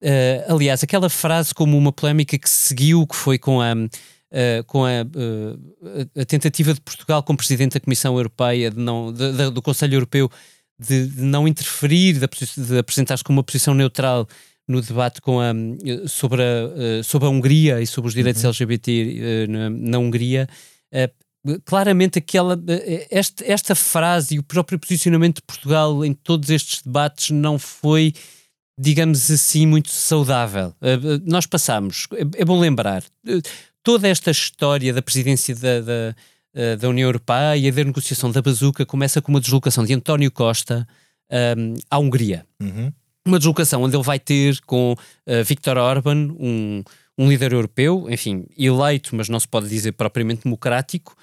Uh, 0.02 0.54
aliás, 0.54 0.82
aquela 0.82 1.10
frase 1.10 1.54
como 1.54 1.78
uma 1.78 1.92
polémica 1.92 2.38
que 2.38 2.50
seguiu, 2.50 3.06
que 3.06 3.16
foi 3.16 3.38
com 3.38 3.62
a, 3.62 3.74
uh, 3.74 4.64
com 4.66 4.86
a, 4.86 5.02
uh, 5.02 6.22
a, 6.22 6.26
tentativa 6.26 6.74
de 6.74 6.80
Portugal 6.80 7.22
como 7.22 7.38
Presidente 7.38 7.74
da 7.74 7.82
Comissão 7.82 8.16
Europeia, 8.16 8.72
de 8.72 8.80
não, 8.80 9.12
de, 9.12 9.34
de, 9.34 9.52
do 9.52 9.62
Conselho 9.62 9.96
Europeu, 9.96 10.32
de, 10.80 11.08
de 11.08 11.22
não 11.22 11.48
interferir, 11.48 12.14
de, 12.14 12.78
apresentar-se 12.78 13.24
como 13.24 13.40
uma 13.40 13.44
posição 13.44 13.74
neutral 13.74 14.28
no 14.68 14.82
debate 14.82 15.20
com 15.22 15.40
a, 15.40 15.52
sobre, 16.08 16.42
a, 16.44 17.04
sobre 17.04 17.28
a 17.28 17.32
Hungria 17.32 17.82
e 17.82 17.88
sobre 17.88 18.08
os 18.08 18.14
direitos 18.14 18.44
uhum. 18.44 18.50
LGBT 18.50 19.48
na, 19.50 19.70
na, 19.70 19.98
Hungria. 19.98 20.48
claramente 21.66 22.20
aquela 22.20 22.58
esta, 23.10 23.44
esta 23.52 23.74
frase 23.74 24.36
e 24.36 24.40
o 24.40 24.44
próprio 24.44 24.78
posicionamento 24.78 25.38
de 25.38 25.42
Portugal 25.42 26.06
em 26.06 26.14
todos 26.14 26.52
estes 26.52 26.84
debates 26.84 27.32
não 27.32 27.58
foi 27.58 28.14
digamos 28.80 29.30
assim, 29.30 29.66
muito 29.68 29.90
saudável. 29.90 30.74
Nós 31.26 31.46
passamos, 31.46 32.08
é, 32.14 32.42
é, 32.42 32.46
bom 32.46 32.58
lembrar, 32.58 33.04
toda 33.84 34.08
esta 34.08 34.32
história 34.32 34.94
da 34.94 35.02
presidência 35.02 35.54
da, 35.54 35.82
da, 35.82 36.16
uh, 36.56 36.78
da, 36.78 36.90
União 36.90 37.08
Europeia 37.08 37.58
e 37.58 37.72
da 37.72 37.84
negociação 37.84 38.32
da 38.32 38.42
bazuca 38.42 38.86
começa 38.86 39.22
com 39.22 39.32
uma 39.32 39.42
deslocação 39.42 39.86
de 39.86 39.94
António 39.94 40.32
Costa 40.32 40.88
um, 41.58 41.76
à 41.90 42.00
Hungria. 42.00 42.46
Uhum. 42.62 42.92
Uma 43.26 43.38
deslocação 43.38 43.84
onde 43.84 43.96
ele 43.96 44.04
vai 44.04 44.20
ter 44.20 44.60
com 44.62 44.96
Viktor 45.46 45.78
Orban, 45.78 46.34
um, 46.40 46.84
um 47.18 47.30
líder 47.30 47.52
europeu, 47.52 48.08
enfim, 48.10 48.46
eleito, 48.58 49.16
mas 49.16 49.30
não 49.30 49.40
se 49.40 49.48
pode 49.48 49.70
dizer 49.70 49.92
propriamente 49.92 50.46
democrático, 50.46 51.16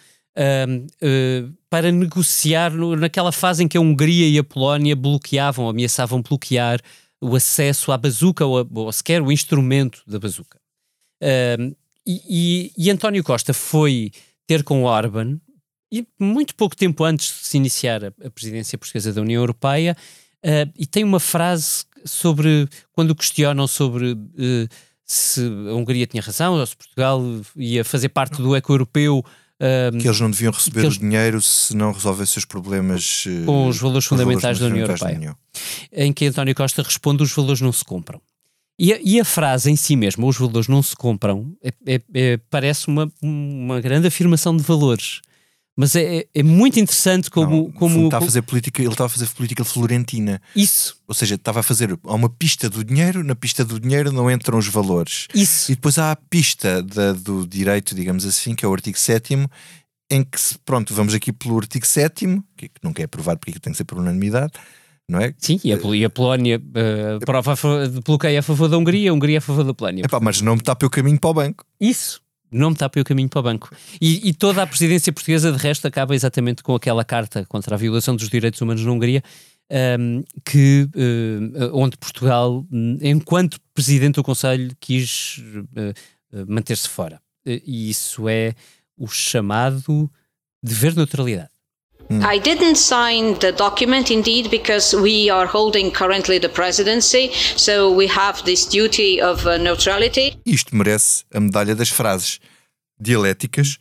para 1.68 1.90
negociar 1.90 2.70
no, 2.70 2.94
naquela 2.94 3.32
fase 3.32 3.64
em 3.64 3.68
que 3.68 3.76
a 3.76 3.80
Hungria 3.80 4.28
e 4.28 4.38
a 4.38 4.44
Polónia 4.44 4.94
bloqueavam, 4.94 5.68
ameaçavam 5.68 6.22
bloquear 6.22 6.80
o 7.20 7.34
acesso 7.34 7.92
à 7.92 7.98
bazuca 7.98 8.44
ou, 8.44 8.66
ou 8.74 8.92
sequer 8.92 9.22
o 9.22 9.32
instrumento 9.32 10.02
da 10.06 10.18
bazuca. 10.18 10.58
Uh, 11.22 11.74
e, 12.06 12.22
e, 12.28 12.72
e, 12.76 12.90
António 12.90 13.24
Costa 13.24 13.52
foi 13.52 14.12
ter 14.46 14.62
com 14.62 14.85
Orban, 14.85 15.38
e 15.92 16.06
muito 16.18 16.54
pouco 16.54 16.76
tempo 16.76 17.04
antes 17.04 17.28
de 17.28 17.46
se 17.46 17.56
iniciar 17.56 18.04
a, 18.04 18.30
presidência 18.30 18.76
portuguesa 18.78 19.12
da 19.12 19.20
União 19.20 19.40
Europeia, 19.40 19.96
uh, 20.44 20.72
e 20.76 20.87
tem 20.87 21.04
uma 21.04 21.20
frase 21.20 21.85
sobre 22.04 22.68
quando 22.92 23.14
questionam 23.14 23.66
sobre 23.66 24.12
uh, 24.12 24.68
se 25.04 25.40
a 25.40 25.74
Hungria 25.74 26.06
tinha 26.06 26.22
razão 26.22 26.54
ou 26.54 26.66
se 26.66 26.76
Portugal 26.76 27.22
ia 27.56 27.85
fazer 27.85 28.09
parte 28.09 28.42
do 28.42 28.54
eco-europeu. 28.54 29.24
Uh, 29.56 29.96
que 29.96 30.06
eles 30.06 30.20
não 30.20 30.30
deviam 30.30 30.52
receber 30.52 30.80
eles... 30.80 30.96
o 30.96 31.00
dinheiro 31.00 31.40
se 31.40 31.74
não 31.74 31.90
resolvessem 31.90 32.38
os 32.38 32.44
problemas 32.44 33.24
com 33.46 33.68
os 33.68 33.78
valores 33.78 34.04
fundamentais, 34.04 34.59
valores 34.59 34.61
da, 34.61 34.66
União 34.66 34.87
Europeia, 34.87 35.12
da 35.12 35.18
União 35.18 35.37
Em 35.92 36.12
que 36.12 36.26
António 36.26 36.54
Costa 36.54 36.82
responde: 36.82 37.22
os 37.22 37.32
valores 37.32 37.61
não 37.61 37.72
se 37.72 37.85
compram. 37.85 38.20
E 38.78 38.92
a, 38.92 38.98
e 39.02 39.18
a, 39.20 39.24
frase 39.24 39.70
em 39.70 39.76
si 39.76 39.96
mesma, 39.96 40.26
os 40.26 40.36
valores 40.36 40.68
não 40.68 40.82
se 40.82 40.94
compram, 40.94 41.56
é, 41.62 41.72
é, 41.86 42.00
é, 42.12 42.36
parece 42.50 42.88
uma, 42.88 43.10
uma 43.22 43.80
grande 43.80 44.06
afirmação 44.06 44.54
de 44.56 44.62
valores. 44.62 45.22
Mas 45.78 45.94
é, 45.94 46.18
é, 46.18 46.26
é 46.34 46.42
muito 46.42 46.80
interessante 46.80 47.30
como. 47.30 47.64
Não, 47.64 47.72
como 47.72 48.06
está 48.06 48.16
a 48.16 48.20
fazer 48.22 48.40
política, 48.42 48.80
ele 48.80 48.90
estava 48.90 49.06
a 49.06 49.10
fazer 49.10 49.28
política 49.28 49.62
florentina. 49.62 50.40
Isso. 50.54 50.96
Ou 51.06 51.14
seja, 51.14 51.34
estava 51.34 51.60
a 51.60 51.62
fazer 51.62 51.98
há 52.02 52.14
uma 52.14 52.30
pista 52.30 52.70
do 52.70 52.82
dinheiro, 52.82 53.22
na 53.22 53.34
pista 53.34 53.62
do 53.62 53.78
dinheiro 53.78 54.10
não 54.10 54.30
entram 54.30 54.56
os 54.58 54.66
valores. 54.68 55.28
Isso. 55.34 55.70
E 55.70 55.74
depois 55.74 55.98
há 55.98 56.12
a 56.12 56.16
pista 56.16 56.82
da, 56.82 57.12
do 57.12 57.46
direito, 57.46 57.94
digamos 57.94 58.24
assim, 58.24 58.54
que 58.54 58.64
é 58.64 58.68
o 58.68 58.72
artigo 58.72 58.98
7 58.98 59.34
em 60.10 60.24
que, 60.24 60.38
pronto, 60.64 60.94
vamos 60.94 61.12
aqui 61.14 61.32
pelo 61.32 61.58
artigo 61.58 61.86
7 61.86 62.40
que 62.56 62.70
nunca 62.82 63.02
é 63.02 63.04
aprovado 63.04 63.40
porque 63.40 63.58
tem 63.58 63.72
que 63.72 63.76
ser 63.76 63.84
por 63.84 63.98
unanimidade, 63.98 64.52
não 65.08 65.20
é? 65.20 65.34
Sim, 65.38 65.60
e 65.62 65.72
a, 65.72 65.78
e 65.94 66.04
a 66.04 66.10
Polónia 66.10 66.58
uh, 66.58 67.24
prova 67.24 67.52
a, 67.52 68.00
bloqueia 68.04 68.40
a 68.40 68.42
favor 68.42 68.68
da 68.68 68.76
Hungria, 68.76 69.10
a 69.10 69.14
Hungria 69.14 69.38
a 69.38 69.40
favor 69.40 69.64
da 69.64 69.72
Polónia. 69.72 70.04
Epá, 70.04 70.18
mas 70.20 70.40
não 70.40 70.56
me 70.56 70.62
tapa 70.62 70.84
o 70.84 70.90
caminho 70.90 71.18
para 71.18 71.30
o 71.30 71.34
banco. 71.34 71.64
Isso 71.80 72.20
não 72.50 72.70
me 72.70 72.76
tapa 72.76 73.00
o 73.00 73.04
caminho 73.04 73.28
para 73.28 73.40
o 73.40 73.42
banco. 73.42 73.70
E, 74.00 74.28
e, 74.28 74.32
toda 74.32 74.62
a 74.62 74.66
presidência 74.66 75.12
portuguesa, 75.12 75.52
de 75.52 75.58
resto, 75.58 75.86
acaba 75.86 76.14
exatamente 76.14 76.62
com 76.62 76.74
aquela 76.74 77.04
carta 77.04 77.44
contra 77.46 77.74
a 77.74 77.78
violação 77.78 78.16
dos 78.16 78.28
direitos 78.28 78.60
humanos 78.60 78.84
na 78.84 78.90
Hungria, 78.90 79.22
um, 79.70 79.76
ehm, 79.76 80.24
que, 80.44 80.88
uh, 80.94 81.70
onde 81.72 81.96
Portugal, 81.96 82.64
enquanto 83.00 83.60
presidente 83.74 84.14
do 84.14 84.24
Conselho, 84.24 84.74
quis 84.80 85.42
uh, 85.76 86.46
manter-se 86.46 86.88
fora. 86.88 87.20
E 87.44 87.90
isso 87.90 88.28
é 88.28 88.54
o 88.96 89.06
chamado 89.06 90.10
dever 90.62 90.92
de 90.92 90.98
neutralidade. 90.98 91.50
Mm. 92.08 92.22
I 92.22 92.38
didn't 92.38 92.76
sign 92.76 93.34
the 93.40 93.52
document 93.52 94.10
indeed 94.10 94.50
because 94.50 94.94
we 94.94 95.28
are 95.28 95.46
holding 95.46 95.90
currently 95.90 96.38
the 96.38 96.48
presidency, 96.48 97.32
so 97.56 97.90
we 97.90 98.06
have 98.06 98.44
this 98.44 98.64
duty 98.64 99.20
of 99.20 99.44
uh, 99.46 99.56
neutrality. 99.58 100.38
Isto 100.46 100.76
merece 100.76 101.24
a 101.34 101.40
medalha 101.40 101.74
das 101.74 101.88
frases 101.88 102.38
dialéticas 102.98 103.78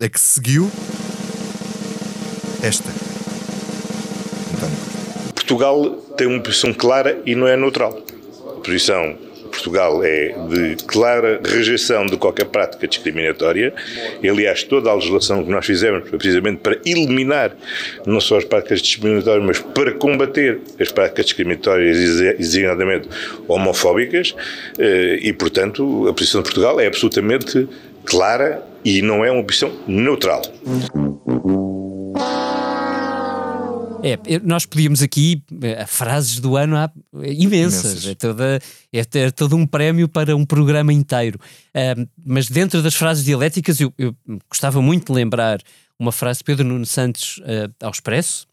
a 0.00 0.08
que 0.08 0.20
seguiu 0.20 0.70
esta. 2.62 2.88
Portugal 5.34 5.96
tem 6.16 6.26
uma 6.26 6.40
posição 6.40 6.74
clara 6.74 7.22
e 7.24 7.34
não 7.34 7.46
é 7.46 7.56
neutral. 7.56 7.92
Posição 8.62 9.27
Portugal 9.58 10.02
é 10.04 10.34
de 10.48 10.76
clara 10.84 11.40
rejeição 11.44 12.06
de 12.06 12.16
qualquer 12.16 12.46
prática 12.46 12.86
discriminatória. 12.86 13.74
Aliás, 14.22 14.62
toda 14.62 14.90
a 14.90 14.94
legislação 14.94 15.44
que 15.44 15.50
nós 15.50 15.66
fizemos 15.66 16.08
foi 16.08 16.18
precisamente 16.18 16.58
para 16.58 16.78
eliminar 16.84 17.56
não 18.06 18.20
só 18.20 18.38
as 18.38 18.44
práticas 18.44 18.80
discriminatórias, 18.80 19.44
mas 19.44 19.58
para 19.58 19.92
combater 19.92 20.60
as 20.80 20.92
práticas 20.92 21.26
discriminatórias, 21.26 21.98
designadamente 22.38 23.08
homofóbicas. 23.48 24.34
Eh, 24.78 25.18
e, 25.22 25.32
portanto, 25.32 26.06
a 26.08 26.12
posição 26.12 26.40
de 26.40 26.48
Portugal 26.48 26.78
é 26.80 26.86
absolutamente 26.86 27.68
clara 28.04 28.62
e 28.84 29.02
não 29.02 29.24
é 29.24 29.30
uma 29.30 29.42
posição 29.42 29.72
neutral. 29.86 30.42
É, 34.12 34.38
nós 34.42 34.64
podíamos 34.64 35.02
aqui, 35.02 35.42
eh, 35.62 35.84
frases 35.86 36.40
do 36.40 36.56
ano 36.56 36.76
há 36.76 36.90
imensas, 37.24 38.06
É, 38.06 38.14
toda, 38.14 38.60
é, 38.92 39.00
é 39.00 39.30
todo 39.30 39.56
um 39.56 39.66
prémio 39.66 40.08
para 40.08 40.34
um 40.36 40.44
programa 40.44 40.92
inteiro. 40.92 41.38
Mas 42.24 42.48
dentro 42.48 42.82
das 42.82 42.94
frases 42.94 43.24
dialéticas, 43.24 43.80
eu, 43.80 43.92
eu, 43.98 44.14
gostava 44.48 44.80
muito 44.82 45.06
de 45.06 45.12
lembrar 45.12 45.60
uma 45.98 46.12
frase 46.12 46.38
de 46.38 46.44
Pedro 46.44 46.64
Nuno 46.64 46.86
Santos 46.86 47.38
uh, 47.38 47.74
ao 47.82 47.90
Expresso. 47.90 48.46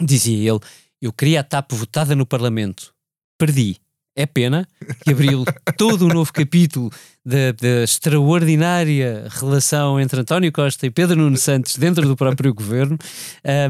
Dizia 0.00 0.52
ele: 0.52 0.60
Eu 1.00 1.12
queria 1.12 1.40
a 1.40 1.44
TAP 1.44 1.72
votada 1.72 2.14
no 2.14 2.26
Parlamento, 2.26 2.94
perdi. 3.38 3.76
É 4.18 4.26
pena 4.26 4.66
que 5.04 5.12
abriu 5.12 5.44
todo 5.76 6.04
um 6.04 6.08
novo 6.08 6.32
capítulo 6.32 6.90
da, 7.24 7.84
extraordinária 7.84 9.28
relação 9.30 10.00
entre 10.00 10.18
António 10.18 10.50
Costa 10.50 10.86
e 10.86 10.90
Pedro 10.90 11.14
Nuno 11.14 11.36
Santos 11.36 11.76
dentro 11.76 12.04
do 12.04 12.16
próprio 12.16 12.52
governo, 12.52 12.98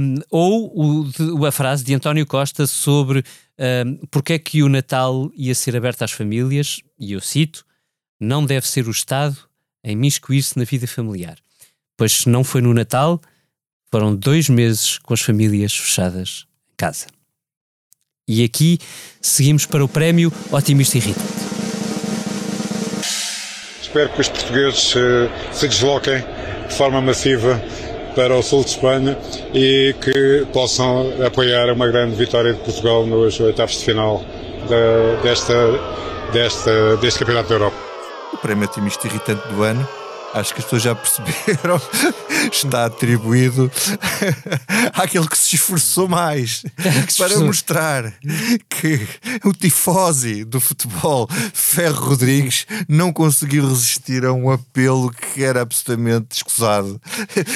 um, 0.00 0.14
ou 0.30 0.72
o, 0.74 1.44
a 1.44 1.52
frase 1.52 1.84
de 1.84 1.92
António 1.92 2.24
Costa 2.24 2.66
sobre 2.66 3.22
um, 3.58 4.06
porque 4.10 4.32
é 4.32 4.38
que 4.38 4.62
o 4.62 4.70
Natal 4.70 5.30
ia 5.36 5.54
ser 5.54 5.76
aberto 5.76 6.00
às 6.00 6.12
famílias, 6.12 6.80
e 6.98 7.12
eu 7.12 7.20
cito, 7.20 7.62
não 8.18 8.42
deve 8.42 8.66
ser 8.66 8.88
o 8.88 8.90
Estado 8.90 9.36
a 9.84 9.90
imiscuir-se 9.90 10.58
na 10.58 10.64
vida 10.64 10.86
familiar. 10.86 11.36
Pois 11.94 12.12
se 12.12 12.28
não 12.30 12.42
foi 12.42 12.62
no 12.62 12.72
Natal, 12.72 13.20
foram 13.90 14.16
dois 14.16 14.48
meses 14.48 14.96
com 14.96 15.12
as 15.12 15.20
famílias 15.20 15.76
fechadas 15.76 16.46
em 16.72 16.74
casa. 16.74 17.17
E 18.28 18.44
aqui 18.44 18.78
seguimos 19.22 19.64
para 19.64 19.82
o 19.82 19.88
prémio 19.88 20.30
Otimista 20.52 20.98
Irritante. 20.98 21.26
Espero 23.80 24.10
que 24.10 24.20
os 24.20 24.28
portugueses 24.28 24.94
uh, 24.94 25.30
se 25.50 25.66
desloquem 25.66 26.22
de 26.68 26.74
forma 26.74 27.00
massiva 27.00 27.58
para 28.14 28.36
o 28.36 28.42
sul 28.42 28.62
de 28.64 28.70
Espanha 28.70 29.18
e 29.54 29.94
que 29.98 30.46
possam 30.52 31.10
apoiar 31.24 31.72
uma 31.72 31.86
grande 31.86 32.14
vitória 32.16 32.52
de 32.52 32.60
Portugal 32.60 33.06
nos 33.06 33.40
oitavos 33.40 33.78
de 33.78 33.84
final 33.86 34.22
de, 34.68 35.22
desta, 35.22 35.54
desta, 36.30 36.96
deste 36.98 37.20
Campeonato 37.20 37.48
da 37.48 37.54
Europa. 37.54 37.76
O 38.34 38.36
prémio 38.36 38.64
Otimista 38.64 39.06
Irritante 39.06 39.48
do 39.48 39.62
ano 39.62 39.88
acho 40.34 40.54
que 40.54 40.60
as 40.60 40.64
pessoas 40.64 40.82
já 40.82 40.94
perceberam, 40.94 41.80
está 42.52 42.86
atribuído 42.86 43.70
àquele 44.94 45.28
que 45.28 45.38
se 45.38 45.56
esforçou 45.56 46.08
mais 46.08 46.62
para 47.16 47.38
mostrar 47.40 48.12
que 48.68 49.06
o 49.44 49.52
tifosi 49.52 50.44
do 50.44 50.60
futebol, 50.60 51.28
Ferro 51.52 52.10
Rodrigues, 52.10 52.66
não 52.88 53.12
conseguiu 53.12 53.68
resistir 53.68 54.24
a 54.24 54.32
um 54.32 54.50
apelo 54.50 55.10
que 55.10 55.42
era 55.42 55.62
absolutamente 55.62 56.36
escusado. 56.36 57.00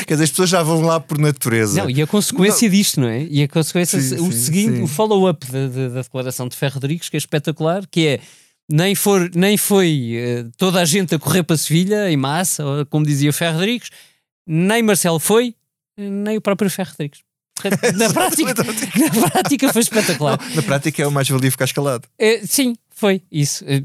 Quer 0.07 0.15
dizer, 0.15 0.25
as 0.25 0.31
pessoas 0.31 0.51
já 0.51 0.63
vão 0.63 0.83
lá 0.83 0.99
por 0.99 1.19
natureza. 1.19 1.83
Não, 1.83 1.91
e 1.91 2.03
a 2.03 2.07
consequência 2.07 2.69
não. 2.69 2.77
disto, 2.77 3.01
não 3.01 3.09
é? 3.09 3.23
E 3.25 3.43
a 3.43 3.49
consequência, 3.49 4.01
sim, 4.01 4.17
o 4.17 4.33
sim, 4.33 4.39
seguinte, 4.39 4.77
sim. 4.77 4.83
o 4.83 4.87
follow-up 4.87 5.51
da, 5.51 5.69
da, 5.69 5.89
da 5.89 6.03
declaração 6.03 6.49
de 6.49 6.57
Ferro 6.57 6.75
Rodrigues, 6.75 7.09
que 7.09 7.17
é 7.17 7.19
espetacular, 7.19 7.87
que 7.91 8.07
é 8.07 8.21
nem, 8.73 8.95
for, 8.95 9.31
nem 9.35 9.57
foi 9.57 10.17
uh, 10.17 10.51
toda 10.57 10.81
a 10.81 10.85
gente 10.85 11.15
a 11.15 11.19
correr 11.19 11.43
para 11.43 11.57
Sevilha 11.57 12.11
em 12.11 12.17
massa, 12.17 12.65
como 12.89 13.05
dizia 13.05 13.29
o 13.29 13.33
Ferro 13.33 13.59
Rodrigues, 13.59 13.91
nem 14.47 14.83
Marcelo 14.83 15.19
foi, 15.19 15.55
nem 15.97 16.39
o 16.39 16.41
próprio 16.41 16.71
Ferro 16.71 16.91
Rodrigues. 16.91 17.21
Na 17.95 18.11
prática, 18.13 18.55
na 18.55 19.31
prática 19.31 19.73
foi 19.73 19.83
espetacular. 19.83 20.41
Não, 20.41 20.57
na 20.57 20.63
prática 20.63 21.03
é 21.03 21.07
o 21.07 21.13
mais 21.13 21.29
valia 21.29 21.51
ficar 21.51 21.67
escalado. 21.67 22.09
É, 22.19 22.45
sim, 22.45 22.75
foi, 23.03 23.21
isso. 23.33 23.65
E, 23.67 23.83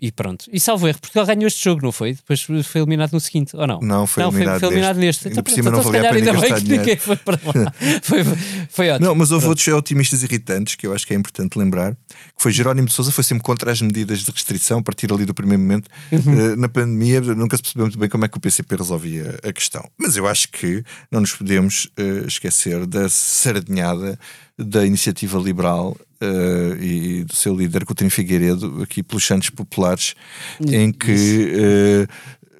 e, 0.00 0.06
e, 0.06 0.10
pronto. 0.10 0.46
E 0.50 0.58
salvo 0.58 0.88
erro, 0.88 0.98
Portugal 0.98 1.26
ganhou 1.26 1.46
este 1.46 1.62
jogo, 1.62 1.82
não 1.82 1.92
foi? 1.92 2.14
Depois 2.14 2.40
foi 2.40 2.80
eliminado 2.80 3.12
no 3.12 3.20
seguinte, 3.20 3.54
ou 3.54 3.66
não? 3.66 3.78
Não, 3.80 4.06
foi 4.06 4.22
não, 4.22 4.30
eliminado, 4.30 4.52
foi, 4.52 4.60
foi 4.60 4.68
eliminado 4.68 4.96
neste. 4.96 5.28
Então, 5.28 5.42
por 5.42 5.50
cima 5.50 5.68
então, 5.68 5.82
não 5.82 5.92
valia 5.92 6.08
a 6.08 6.14
pena 6.14 6.30
ainda 6.30 6.40
bem 6.40 6.54
que 6.54 6.70
ninguém 6.70 6.96
foi 6.96 7.16
para 7.16 7.38
lá. 7.44 7.74
foi, 8.02 8.24
foi 8.70 8.88
ótimo. 8.88 9.06
Não, 9.06 9.14
mas 9.14 9.32
houve 9.32 9.48
outros 9.48 9.68
otimistas 9.68 10.22
irritantes 10.22 10.76
que 10.76 10.86
eu 10.86 10.94
acho 10.94 11.06
que 11.06 11.12
é 11.12 11.16
importante 11.16 11.58
lembrar. 11.58 11.92
Que 11.92 12.42
foi 12.42 12.52
Jerónimo 12.52 12.88
de 12.88 12.94
Souza, 12.94 13.12
foi 13.12 13.22
sempre 13.22 13.44
contra 13.44 13.70
as 13.70 13.82
medidas 13.82 14.20
de 14.20 14.30
restrição 14.30 14.78
a 14.78 14.82
partir 14.82 15.12
ali 15.12 15.26
do 15.26 15.34
primeiro 15.34 15.62
momento. 15.62 15.90
Uhum. 16.10 16.52
Uh, 16.52 16.56
na 16.56 16.68
pandemia 16.70 17.20
nunca 17.20 17.58
se 17.58 17.62
percebeu 17.62 17.84
muito 17.84 17.98
bem 17.98 18.08
como 18.08 18.24
é 18.24 18.28
que 18.28 18.38
o 18.38 18.40
PCP 18.40 18.76
resolvia 18.76 19.38
a 19.46 19.52
questão. 19.52 19.86
Mas 19.98 20.16
eu 20.16 20.26
acho 20.26 20.48
que 20.48 20.82
não 21.10 21.20
nos 21.20 21.32
podemos 21.32 21.84
uh, 21.98 22.26
esquecer 22.26 22.86
da 22.86 23.10
sardinhada 23.10 24.18
da 24.58 24.86
iniciativa 24.86 25.38
liberal 25.38 25.96
uh, 26.22 26.82
e 26.82 27.24
do 27.24 27.34
seu 27.34 27.54
líder 27.54 27.84
Coutinho 27.84 28.10
Figueiredo 28.10 28.82
aqui 28.82 29.02
pelos 29.02 29.26
Santos 29.26 29.50
Populares, 29.50 30.14
em 30.60 30.92
que 30.92 31.52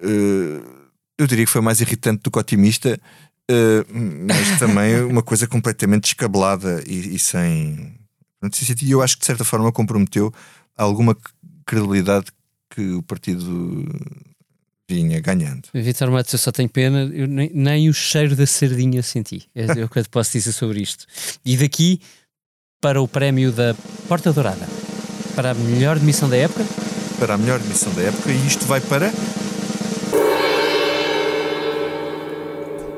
uh, 0.02 0.74
eu 1.18 1.26
diria 1.26 1.44
que 1.44 1.50
foi 1.50 1.60
mais 1.60 1.80
irritante 1.80 2.22
do 2.22 2.30
que 2.30 2.38
otimista, 2.38 3.00
mas 4.26 4.58
também 4.58 5.02
uma 5.06 5.22
coisa 5.22 5.46
completamente 5.46 6.02
descabelada 6.02 6.82
e, 6.86 7.14
e 7.14 7.18
sem. 7.18 7.94
E 8.82 8.90
eu 8.90 9.00
acho 9.00 9.14
que 9.14 9.20
de 9.20 9.26
certa 9.26 9.44
forma 9.44 9.72
comprometeu 9.72 10.32
alguma 10.76 11.16
credibilidade 11.64 12.26
que 12.68 12.90
o 12.90 13.02
partido 13.02 13.86
vinha 14.94 15.20
ganhando. 15.20 15.68
Vitor 15.72 16.10
Matos, 16.10 16.32
eu 16.32 16.38
só 16.38 16.52
tenho 16.52 16.68
pena, 16.68 17.10
eu 17.12 17.26
nem, 17.26 17.50
nem, 17.52 17.88
o 17.88 17.94
cheiro 17.94 18.34
da 18.36 18.46
sardinha 18.46 19.02
senti. 19.02 19.48
É, 19.54 19.80
é 19.80 19.84
o 19.84 19.88
que 19.88 19.98
eu 19.98 20.04
posso 20.10 20.32
dizer 20.32 20.52
sobre 20.52 20.80
isto. 20.80 21.06
E 21.44 21.56
daqui 21.56 22.00
para 22.80 23.00
o 23.00 23.08
prémio 23.08 23.50
da 23.50 23.74
Porta 24.08 24.32
Dourada, 24.32 24.68
para 25.34 25.50
a 25.50 25.54
melhor 25.54 25.98
demissão 25.98 26.28
da 26.28 26.36
época? 26.36 26.64
Para 27.18 27.34
a 27.34 27.38
melhor 27.38 27.58
demissão 27.58 27.92
da 27.94 28.02
época, 28.02 28.30
e 28.30 28.46
isto 28.46 28.64
vai 28.66 28.80
para. 28.80 29.12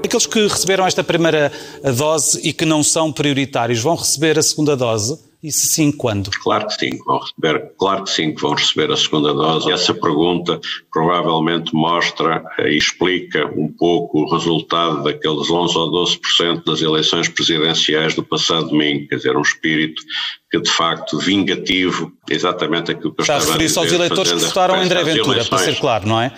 Aqueles 0.05 0.27
que 0.27 0.47
receberam 0.47 0.87
esta 0.87 1.03
primeira 1.03 1.51
dose 1.97 2.41
e 2.43 2.53
que 2.53 2.65
não 2.65 2.83
são 2.83 3.13
prioritários 3.13 3.81
vão 3.81 3.97
receber 3.97 4.39
a 4.39 4.43
segunda 4.43 4.77
dose? 4.77 5.19
E 5.43 5.53
se 5.53 5.67
sim, 5.67 5.93
quando? 5.93 6.31
Claro 6.31 6.67
que 6.67 6.75
sim, 6.75 6.99
vão 7.05 7.19
receber, 7.19 7.73
claro 7.79 8.05
que 8.05 8.11
sim, 8.11 8.35
que 8.35 8.41
vão 8.41 8.55
receber 8.55 8.91
a 8.91 8.97
segunda 8.97 9.33
dose. 9.33 9.71
Essa 9.71 9.95
pergunta 9.95 10.61
provavelmente 10.93 11.75
mostra 11.75 12.43
e 12.61 12.77
explica 12.77 13.47
um 13.47 13.69
pouco 13.69 14.23
o 14.23 14.35
resultado 14.35 15.05
daqueles 15.05 15.51
11 15.51 15.79
ou 15.79 16.07
12% 16.07 16.65
das 16.65 16.81
eleições 16.81 17.29
presidenciais 17.29 18.15
do 18.15 18.25
passado 18.25 18.69
domingo, 18.69 19.09
quer 19.09 19.17
dizer, 19.17 19.37
um 19.37 19.43
espírito 19.43 20.03
que 20.51 20.61
de 20.61 20.71
facto 20.71 21.19
vingativo, 21.19 22.13
exatamente 22.29 22.93
aquilo 22.93 23.13
que 23.13 23.21
eu 23.21 23.23
Está 23.23 23.37
estava 23.37 23.51
a 23.51 23.53
referir-se 23.53 23.79
aos 23.79 23.93
eleitores 23.93 24.33
que 24.33 24.39
votaram 24.39 24.77
em 24.77 24.85
André 24.85 25.05
Ventura, 25.05 25.45
para 25.45 25.59
ser 25.59 25.77
claro, 25.79 26.09
não 26.09 26.21
é? 26.21 26.33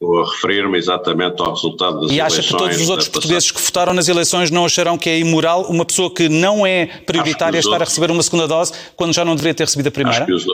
Estou 0.00 0.22
a 0.22 0.30
referir-me 0.30 0.78
exatamente 0.78 1.42
ao 1.42 1.52
resultado 1.52 2.02
das 2.02 2.12
e 2.12 2.18
eleições. 2.18 2.18
E 2.18 2.20
acha 2.20 2.42
que 2.42 2.56
todos 2.56 2.80
os 2.80 2.88
outros 2.88 3.08
portugueses 3.08 3.50
que 3.50 3.60
votaram 3.60 3.92
nas 3.92 4.06
eleições 4.06 4.48
não 4.48 4.64
acharão 4.64 4.96
que 4.96 5.10
é 5.10 5.18
imoral 5.18 5.62
uma 5.62 5.84
pessoa 5.84 6.14
que 6.14 6.28
não 6.28 6.64
é 6.64 6.86
prioritária 6.86 7.58
estar 7.58 7.72
outros... 7.72 7.88
a 7.88 7.90
receber 7.90 8.12
uma 8.12 8.22
segunda 8.22 8.46
dose 8.46 8.72
quando 8.94 9.12
já 9.12 9.24
não 9.24 9.34
deveria 9.34 9.54
ter 9.54 9.64
recebido 9.64 9.88
a 9.88 9.90
primeira? 9.90 10.22
Acho 10.22 10.26
que, 10.26 10.32
os, 10.32 10.46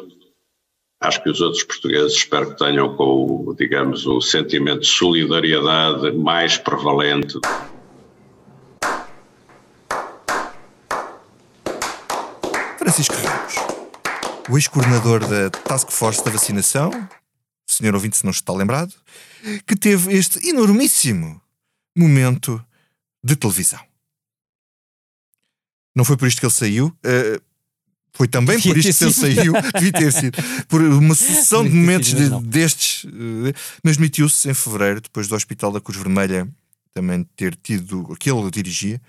acho 0.99 1.23
que 1.23 1.29
os 1.29 1.41
outros 1.43 1.63
portugueses 1.63 2.15
espero 2.15 2.53
que 2.53 2.57
tenham 2.57 2.97
com, 2.97 3.55
digamos, 3.59 4.07
o 4.07 4.19
sentimento 4.23 4.81
de 4.81 4.87
solidariedade 4.87 6.13
mais 6.13 6.57
prevalente. 6.57 7.39
Francisco 12.79 13.15
Ramos, 13.15 13.55
o 14.49 14.57
ex-coordenador 14.57 15.21
da 15.29 15.51
Task 15.51 15.91
Force 15.91 16.25
da 16.25 16.31
Vacinação, 16.31 16.91
senhor 17.67 17.95
ouvinte 17.95 18.17
se 18.17 18.25
não 18.25 18.31
está 18.31 18.55
lembrado, 18.55 18.95
que 19.67 19.77
teve 19.77 20.13
este 20.13 20.49
enormíssimo 20.49 21.41
momento 21.97 22.65
de 23.23 23.37
televisão. 23.37 23.81
Não 25.95 26.05
foi 26.05 26.17
por 26.17 26.27
isto 26.27 26.41
que 26.41 26.47
ele 26.47 26.53
saiu. 26.53 26.87
Uh, 26.89 27.41
foi 28.13 28.29
também 28.29 28.57
devia 28.57 28.73
por 28.73 28.79
isto 28.79 28.99
que 28.99 29.05
ele 29.05 29.13
saiu. 29.13 29.53
Devia 29.75 29.93
ter 29.93 30.13
sido. 30.13 30.39
Por 30.69 30.81
uma 30.81 31.15
sucessão 31.15 31.65
de 31.65 31.71
momentos 31.71 32.15
de, 32.15 32.31
destes. 32.43 33.05
Uh, 33.05 33.53
mas 33.83 33.97
demitiu-se 33.97 34.49
em 34.49 34.55
fevereiro, 34.55 35.01
depois 35.01 35.29
do 35.29 35.35
Hospital 35.35 35.73
da 35.73 35.81
Cruz 35.81 35.99
Vermelha 35.99 36.49
também 36.93 37.25
ter 37.37 37.57
tido. 37.57 38.13
aquele 38.13 38.51
dirigia, 38.51 39.01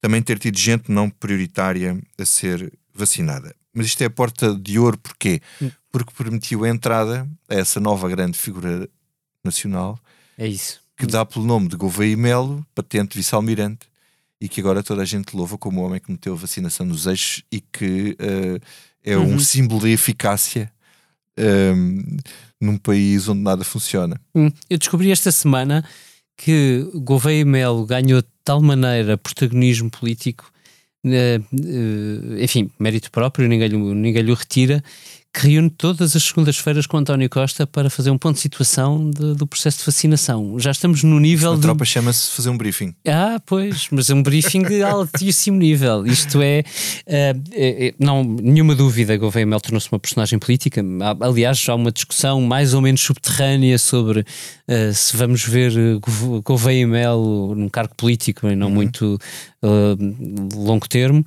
também 0.00 0.22
ter 0.22 0.38
tido 0.38 0.58
gente 0.58 0.90
não 0.90 1.10
prioritária 1.10 1.98
a 2.18 2.24
ser 2.24 2.72
vacinada. 2.94 3.54
Mas 3.74 3.86
isto 3.86 4.00
é 4.02 4.06
a 4.06 4.10
porta 4.10 4.54
de 4.54 4.78
ouro, 4.78 4.96
porquê? 4.96 5.42
Hum. 5.60 5.70
Porque 5.92 6.12
permitiu 6.16 6.64
a 6.64 6.68
entrada 6.68 7.28
a 7.48 7.54
essa 7.54 7.78
nova 7.78 8.08
grande 8.08 8.38
figura 8.38 8.88
nacional. 9.46 9.98
É 10.36 10.46
isso. 10.46 10.80
Que 10.96 11.06
dá 11.06 11.24
pelo 11.24 11.44
nome 11.44 11.68
de 11.68 11.76
Gouveia 11.76 12.16
Melo, 12.16 12.66
patente 12.74 13.16
vice-almirante, 13.16 13.86
e 14.40 14.48
que 14.48 14.60
agora 14.60 14.82
toda 14.82 15.02
a 15.02 15.04
gente 15.04 15.34
louva 15.34 15.56
como 15.56 15.80
o 15.80 15.84
homem 15.84 16.00
que 16.00 16.10
meteu 16.10 16.34
a 16.34 16.36
vacinação 16.36 16.84
nos 16.84 17.06
eixos 17.06 17.42
e 17.50 17.60
que 17.60 18.16
uh, 18.20 18.60
é 19.02 19.16
uhum. 19.16 19.34
um 19.34 19.38
símbolo 19.38 19.80
de 19.82 19.90
eficácia 19.90 20.70
um, 21.38 21.42
ehm, 21.42 22.16
num 22.60 22.76
país 22.76 23.28
onde 23.28 23.40
nada 23.40 23.64
funciona. 23.64 24.20
Hum. 24.34 24.50
Eu 24.68 24.78
descobri 24.78 25.10
esta 25.10 25.30
semana 25.30 25.84
que 26.36 26.86
Gouveia 26.94 27.44
Melo 27.44 27.86
ganhou 27.86 28.20
de 28.20 28.28
tal 28.44 28.60
maneira 28.60 29.16
protagonismo 29.16 29.90
político, 29.90 30.50
uh, 31.04 31.10
uh, 31.10 32.38
enfim, 32.42 32.70
mérito 32.78 33.10
próprio, 33.10 33.48
ninguém, 33.48 33.70
ninguém 33.70 34.22
lhe 34.22 34.32
o 34.32 34.34
retira, 34.34 34.82
que 35.36 35.48
reúne 35.48 35.68
todas 35.68 36.16
as 36.16 36.22
segundas-feiras 36.22 36.86
com 36.86 36.96
António 36.96 37.28
Costa 37.28 37.66
para 37.66 37.90
fazer 37.90 38.10
um 38.10 38.16
ponto 38.16 38.36
de 38.36 38.40
situação 38.40 39.10
de, 39.10 39.34
do 39.34 39.46
processo 39.46 39.80
de 39.80 39.84
vacinação. 39.84 40.58
Já 40.58 40.70
estamos 40.70 41.02
no 41.02 41.20
nível. 41.20 41.52
A 41.52 41.56
de... 41.56 41.60
tropa 41.60 41.84
chama-se 41.84 42.30
fazer 42.30 42.48
um 42.48 42.56
briefing. 42.56 42.94
Ah, 43.06 43.38
pois, 43.44 43.88
mas 43.90 44.08
é 44.08 44.14
um 44.14 44.22
briefing 44.22 44.62
de 44.62 44.80
altíssimo 44.82 45.58
nível. 45.58 46.06
Isto 46.06 46.40
é, 46.40 46.64
uh, 47.06 47.42
é, 47.52 47.94
não, 47.98 48.24
nenhuma 48.24 48.74
dúvida, 48.74 49.14
Gouveia 49.18 49.44
Mel 49.44 49.60
tornou-se 49.60 49.92
uma 49.92 50.00
personagem 50.00 50.38
política. 50.38 50.82
Aliás, 51.20 51.58
já 51.58 51.74
há 51.74 51.76
uma 51.76 51.92
discussão 51.92 52.40
mais 52.40 52.72
ou 52.72 52.80
menos 52.80 53.02
subterrânea 53.02 53.78
sobre 53.78 54.20
uh, 54.20 54.94
se 54.94 55.14
vamos 55.18 55.44
ver 55.44 55.70
Gouveia 56.42 56.86
Mel 56.86 57.52
num 57.54 57.68
cargo 57.68 57.94
político 57.94 58.48
e 58.48 58.56
não 58.56 58.68
uhum. 58.68 58.74
muito 58.74 59.18
uh, 59.62 60.56
longo 60.56 60.88
termo. 60.88 61.22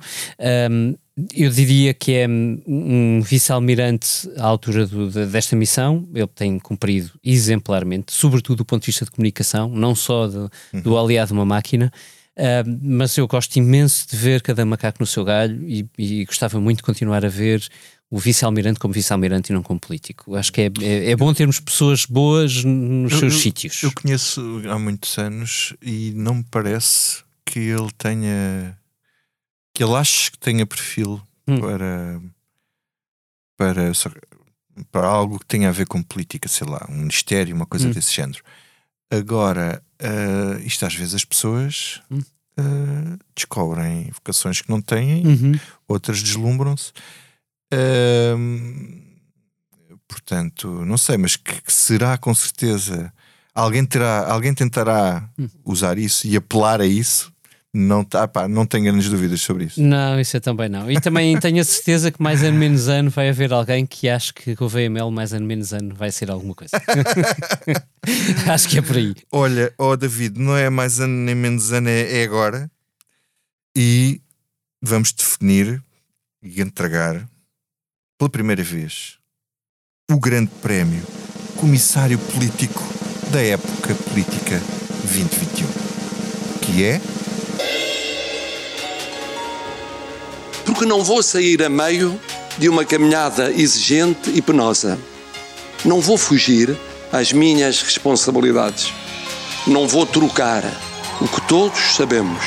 Um, 0.68 0.96
eu 1.34 1.50
diria 1.50 1.92
que 1.94 2.12
é 2.12 2.26
um 2.28 3.20
vice-almirante 3.22 4.28
à 4.36 4.44
altura 4.44 4.86
do, 4.86 5.10
desta 5.26 5.56
missão. 5.56 6.08
Ele 6.14 6.26
tem 6.28 6.58
cumprido 6.58 7.10
exemplarmente, 7.24 8.12
sobretudo 8.12 8.58
do 8.58 8.64
ponto 8.64 8.82
de 8.82 8.86
vista 8.86 9.04
de 9.04 9.10
comunicação, 9.10 9.68
não 9.68 9.94
só 9.94 10.26
de, 10.26 10.36
uhum. 10.36 10.80
do 10.82 10.98
aliado 10.98 11.28
de 11.28 11.32
uma 11.32 11.44
máquina. 11.44 11.92
Uh, 12.36 12.78
mas 12.82 13.16
eu 13.18 13.26
gosto 13.26 13.56
imenso 13.56 14.08
de 14.08 14.16
ver 14.16 14.40
cada 14.40 14.64
macaco 14.64 14.98
no 15.00 15.06
seu 15.06 15.24
galho 15.24 15.62
e, 15.68 15.86
e 15.98 16.24
gostava 16.24 16.60
muito 16.60 16.78
de 16.78 16.84
continuar 16.84 17.24
a 17.24 17.28
ver 17.28 17.62
o 18.10 18.18
vice-almirante 18.18 18.80
como 18.80 18.92
vice-almirante 18.92 19.52
e 19.52 19.54
não 19.54 19.62
como 19.62 19.78
político. 19.78 20.34
Acho 20.34 20.52
que 20.52 20.62
é, 20.62 20.70
é, 20.80 21.10
é 21.10 21.16
bom 21.16 21.32
termos 21.32 21.60
pessoas 21.60 22.04
boas 22.04 22.64
nos 22.64 23.12
eu, 23.12 23.18
seus 23.18 23.34
eu, 23.34 23.38
sítios. 23.40 23.82
Eu 23.82 23.92
conheço 23.92 24.62
há 24.68 24.78
muitos 24.78 25.16
anos 25.18 25.74
e 25.80 26.12
não 26.16 26.36
me 26.36 26.44
parece 26.50 27.22
que 27.44 27.58
ele 27.58 27.88
tenha 27.96 28.76
que 29.80 29.84
ele 29.84 29.94
acha 29.94 30.30
que 30.30 30.38
tenha 30.38 30.66
perfil 30.66 31.18
hum. 31.48 31.58
para, 31.58 32.20
para, 33.56 33.92
para 34.92 35.06
algo 35.06 35.38
que 35.38 35.46
tenha 35.46 35.70
a 35.70 35.72
ver 35.72 35.86
com 35.86 36.02
política, 36.02 36.50
sei 36.50 36.66
lá, 36.66 36.86
um 36.86 36.96
ministério, 36.96 37.56
uma 37.56 37.64
coisa 37.64 37.88
hum. 37.88 37.90
desse 37.90 38.12
género. 38.12 38.44
Agora, 39.10 39.82
uh, 40.02 40.60
isto 40.66 40.84
às 40.84 40.94
vezes 40.94 41.14
as 41.14 41.24
pessoas 41.24 42.02
hum. 42.10 42.18
uh, 42.18 43.18
descobrem 43.34 44.10
vocações 44.12 44.60
que 44.60 44.68
não 44.68 44.82
têm, 44.82 45.26
uhum. 45.26 45.58
outras 45.88 46.22
deslumbram-se. 46.22 46.92
Uh, 47.72 49.00
portanto, 50.06 50.68
não 50.84 50.98
sei, 50.98 51.16
mas 51.16 51.36
que, 51.36 51.58
que, 51.62 51.72
será 51.72 52.18
com 52.18 52.34
certeza 52.34 53.10
alguém 53.54 53.86
terá, 53.86 54.30
alguém 54.30 54.52
tentará 54.52 55.26
hum. 55.38 55.48
usar 55.64 55.96
isso 55.96 56.26
e 56.26 56.36
apelar 56.36 56.82
a 56.82 56.86
isso 56.86 57.32
não, 57.72 58.02
tá, 58.02 58.26
pá, 58.26 58.48
não 58.48 58.66
tenho 58.66 58.84
grandes 58.84 59.08
dúvidas 59.08 59.40
sobre 59.40 59.64
isso. 59.64 59.80
Não, 59.80 60.18
isso 60.20 60.36
eu 60.36 60.40
também 60.40 60.68
não. 60.68 60.90
E 60.90 61.00
também 61.00 61.38
tenho 61.40 61.60
a 61.60 61.64
certeza 61.64 62.10
que 62.10 62.20
mais 62.20 62.42
ano 62.42 62.58
menos 62.58 62.88
ano 62.88 63.10
vai 63.10 63.28
haver 63.28 63.52
alguém 63.52 63.86
que 63.86 64.08
acha 64.08 64.32
que 64.32 64.56
o 64.58 64.68
VML 64.68 65.10
mais 65.12 65.32
ano 65.32 65.46
menos 65.46 65.72
ano 65.72 65.94
vai 65.94 66.10
ser 66.10 66.30
alguma 66.30 66.54
coisa. 66.54 66.76
Acho 68.52 68.68
que 68.68 68.78
é 68.78 68.82
por 68.82 68.96
aí. 68.96 69.14
Olha, 69.30 69.72
ó 69.78 69.92
oh 69.92 69.96
David, 69.96 70.38
não 70.40 70.56
é 70.56 70.68
mais 70.68 70.98
ano 70.98 71.14
nem 71.14 71.34
menos 71.34 71.72
ano, 71.72 71.88
é, 71.88 72.20
é 72.20 72.24
agora. 72.24 72.68
E 73.76 74.20
vamos 74.82 75.12
definir 75.12 75.80
e 76.42 76.60
entregar 76.60 77.24
pela 78.18 78.28
primeira 78.28 78.64
vez 78.64 79.16
o 80.10 80.18
grande 80.18 80.50
prémio 80.60 81.04
Comissário 81.56 82.18
Político 82.18 82.82
da 83.30 83.40
época 83.40 83.94
política 83.94 84.58
2021, 85.04 85.68
que 86.60 86.84
é 86.84 87.00
porque 90.64 90.84
não 90.84 91.02
vou 91.02 91.22
sair 91.22 91.62
a 91.62 91.68
meio 91.68 92.18
de 92.58 92.68
uma 92.68 92.84
caminhada 92.84 93.50
exigente 93.50 94.30
e 94.30 94.42
penosa. 94.42 94.98
Não 95.84 96.00
vou 96.00 96.18
fugir 96.18 96.76
às 97.12 97.32
minhas 97.32 97.82
responsabilidades. 97.82 98.92
Não 99.66 99.86
vou 99.88 100.06
trocar 100.06 100.62
o 101.20 101.28
que 101.28 101.40
todos 101.42 101.96
sabemos 101.96 102.42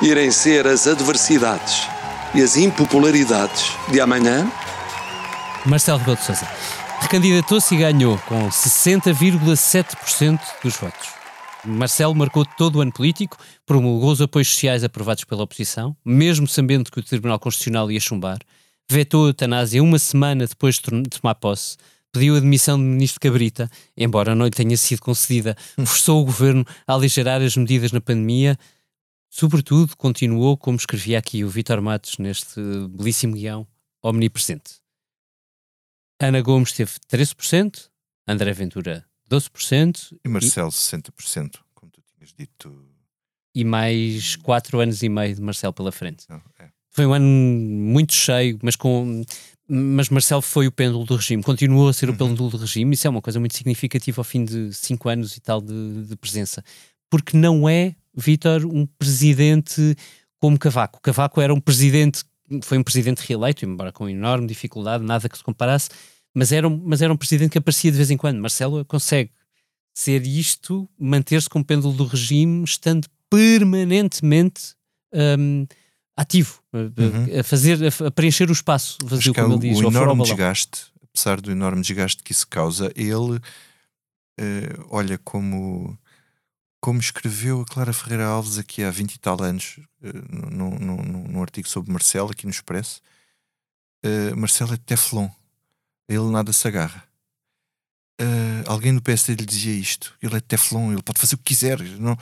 irem 0.00 0.30
ser 0.30 0.66
as 0.66 0.86
adversidades 0.86 1.88
e 2.34 2.42
as 2.42 2.56
impopularidades 2.56 3.72
de 3.88 4.00
amanhã. 4.00 4.50
Marcelo 5.64 5.98
Rebelo 5.98 6.16
de 6.16 6.24
Sousa 6.24 6.48
recandidatou-se 7.00 7.74
e 7.74 7.78
ganhou 7.78 8.18
com 8.26 8.48
60,7% 8.48 10.40
dos 10.62 10.76
votos. 10.76 11.21
Marcelo 11.64 12.14
marcou 12.14 12.44
todo 12.44 12.76
o 12.76 12.80
ano 12.80 12.92
político, 12.92 13.36
promulgou 13.64 14.10
os 14.10 14.20
apoios 14.20 14.48
sociais 14.48 14.82
aprovados 14.82 15.22
pela 15.24 15.44
oposição, 15.44 15.96
mesmo 16.04 16.46
sabendo 16.48 16.90
que 16.90 16.98
o 16.98 17.02
Tribunal 17.02 17.38
Constitucional 17.38 17.90
ia 17.90 18.00
chumbar, 18.00 18.38
vetou 18.90 19.26
a 19.26 19.28
eutanásia 19.28 19.82
uma 19.82 19.98
semana 19.98 20.44
depois 20.46 20.80
de 20.80 21.02
tomar 21.20 21.36
posse, 21.36 21.76
pediu 22.10 22.36
a 22.36 22.40
demissão 22.40 22.76
do 22.76 22.84
ministro 22.84 23.20
Cabrita, 23.20 23.70
embora 23.96 24.34
não 24.34 24.44
lhe 24.44 24.50
tenha 24.50 24.76
sido 24.76 25.00
concedida, 25.00 25.56
forçou 25.86 26.20
o 26.20 26.24
governo 26.24 26.64
a 26.84 26.94
aligerar 26.94 27.40
as 27.40 27.56
medidas 27.56 27.92
na 27.92 28.00
pandemia, 28.00 28.58
sobretudo 29.30 29.96
continuou, 29.96 30.56
como 30.56 30.76
escrevia 30.76 31.18
aqui 31.18 31.44
o 31.44 31.48
Vítor 31.48 31.80
Matos 31.80 32.18
neste 32.18 32.60
belíssimo 32.90 33.34
guião, 33.34 33.66
omnipresente. 34.02 34.82
Ana 36.20 36.40
Gomes 36.42 36.72
teve 36.72 36.90
13%, 37.08 37.88
André 38.26 38.52
Ventura 38.52 39.04
12%. 39.36 40.16
E 40.24 40.28
Marcelo, 40.28 40.68
e, 40.68 40.72
60%, 40.72 41.58
como 41.74 41.90
tu 41.90 42.00
tinhas 42.14 42.32
dito. 42.36 42.84
E 43.54 43.64
mais 43.64 44.36
4 44.36 44.80
anos 44.80 45.02
e 45.02 45.08
meio 45.08 45.34
de 45.34 45.40
Marcelo 45.40 45.72
pela 45.72 45.92
frente. 45.92 46.26
Oh, 46.30 46.40
é. 46.62 46.68
Foi 46.90 47.06
um 47.06 47.12
ano 47.14 47.26
muito 47.26 48.12
cheio, 48.14 48.58
mas 48.62 48.76
com. 48.76 49.24
Mas 49.68 50.08
Marcelo 50.10 50.42
foi 50.42 50.66
o 50.66 50.72
pêndulo 50.72 51.04
do 51.04 51.16
regime, 51.16 51.42
continuou 51.42 51.88
a 51.88 51.92
ser 51.92 52.08
o 52.08 52.12
uhum. 52.12 52.18
pêndulo 52.18 52.50
do 52.50 52.56
regime, 52.58 52.94
isso 52.94 53.06
é 53.06 53.10
uma 53.10 53.22
coisa 53.22 53.40
muito 53.40 53.56
significativa 53.56 54.20
ao 54.20 54.24
fim 54.24 54.44
de 54.44 54.74
5 54.74 55.08
anos 55.08 55.36
e 55.36 55.40
tal 55.40 55.62
de, 55.62 56.04
de 56.04 56.16
presença 56.16 56.62
porque 57.12 57.36
não 57.36 57.68
é, 57.68 57.94
Vítor, 58.16 58.64
um 58.64 58.86
presidente 58.86 59.94
como 60.40 60.58
Cavaco. 60.58 60.98
Cavaco 61.02 61.42
era 61.42 61.52
um 61.52 61.60
presidente, 61.60 62.24
foi 62.62 62.78
um 62.78 62.82
presidente 62.82 63.18
reeleito, 63.18 63.66
embora 63.66 63.92
com 63.92 64.08
enorme 64.08 64.46
dificuldade, 64.46 65.04
nada 65.04 65.28
que 65.28 65.36
se 65.36 65.44
comparasse, 65.44 65.90
mas 66.34 66.52
era 66.52 66.66
um, 66.66 66.82
mas 66.84 67.02
era 67.02 67.12
um 67.12 67.16
presidente 67.16 67.52
que 67.52 67.58
aparecia 67.58 67.90
de 67.90 67.96
vez 67.96 68.10
em 68.10 68.16
quando. 68.16 68.40
Marcelo 68.40 68.84
consegue 68.84 69.30
ser 69.94 70.26
isto, 70.26 70.88
manter-se 70.98 71.48
como 71.48 71.64
pêndulo 71.64 71.94
do 71.94 72.04
regime, 72.04 72.64
estando 72.64 73.08
permanentemente 73.28 74.74
um, 75.12 75.66
ativo, 76.16 76.60
uhum. 76.72 77.38
a 77.38 77.42
fazer, 77.42 77.78
a 78.06 78.10
preencher 78.10 78.48
o 78.48 78.52
espaço 78.52 78.98
vazio, 79.04 79.34
como 79.34 79.54
ele 79.54 79.70
diz. 79.70 79.78
O 79.78 79.88
enorme 79.88 80.22
desgaste, 80.22 80.86
apesar 81.02 81.40
do 81.40 81.50
enorme 81.50 81.82
desgaste 81.82 82.22
que 82.22 82.32
isso 82.32 82.46
causa, 82.46 82.92
ele 82.94 83.36
uh, 83.36 84.86
olha 84.90 85.18
como 85.18 85.98
como 86.80 86.98
escreveu 86.98 87.60
a 87.60 87.64
Clara 87.64 87.92
Ferreira 87.92 88.26
Alves 88.26 88.58
aqui 88.58 88.82
há 88.82 88.90
20 88.90 89.14
e 89.14 89.18
tal 89.20 89.40
anos, 89.40 89.78
uh, 90.02 90.50
num, 90.50 90.76
num, 90.78 91.02
num 91.28 91.40
artigo 91.40 91.68
sobre 91.68 91.92
Marcelo, 91.92 92.32
aqui 92.32 92.44
no 92.44 92.50
Expresso, 92.50 93.00
uh, 94.04 94.36
Marcelo 94.36 94.74
é 94.74 94.76
Teflon, 94.76 95.30
ele 96.08 96.30
nada 96.30 96.52
se 96.52 96.66
agarra. 96.66 97.04
Uh, 98.20 98.62
alguém 98.66 98.92
no 98.92 99.02
PSD 99.02 99.34
lhe 99.34 99.46
dizia 99.46 99.74
isto, 99.74 100.14
ele 100.22 100.36
é 100.36 100.40
Teflon, 100.40 100.92
ele 100.92 101.02
pode 101.02 101.18
fazer 101.18 101.34
o 101.34 101.38
que 101.38 101.44
quiser. 101.44 101.80
Não... 101.98 102.16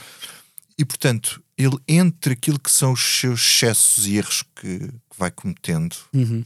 E 0.78 0.84
portanto, 0.84 1.42
ele 1.58 1.76
entre 1.86 2.32
aquilo 2.32 2.58
que 2.58 2.70
são 2.70 2.92
os 2.92 3.00
seus 3.00 3.40
excessos 3.40 4.06
e 4.06 4.16
erros 4.16 4.42
que, 4.54 4.78
que 4.78 5.18
vai 5.18 5.30
cometendo, 5.30 5.94
uhum. 6.14 6.42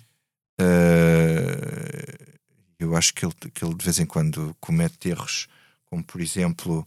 eu 2.81 2.97
acho 2.97 3.15
que 3.15 3.25
ele, 3.25 3.35
que 3.53 3.65
ele 3.65 3.75
de 3.75 3.85
vez 3.85 4.01
em 4.01 4.07
quando 4.07 4.57
comete 4.59 5.09
erros, 5.09 5.47
como 5.87 6.03
por 6.03 6.21
exemplo 6.21 6.85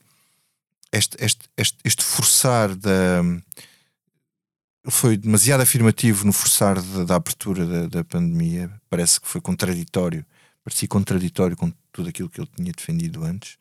este, 0.91 1.18
este, 1.20 1.50
este, 1.58 1.78
este 1.84 2.04
forçar 2.04 2.76
da. 2.76 3.22
Foi 4.89 5.18
demasiado 5.18 5.62
afirmativo 5.62 6.26
no 6.26 6.32
forçar 6.32 6.82
da, 6.82 7.04
da 7.04 7.16
abertura 7.16 7.66
da, 7.66 7.88
da, 7.88 8.04
pandemia. 8.04 8.72
Parece 8.89 9.20
que 9.20 9.28
foi 9.28 9.41
contraditório. 9.41 10.26
Parecia 10.68 10.86
contraditório 10.86 11.55
com 11.55 11.72
tudo 11.93 12.09
aquilo 12.09 12.30
que 12.30 12.41
ele 12.41 12.49
tinha 12.53 12.74
defendido 12.74 13.24
antes. 13.24 13.57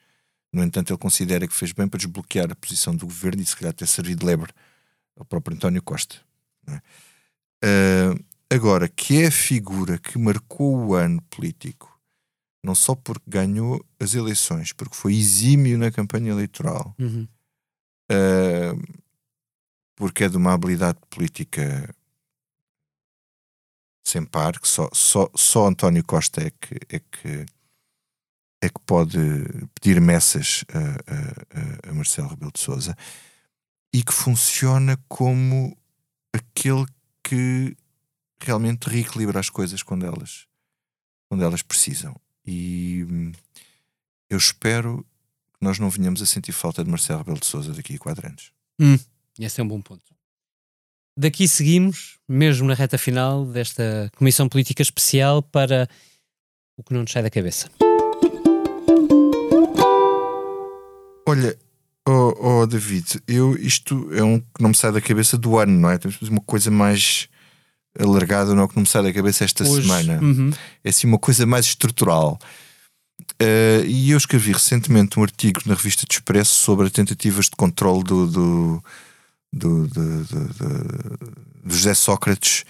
No 0.53 0.61
entanto, 0.65 0.93
ele 0.93 0.99
considera 0.99 1.47
que 1.47 1.55
fez 1.55 1.71
bem 1.71 1.87
para 1.87 1.99
desbloquear 1.99 2.51
a 2.51 2.57
posição 2.57 2.97
do 2.97 3.07
governo 3.07 3.41
e 3.41 3.47
se 3.47 3.55
calhar 3.55 3.73
ter 3.73 3.87
servido 3.87 4.19
de 4.19 4.27
lebre 4.27 4.53
ao 5.17 5.25
próprio 5.25 5.57
António 5.57 5.81
Costa. 5.81 6.17
É? 6.67 6.81
Uh, 7.65 8.25
agora, 8.51 8.89
que 8.89 9.23
é 9.23 9.29
a 9.29 9.31
figura 9.31 9.99
que 9.99 10.19
marcou 10.19 10.77
o 10.77 10.95
ano 10.97 11.23
político 11.31 11.97
não 12.61 12.75
só 12.75 12.97
porque 12.97 13.31
ganhou 13.31 13.87
as 14.01 14.15
eleições, 14.15 14.73
porque 14.73 14.97
foi 14.97 15.15
exímio 15.15 15.79
na 15.79 15.93
campanha 15.93 16.33
eleitoral, 16.33 16.93
uhum. 16.99 17.29
uh, 18.11 18.99
porque 19.95 20.25
é 20.25 20.29
de 20.29 20.37
uma 20.37 20.55
habilidade 20.55 20.99
política 21.09 21.95
sem 24.07 24.25
par, 24.25 24.59
que 24.61 24.69
só, 24.69 24.89
só, 24.93 25.29
só 25.35 25.67
António 25.67 26.05
Costa 26.05 26.41
é 26.41 26.51
que, 26.51 26.77
é 26.89 27.01
que, 27.01 27.47
é 28.63 28.69
que 28.69 28.81
pode 28.87 29.19
pedir 29.75 30.01
messas 30.01 30.65
a, 30.73 31.89
a, 31.89 31.91
a 31.91 31.93
Marcelo 31.93 32.29
Rebelo 32.29 32.53
de 32.53 32.61
Souza 32.61 32.97
e 33.93 34.05
que 34.05 34.13
funciona 34.13 34.97
como 35.09 35.77
aquele 36.33 36.87
que 37.25 37.77
realmente 38.41 38.89
reequilibra 38.89 39.41
as 39.41 39.51
coisas 39.51 39.83
quando 39.83 40.07
elas, 40.07 40.47
quando 41.29 41.43
elas 41.43 41.63
precisam. 41.63 42.15
E 42.47 43.05
hum, 43.11 43.33
eu 44.31 44.39
espero 44.39 45.05
que 45.59 45.65
nós 45.65 45.81
não 45.81 45.91
venhamos 45.91 46.23
a 46.23 46.27
sentir 46.27 46.53
falta 46.53 46.85
de 46.85 46.91
Marcelo 46.91 47.19
Rebelo 47.19 47.41
de 47.41 47.47
Souza 47.47 47.73
daqui 47.73 47.97
a 47.97 47.99
quatro 47.99 48.25
anos. 48.25 48.53
Hum, 48.79 48.97
esse 49.37 49.61
é 49.61 49.65
um 49.65 49.69
bom 49.69 49.81
ponto. 49.81 50.16
Daqui 51.19 51.49
seguimos, 51.49 52.19
mesmo 52.29 52.69
na 52.69 52.75
reta 52.75 52.99
final 52.99 53.47
desta 53.47 54.11
Comissão 54.19 54.51
Política 54.51 54.83
Especial, 54.83 55.43
para 55.43 55.89
o 56.77 56.83
que 56.83 56.93
não 56.93 57.01
nos 57.01 57.11
sai 57.11 57.23
da 57.23 57.31
cabeça. 57.31 57.71
Olha, 61.27 61.57
oh, 62.07 62.35
oh 62.39 62.67
David, 62.67 63.23
eu, 63.27 63.57
isto 63.57 64.11
é 64.13 64.23
um 64.23 64.39
que 64.39 64.61
não 64.61 64.69
me 64.69 64.77
sai 64.77 64.93
da 64.93 65.01
cabeça 65.01 65.39
do 65.39 65.57
ano, 65.57 65.73
não 65.81 65.89
é? 65.89 65.97
Temos 65.97 66.21
uma 66.21 66.43
coisa 66.43 66.71
mais 66.71 67.31
alargado 67.99 68.55
não 68.55 68.69
começar 68.69 69.03
a 69.03 69.11
cabeça 69.11 69.43
esta 69.43 69.65
Hoje, 69.65 69.89
semana. 69.89 70.21
Uhum. 70.23 70.51
É 70.85 70.91
assim 70.91 71.07
uma 71.07 71.19
coisa 71.19 71.47
mais 71.47 71.65
estrutural. 71.65 72.39
Uh, 73.41 73.87
e 73.87 74.11
eu 74.11 74.19
escrevi 74.19 74.53
recentemente 74.53 75.19
um 75.19 75.23
artigo 75.23 75.63
na 75.65 75.73
revista 75.73 76.05
de 76.07 76.13
Expresso 76.13 76.53
sobre 76.53 76.91
tentativas 76.91 77.47
de 77.47 77.53
controle 77.53 78.05
do, 78.05 78.27
do, 78.27 78.85
do, 79.57 79.87
do, 79.89 80.25
do 81.65 81.75
José 81.75 81.95
Sócrates 81.95 82.65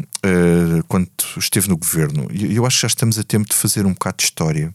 uh, 0.00 0.82
quando 0.88 1.08
esteve 1.36 1.68
no 1.68 1.76
governo. 1.76 2.28
E 2.32 2.54
eu 2.54 2.66
acho 2.66 2.76
que 2.76 2.82
já 2.82 2.88
estamos 2.88 3.18
a 3.18 3.24
tempo 3.24 3.48
de 3.48 3.54
fazer 3.54 3.86
um 3.86 3.92
bocado 3.92 4.18
de 4.18 4.24
história, 4.24 4.74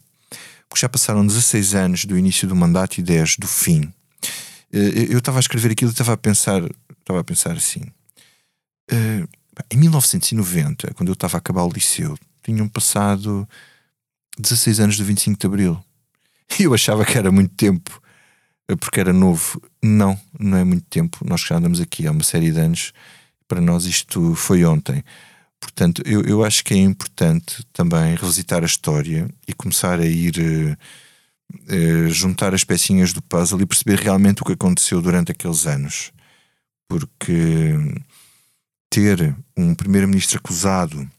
porque 0.69 0.81
já 0.81 0.89
passaram 0.89 1.25
16 1.25 1.75
anos 1.75 2.05
do 2.05 2.17
início 2.17 2.47
do 2.47 2.55
mandato 2.55 2.97
e 2.97 3.03
10 3.03 3.37
do 3.37 3.47
fim. 3.47 3.81
Uh, 4.73 5.11
eu 5.11 5.19
estava 5.19 5.39
a 5.39 5.41
escrever 5.41 5.71
aquilo 5.71 5.91
e 5.91 5.93
estava 5.93 6.13
a 6.13 6.17
pensar, 6.17 6.63
estava 6.99 7.19
a 7.19 7.23
pensar 7.23 7.51
assim. 7.51 7.83
Uh, 8.91 9.27
em 9.69 9.77
1990, 9.77 10.93
quando 10.95 11.09
eu 11.09 11.13
estava 11.13 11.37
a 11.37 11.39
acabar 11.39 11.63
o 11.63 11.69
liceu, 11.69 12.17
tinham 12.43 12.67
passado 12.67 13.47
16 14.37 14.79
anos 14.79 14.97
do 14.97 15.05
25 15.05 15.39
de 15.39 15.45
Abril. 15.45 15.83
E 16.59 16.63
eu 16.63 16.73
achava 16.73 17.05
que 17.05 17.17
era 17.17 17.31
muito 17.31 17.55
tempo, 17.55 18.01
porque 18.79 18.99
era 18.99 19.13
novo. 19.13 19.61
Não, 19.81 20.19
não 20.39 20.57
é 20.57 20.63
muito 20.63 20.85
tempo. 20.85 21.19
Nós 21.25 21.41
já 21.41 21.57
andamos 21.57 21.81
aqui 21.81 22.07
há 22.07 22.11
uma 22.11 22.23
série 22.23 22.51
de 22.51 22.59
anos. 22.59 22.93
Para 23.47 23.61
nós 23.61 23.85
isto 23.85 24.35
foi 24.35 24.63
ontem. 24.63 25.03
Portanto, 25.59 26.01
eu, 26.05 26.21
eu 26.21 26.43
acho 26.43 26.63
que 26.63 26.73
é 26.73 26.77
importante 26.77 27.65
também 27.71 28.15
revisitar 28.15 28.63
a 28.63 28.65
história 28.65 29.29
e 29.47 29.53
começar 29.53 29.99
a 29.99 30.05
ir 30.05 30.77
uh, 31.69 32.09
juntar 32.09 32.53
as 32.53 32.63
pecinhas 32.63 33.13
do 33.13 33.21
puzzle 33.21 33.61
e 33.61 33.65
perceber 33.65 33.99
realmente 33.99 34.41
o 34.41 34.45
que 34.45 34.53
aconteceu 34.53 35.01
durante 35.01 35.31
aqueles 35.31 35.65
anos. 35.65 36.11
Porque 36.87 37.73
ter 38.89 39.35
um 39.57 39.73
primeiro-ministro 39.73 40.37
acusado 40.37 41.09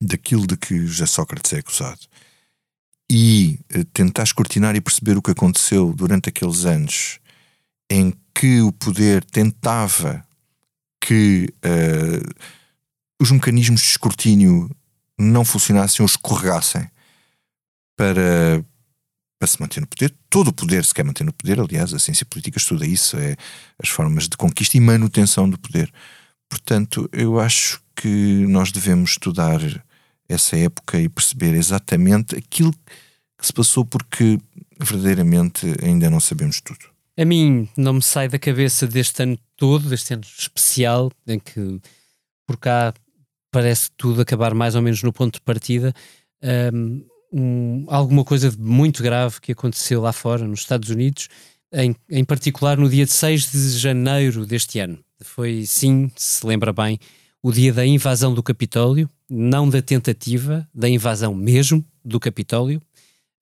daquilo 0.00 0.46
de 0.46 0.56
que 0.56 0.86
José 0.86 1.06
Sócrates 1.06 1.52
é 1.52 1.58
acusado 1.58 2.00
e 3.10 3.58
eh, 3.70 3.84
tentar 3.92 4.24
escrutinar 4.24 4.74
e 4.74 4.80
perceber 4.80 5.16
o 5.16 5.22
que 5.22 5.30
aconteceu 5.30 5.92
durante 5.92 6.28
aqueles 6.28 6.64
anos 6.64 7.18
em 7.90 8.12
que 8.34 8.60
o 8.60 8.72
poder 8.72 9.24
tentava 9.24 10.24
que 11.00 11.48
uh, 11.64 12.34
os 13.20 13.30
mecanismos 13.30 13.80
de 13.80 13.86
escrutínio 13.86 14.68
não 15.18 15.44
funcionassem 15.44 16.02
ou 16.02 16.06
escorregassem 16.06 16.90
para, 17.96 18.64
para 19.38 19.48
se 19.48 19.60
manter 19.60 19.80
no 19.80 19.86
poder. 19.86 20.14
Todo 20.28 20.48
o 20.48 20.52
poder 20.52 20.84
se 20.84 20.92
quer 20.92 21.04
manter 21.04 21.24
no 21.24 21.32
poder, 21.32 21.60
aliás, 21.60 21.94
a 21.94 21.98
ciência 21.98 22.26
política 22.26 22.58
estuda 22.58 22.84
isso, 22.84 23.16
é 23.16 23.36
as 23.82 23.88
formas 23.88 24.28
de 24.28 24.36
conquista 24.36 24.76
e 24.76 24.80
manutenção 24.80 25.48
do 25.48 25.58
poder. 25.58 25.92
Portanto, 26.48 27.08
eu 27.12 27.38
acho 27.38 27.80
que 27.94 28.44
nós 28.48 28.70
devemos 28.70 29.12
estudar 29.12 29.60
essa 30.28 30.56
época 30.56 31.00
e 31.00 31.08
perceber 31.08 31.54
exatamente 31.54 32.36
aquilo 32.36 32.72
que 33.38 33.46
se 33.46 33.52
passou, 33.52 33.84
porque 33.84 34.38
verdadeiramente 34.80 35.66
ainda 35.82 36.10
não 36.10 36.20
sabemos 36.20 36.60
tudo. 36.60 36.86
A 37.18 37.24
mim 37.24 37.68
não 37.76 37.94
me 37.94 38.02
sai 38.02 38.28
da 38.28 38.38
cabeça 38.38 38.86
deste 38.86 39.22
ano 39.22 39.38
todo, 39.56 39.88
deste 39.88 40.12
ano 40.12 40.22
especial, 40.22 41.10
em 41.26 41.38
que 41.38 41.80
por 42.46 42.58
cá 42.58 42.92
parece 43.50 43.90
tudo 43.96 44.20
acabar 44.20 44.52
mais 44.52 44.74
ou 44.74 44.82
menos 44.82 45.02
no 45.02 45.12
ponto 45.12 45.34
de 45.34 45.40
partida. 45.40 45.94
Um, 47.32 47.84
alguma 47.88 48.24
coisa 48.24 48.54
muito 48.58 49.02
grave 49.02 49.40
que 49.40 49.52
aconteceu 49.52 50.00
lá 50.00 50.12
fora, 50.12 50.46
nos 50.46 50.60
Estados 50.60 50.90
Unidos, 50.90 51.28
em, 51.72 51.96
em 52.10 52.24
particular 52.24 52.76
no 52.76 52.88
dia 52.88 53.06
6 53.06 53.50
de 53.50 53.78
janeiro 53.78 54.44
deste 54.46 54.78
ano. 54.78 54.98
Foi, 55.22 55.64
sim, 55.66 56.10
se 56.14 56.46
lembra 56.46 56.72
bem, 56.72 56.98
o 57.42 57.50
dia 57.50 57.72
da 57.72 57.84
invasão 57.86 58.34
do 58.34 58.42
Capitólio, 58.42 59.08
não 59.28 59.68
da 59.68 59.82
tentativa, 59.82 60.68
da 60.74 60.88
invasão 60.88 61.34
mesmo 61.34 61.84
do 62.04 62.20
Capitólio, 62.20 62.80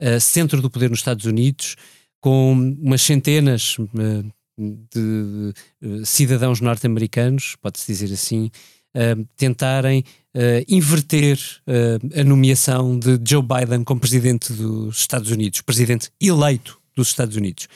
uh, 0.00 0.20
centro 0.20 0.60
do 0.60 0.70
poder 0.70 0.90
nos 0.90 1.00
Estados 1.00 1.26
Unidos, 1.26 1.76
com 2.20 2.52
umas 2.52 3.02
centenas 3.02 3.76
uh, 3.78 4.32
de, 4.58 5.54
uh, 5.82 6.06
cidadãos 6.06 6.60
norte-americanos, 6.60 7.56
pode-se 7.60 7.86
dizer 7.86 8.12
assim, 8.12 8.50
tentarem 9.36 10.04
inverter 10.68 11.36
a 12.16 12.22
nomeação 12.22 12.96
de 12.96 13.18
Joe 13.28 13.42
Biden 13.42 13.82
como 13.82 14.00
presidente 14.00 14.52
dos 14.52 14.98
Estados 14.98 15.32
Unidos, 15.32 15.62
presidente 15.62 16.12
eleito 16.20 16.80
dos 16.94 17.08
Estados 17.08 17.34
Unidos. 17.34 17.66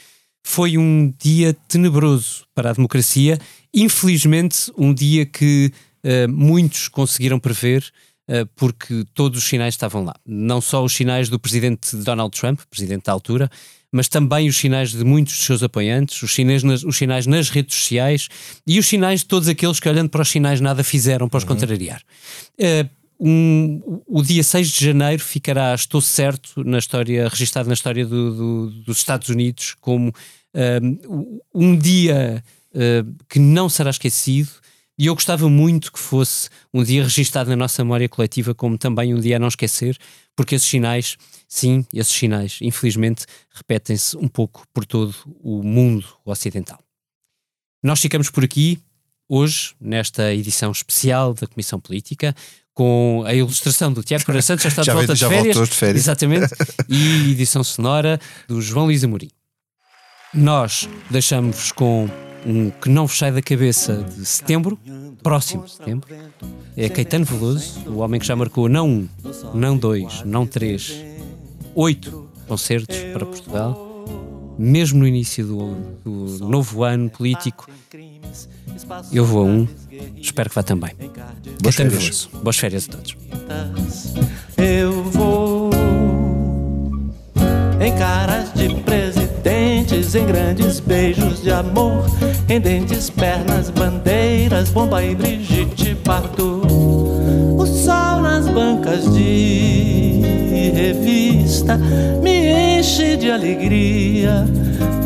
Foi 0.45 0.79
um 0.79 1.13
dia 1.19 1.57
tenebroso 1.67 2.47
para 2.55 2.71
a 2.71 2.73
democracia 2.73 3.37
Infelizmente, 3.73 4.73
um 4.77 4.95
dia 4.95 5.27
que 5.27 5.73
uh, 6.05 6.29
muitos 6.29 6.89
conseguiram 6.89 7.39
prever, 7.39 7.85
porque 8.57 9.07
todos 9.15 9.39
os 9.39 9.49
sinais 9.49 9.73
estavam 9.73 10.05
lá. 10.05 10.15
Não 10.27 10.61
só 10.61 10.85
os 10.85 10.93
sinais 10.93 11.31
do 11.31 11.39
presidente 11.39 11.97
Donald 11.97 12.39
Trump, 12.39 12.61
presidente 12.69 13.05
da 13.05 13.13
altura, 13.13 13.51
mas 13.91 14.09
também 14.09 14.49
os 14.49 14.57
sinais 14.57 14.91
de 14.91 15.03
muitos 15.03 15.35
dos 15.35 15.47
seus 15.47 15.63
apoiantes, 15.63 16.23
os 16.23 16.35
sinais 16.35 16.63
nas, 16.63 16.85
os 16.85 16.97
sinais 16.97 17.27
nas 17.27 17.49
redes 17.49 17.75
sociais 17.75 18.29
e 18.67 18.79
os 18.79 18.87
sinais 18.87 19.21
de 19.21 19.27
todos 19.27 19.49
aqueles 19.49 19.81
que, 19.81 19.89
olhando 19.89 20.11
para 20.11 20.23
os 20.23 20.29
sinais, 20.29 20.61
nada 20.61 20.85
fizeram 20.85 21.29
para 21.29 21.39
os 21.39 21.45
uhum. 21.45 21.49
contrariar. 21.49 22.03
Uh, 22.59 22.99
um, 23.21 24.03
o 24.07 24.23
dia 24.23 24.45
6 24.45 24.71
de 24.71 24.85
janeiro 24.85 25.23
ficará, 25.23 25.75
estou 25.75 26.01
certo, 26.01 26.63
na 26.65 26.79
história, 26.79 27.29
registado 27.29 27.67
na 27.67 27.75
história 27.75 28.07
do, 28.07 28.35
do, 28.35 28.71
dos 28.83 28.99
Estados 28.99 29.29
Unidos 29.29 29.75
como 29.81 30.13
um, 30.83 31.41
um 31.53 31.77
dia 31.77 32.43
uh, 32.75 33.15
que 33.29 33.39
não 33.39 33.69
será 33.69 33.91
esquecido. 33.91 34.51
E 34.99 35.07
eu 35.07 35.15
gostava 35.15 35.49
muito 35.49 35.93
que 35.93 35.99
fosse 35.99 36.51
um 36.75 36.83
dia 36.83 37.05
registado 37.05 37.49
na 37.49 37.57
nossa 37.57 37.85
memória 37.85 38.09
coletiva 38.09 38.53
como 38.53 38.77
também 38.77 39.15
um 39.15 39.21
dia 39.21 39.37
a 39.37 39.39
não 39.39 39.47
esquecer, 39.47 39.97
porque 40.35 40.57
esses 40.57 40.69
sinais, 40.69 41.17
sim, 41.47 41.87
esses 41.95 42.13
sinais, 42.13 42.59
infelizmente, 42.61 43.25
repetem-se 43.55 44.17
um 44.17 44.27
pouco 44.27 44.65
por 44.75 44.85
todo 44.85 45.15
o 45.41 45.63
mundo 45.63 46.05
ocidental. 46.25 46.81
Nós 47.81 48.01
ficamos 48.01 48.29
por 48.29 48.43
aqui 48.43 48.81
hoje, 49.29 49.75
nesta 49.81 50.35
edição 50.35 50.73
especial 50.73 51.33
da 51.33 51.47
Comissão 51.47 51.79
Política, 51.79 52.35
com 52.75 53.23
a 53.27 53.35
ilustração 53.35 53.93
do 53.93 54.03
Tiago 54.03 54.25
Pereira 54.25 54.43
Santos, 54.43 54.65
já 54.65 54.69
está 54.69 54.83
de 54.83 54.91
volta 54.95 55.15
de, 55.15 55.25
férias, 55.25 55.57
de 55.57 55.75
férias. 55.75 56.03
Exatamente, 56.05 56.55
e 56.89 57.33
edição 57.33 57.63
sonora 57.63 58.21
do 58.49 58.61
João 58.61 58.87
Luís 58.87 59.05
Amorim. 59.05 59.31
Nós 60.35 60.89
deixamos 61.11 61.73
com 61.73 62.09
um 62.49 62.71
que 62.71 62.89
não 62.89 63.07
sai 63.07 63.31
da 63.31 63.43
cabeça 63.43 64.03
de 64.17 64.25
setembro, 64.25 64.79
próximo 65.23 65.69
setembro, 65.69 66.09
é 66.75 66.89
Caetano 66.89 67.27
Veloso, 67.27 67.81
o 67.87 67.99
homem 67.99 68.19
que 68.19 68.27
já 68.27 68.35
marcou 68.35 68.69
não 68.69 68.89
um, 68.89 69.09
não 69.53 69.77
dois, 69.77 70.23
não 70.25 70.47
três, 70.47 71.05
oito 71.75 72.27
concertos 72.49 72.97
para 73.13 73.27
Portugal, 73.27 74.57
mesmo 74.59 75.01
no 75.01 75.07
início 75.07 75.47
do, 75.47 75.75
do 76.05 76.49
novo 76.49 76.83
ano 76.83 77.11
político. 77.11 77.69
Eu 79.13 79.25
vou 79.25 79.43
a 79.43 79.45
um, 79.45 79.69
espero 80.17 80.49
que 80.49 80.55
vá 80.55 80.63
também. 80.63 80.93
Boas 81.61 81.77
Caetano 81.77 81.91
férias. 81.91 82.03
Veloso. 82.03 82.31
Boas 82.43 82.57
férias 82.57 82.89
a 82.89 82.93
todos. 82.93 83.17
Eu 84.57 85.05
vou 85.05 85.71
em 87.81 87.97
caras 87.97 88.53
de 88.55 88.69
presidentes, 90.09 90.15
em 90.15 90.27
grandes 90.27 90.81
beijos 90.81 91.43
de 91.43 91.51
amor, 91.51 92.05
em 92.49 92.61
dentes, 92.61 93.11
pernas, 93.11 93.69
bandeiras, 93.71 94.71
bomba 94.71 95.05
e 95.05 95.15
Brigitte 95.15 95.97
Bardot. 96.05 96.67
O 97.59 97.67
sol 97.67 98.23
nas 98.23 98.49
bancas 98.49 99.13
de 99.13 100.23
revista 100.75 101.77
me 102.23 102.79
enche 102.79 103.17
de 103.17 103.31
alegria 103.31 104.47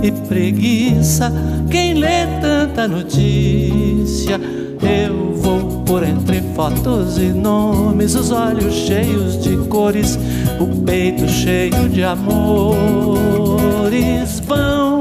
e 0.03 0.13
preguiça. 0.13 1.33
Quem 1.71 1.95
lê 1.95 2.27
tanta 2.41 2.87
notícia, 2.87 4.41
eu 4.83 5.35
vou 5.35 5.83
por 5.85 6.05
entre 6.05 6.43
fotos 6.55 7.19
e 7.19 7.31
nomes, 7.33 8.15
os 8.15 8.31
olhos 8.31 8.75
cheios 8.75 9.43
de 9.43 9.57
cores, 9.69 10.19
o 10.61 10.67
peito 10.83 11.29
cheio 11.29 11.89
de 11.89 12.05
amores. 12.05 13.33
Vão 14.47 14.92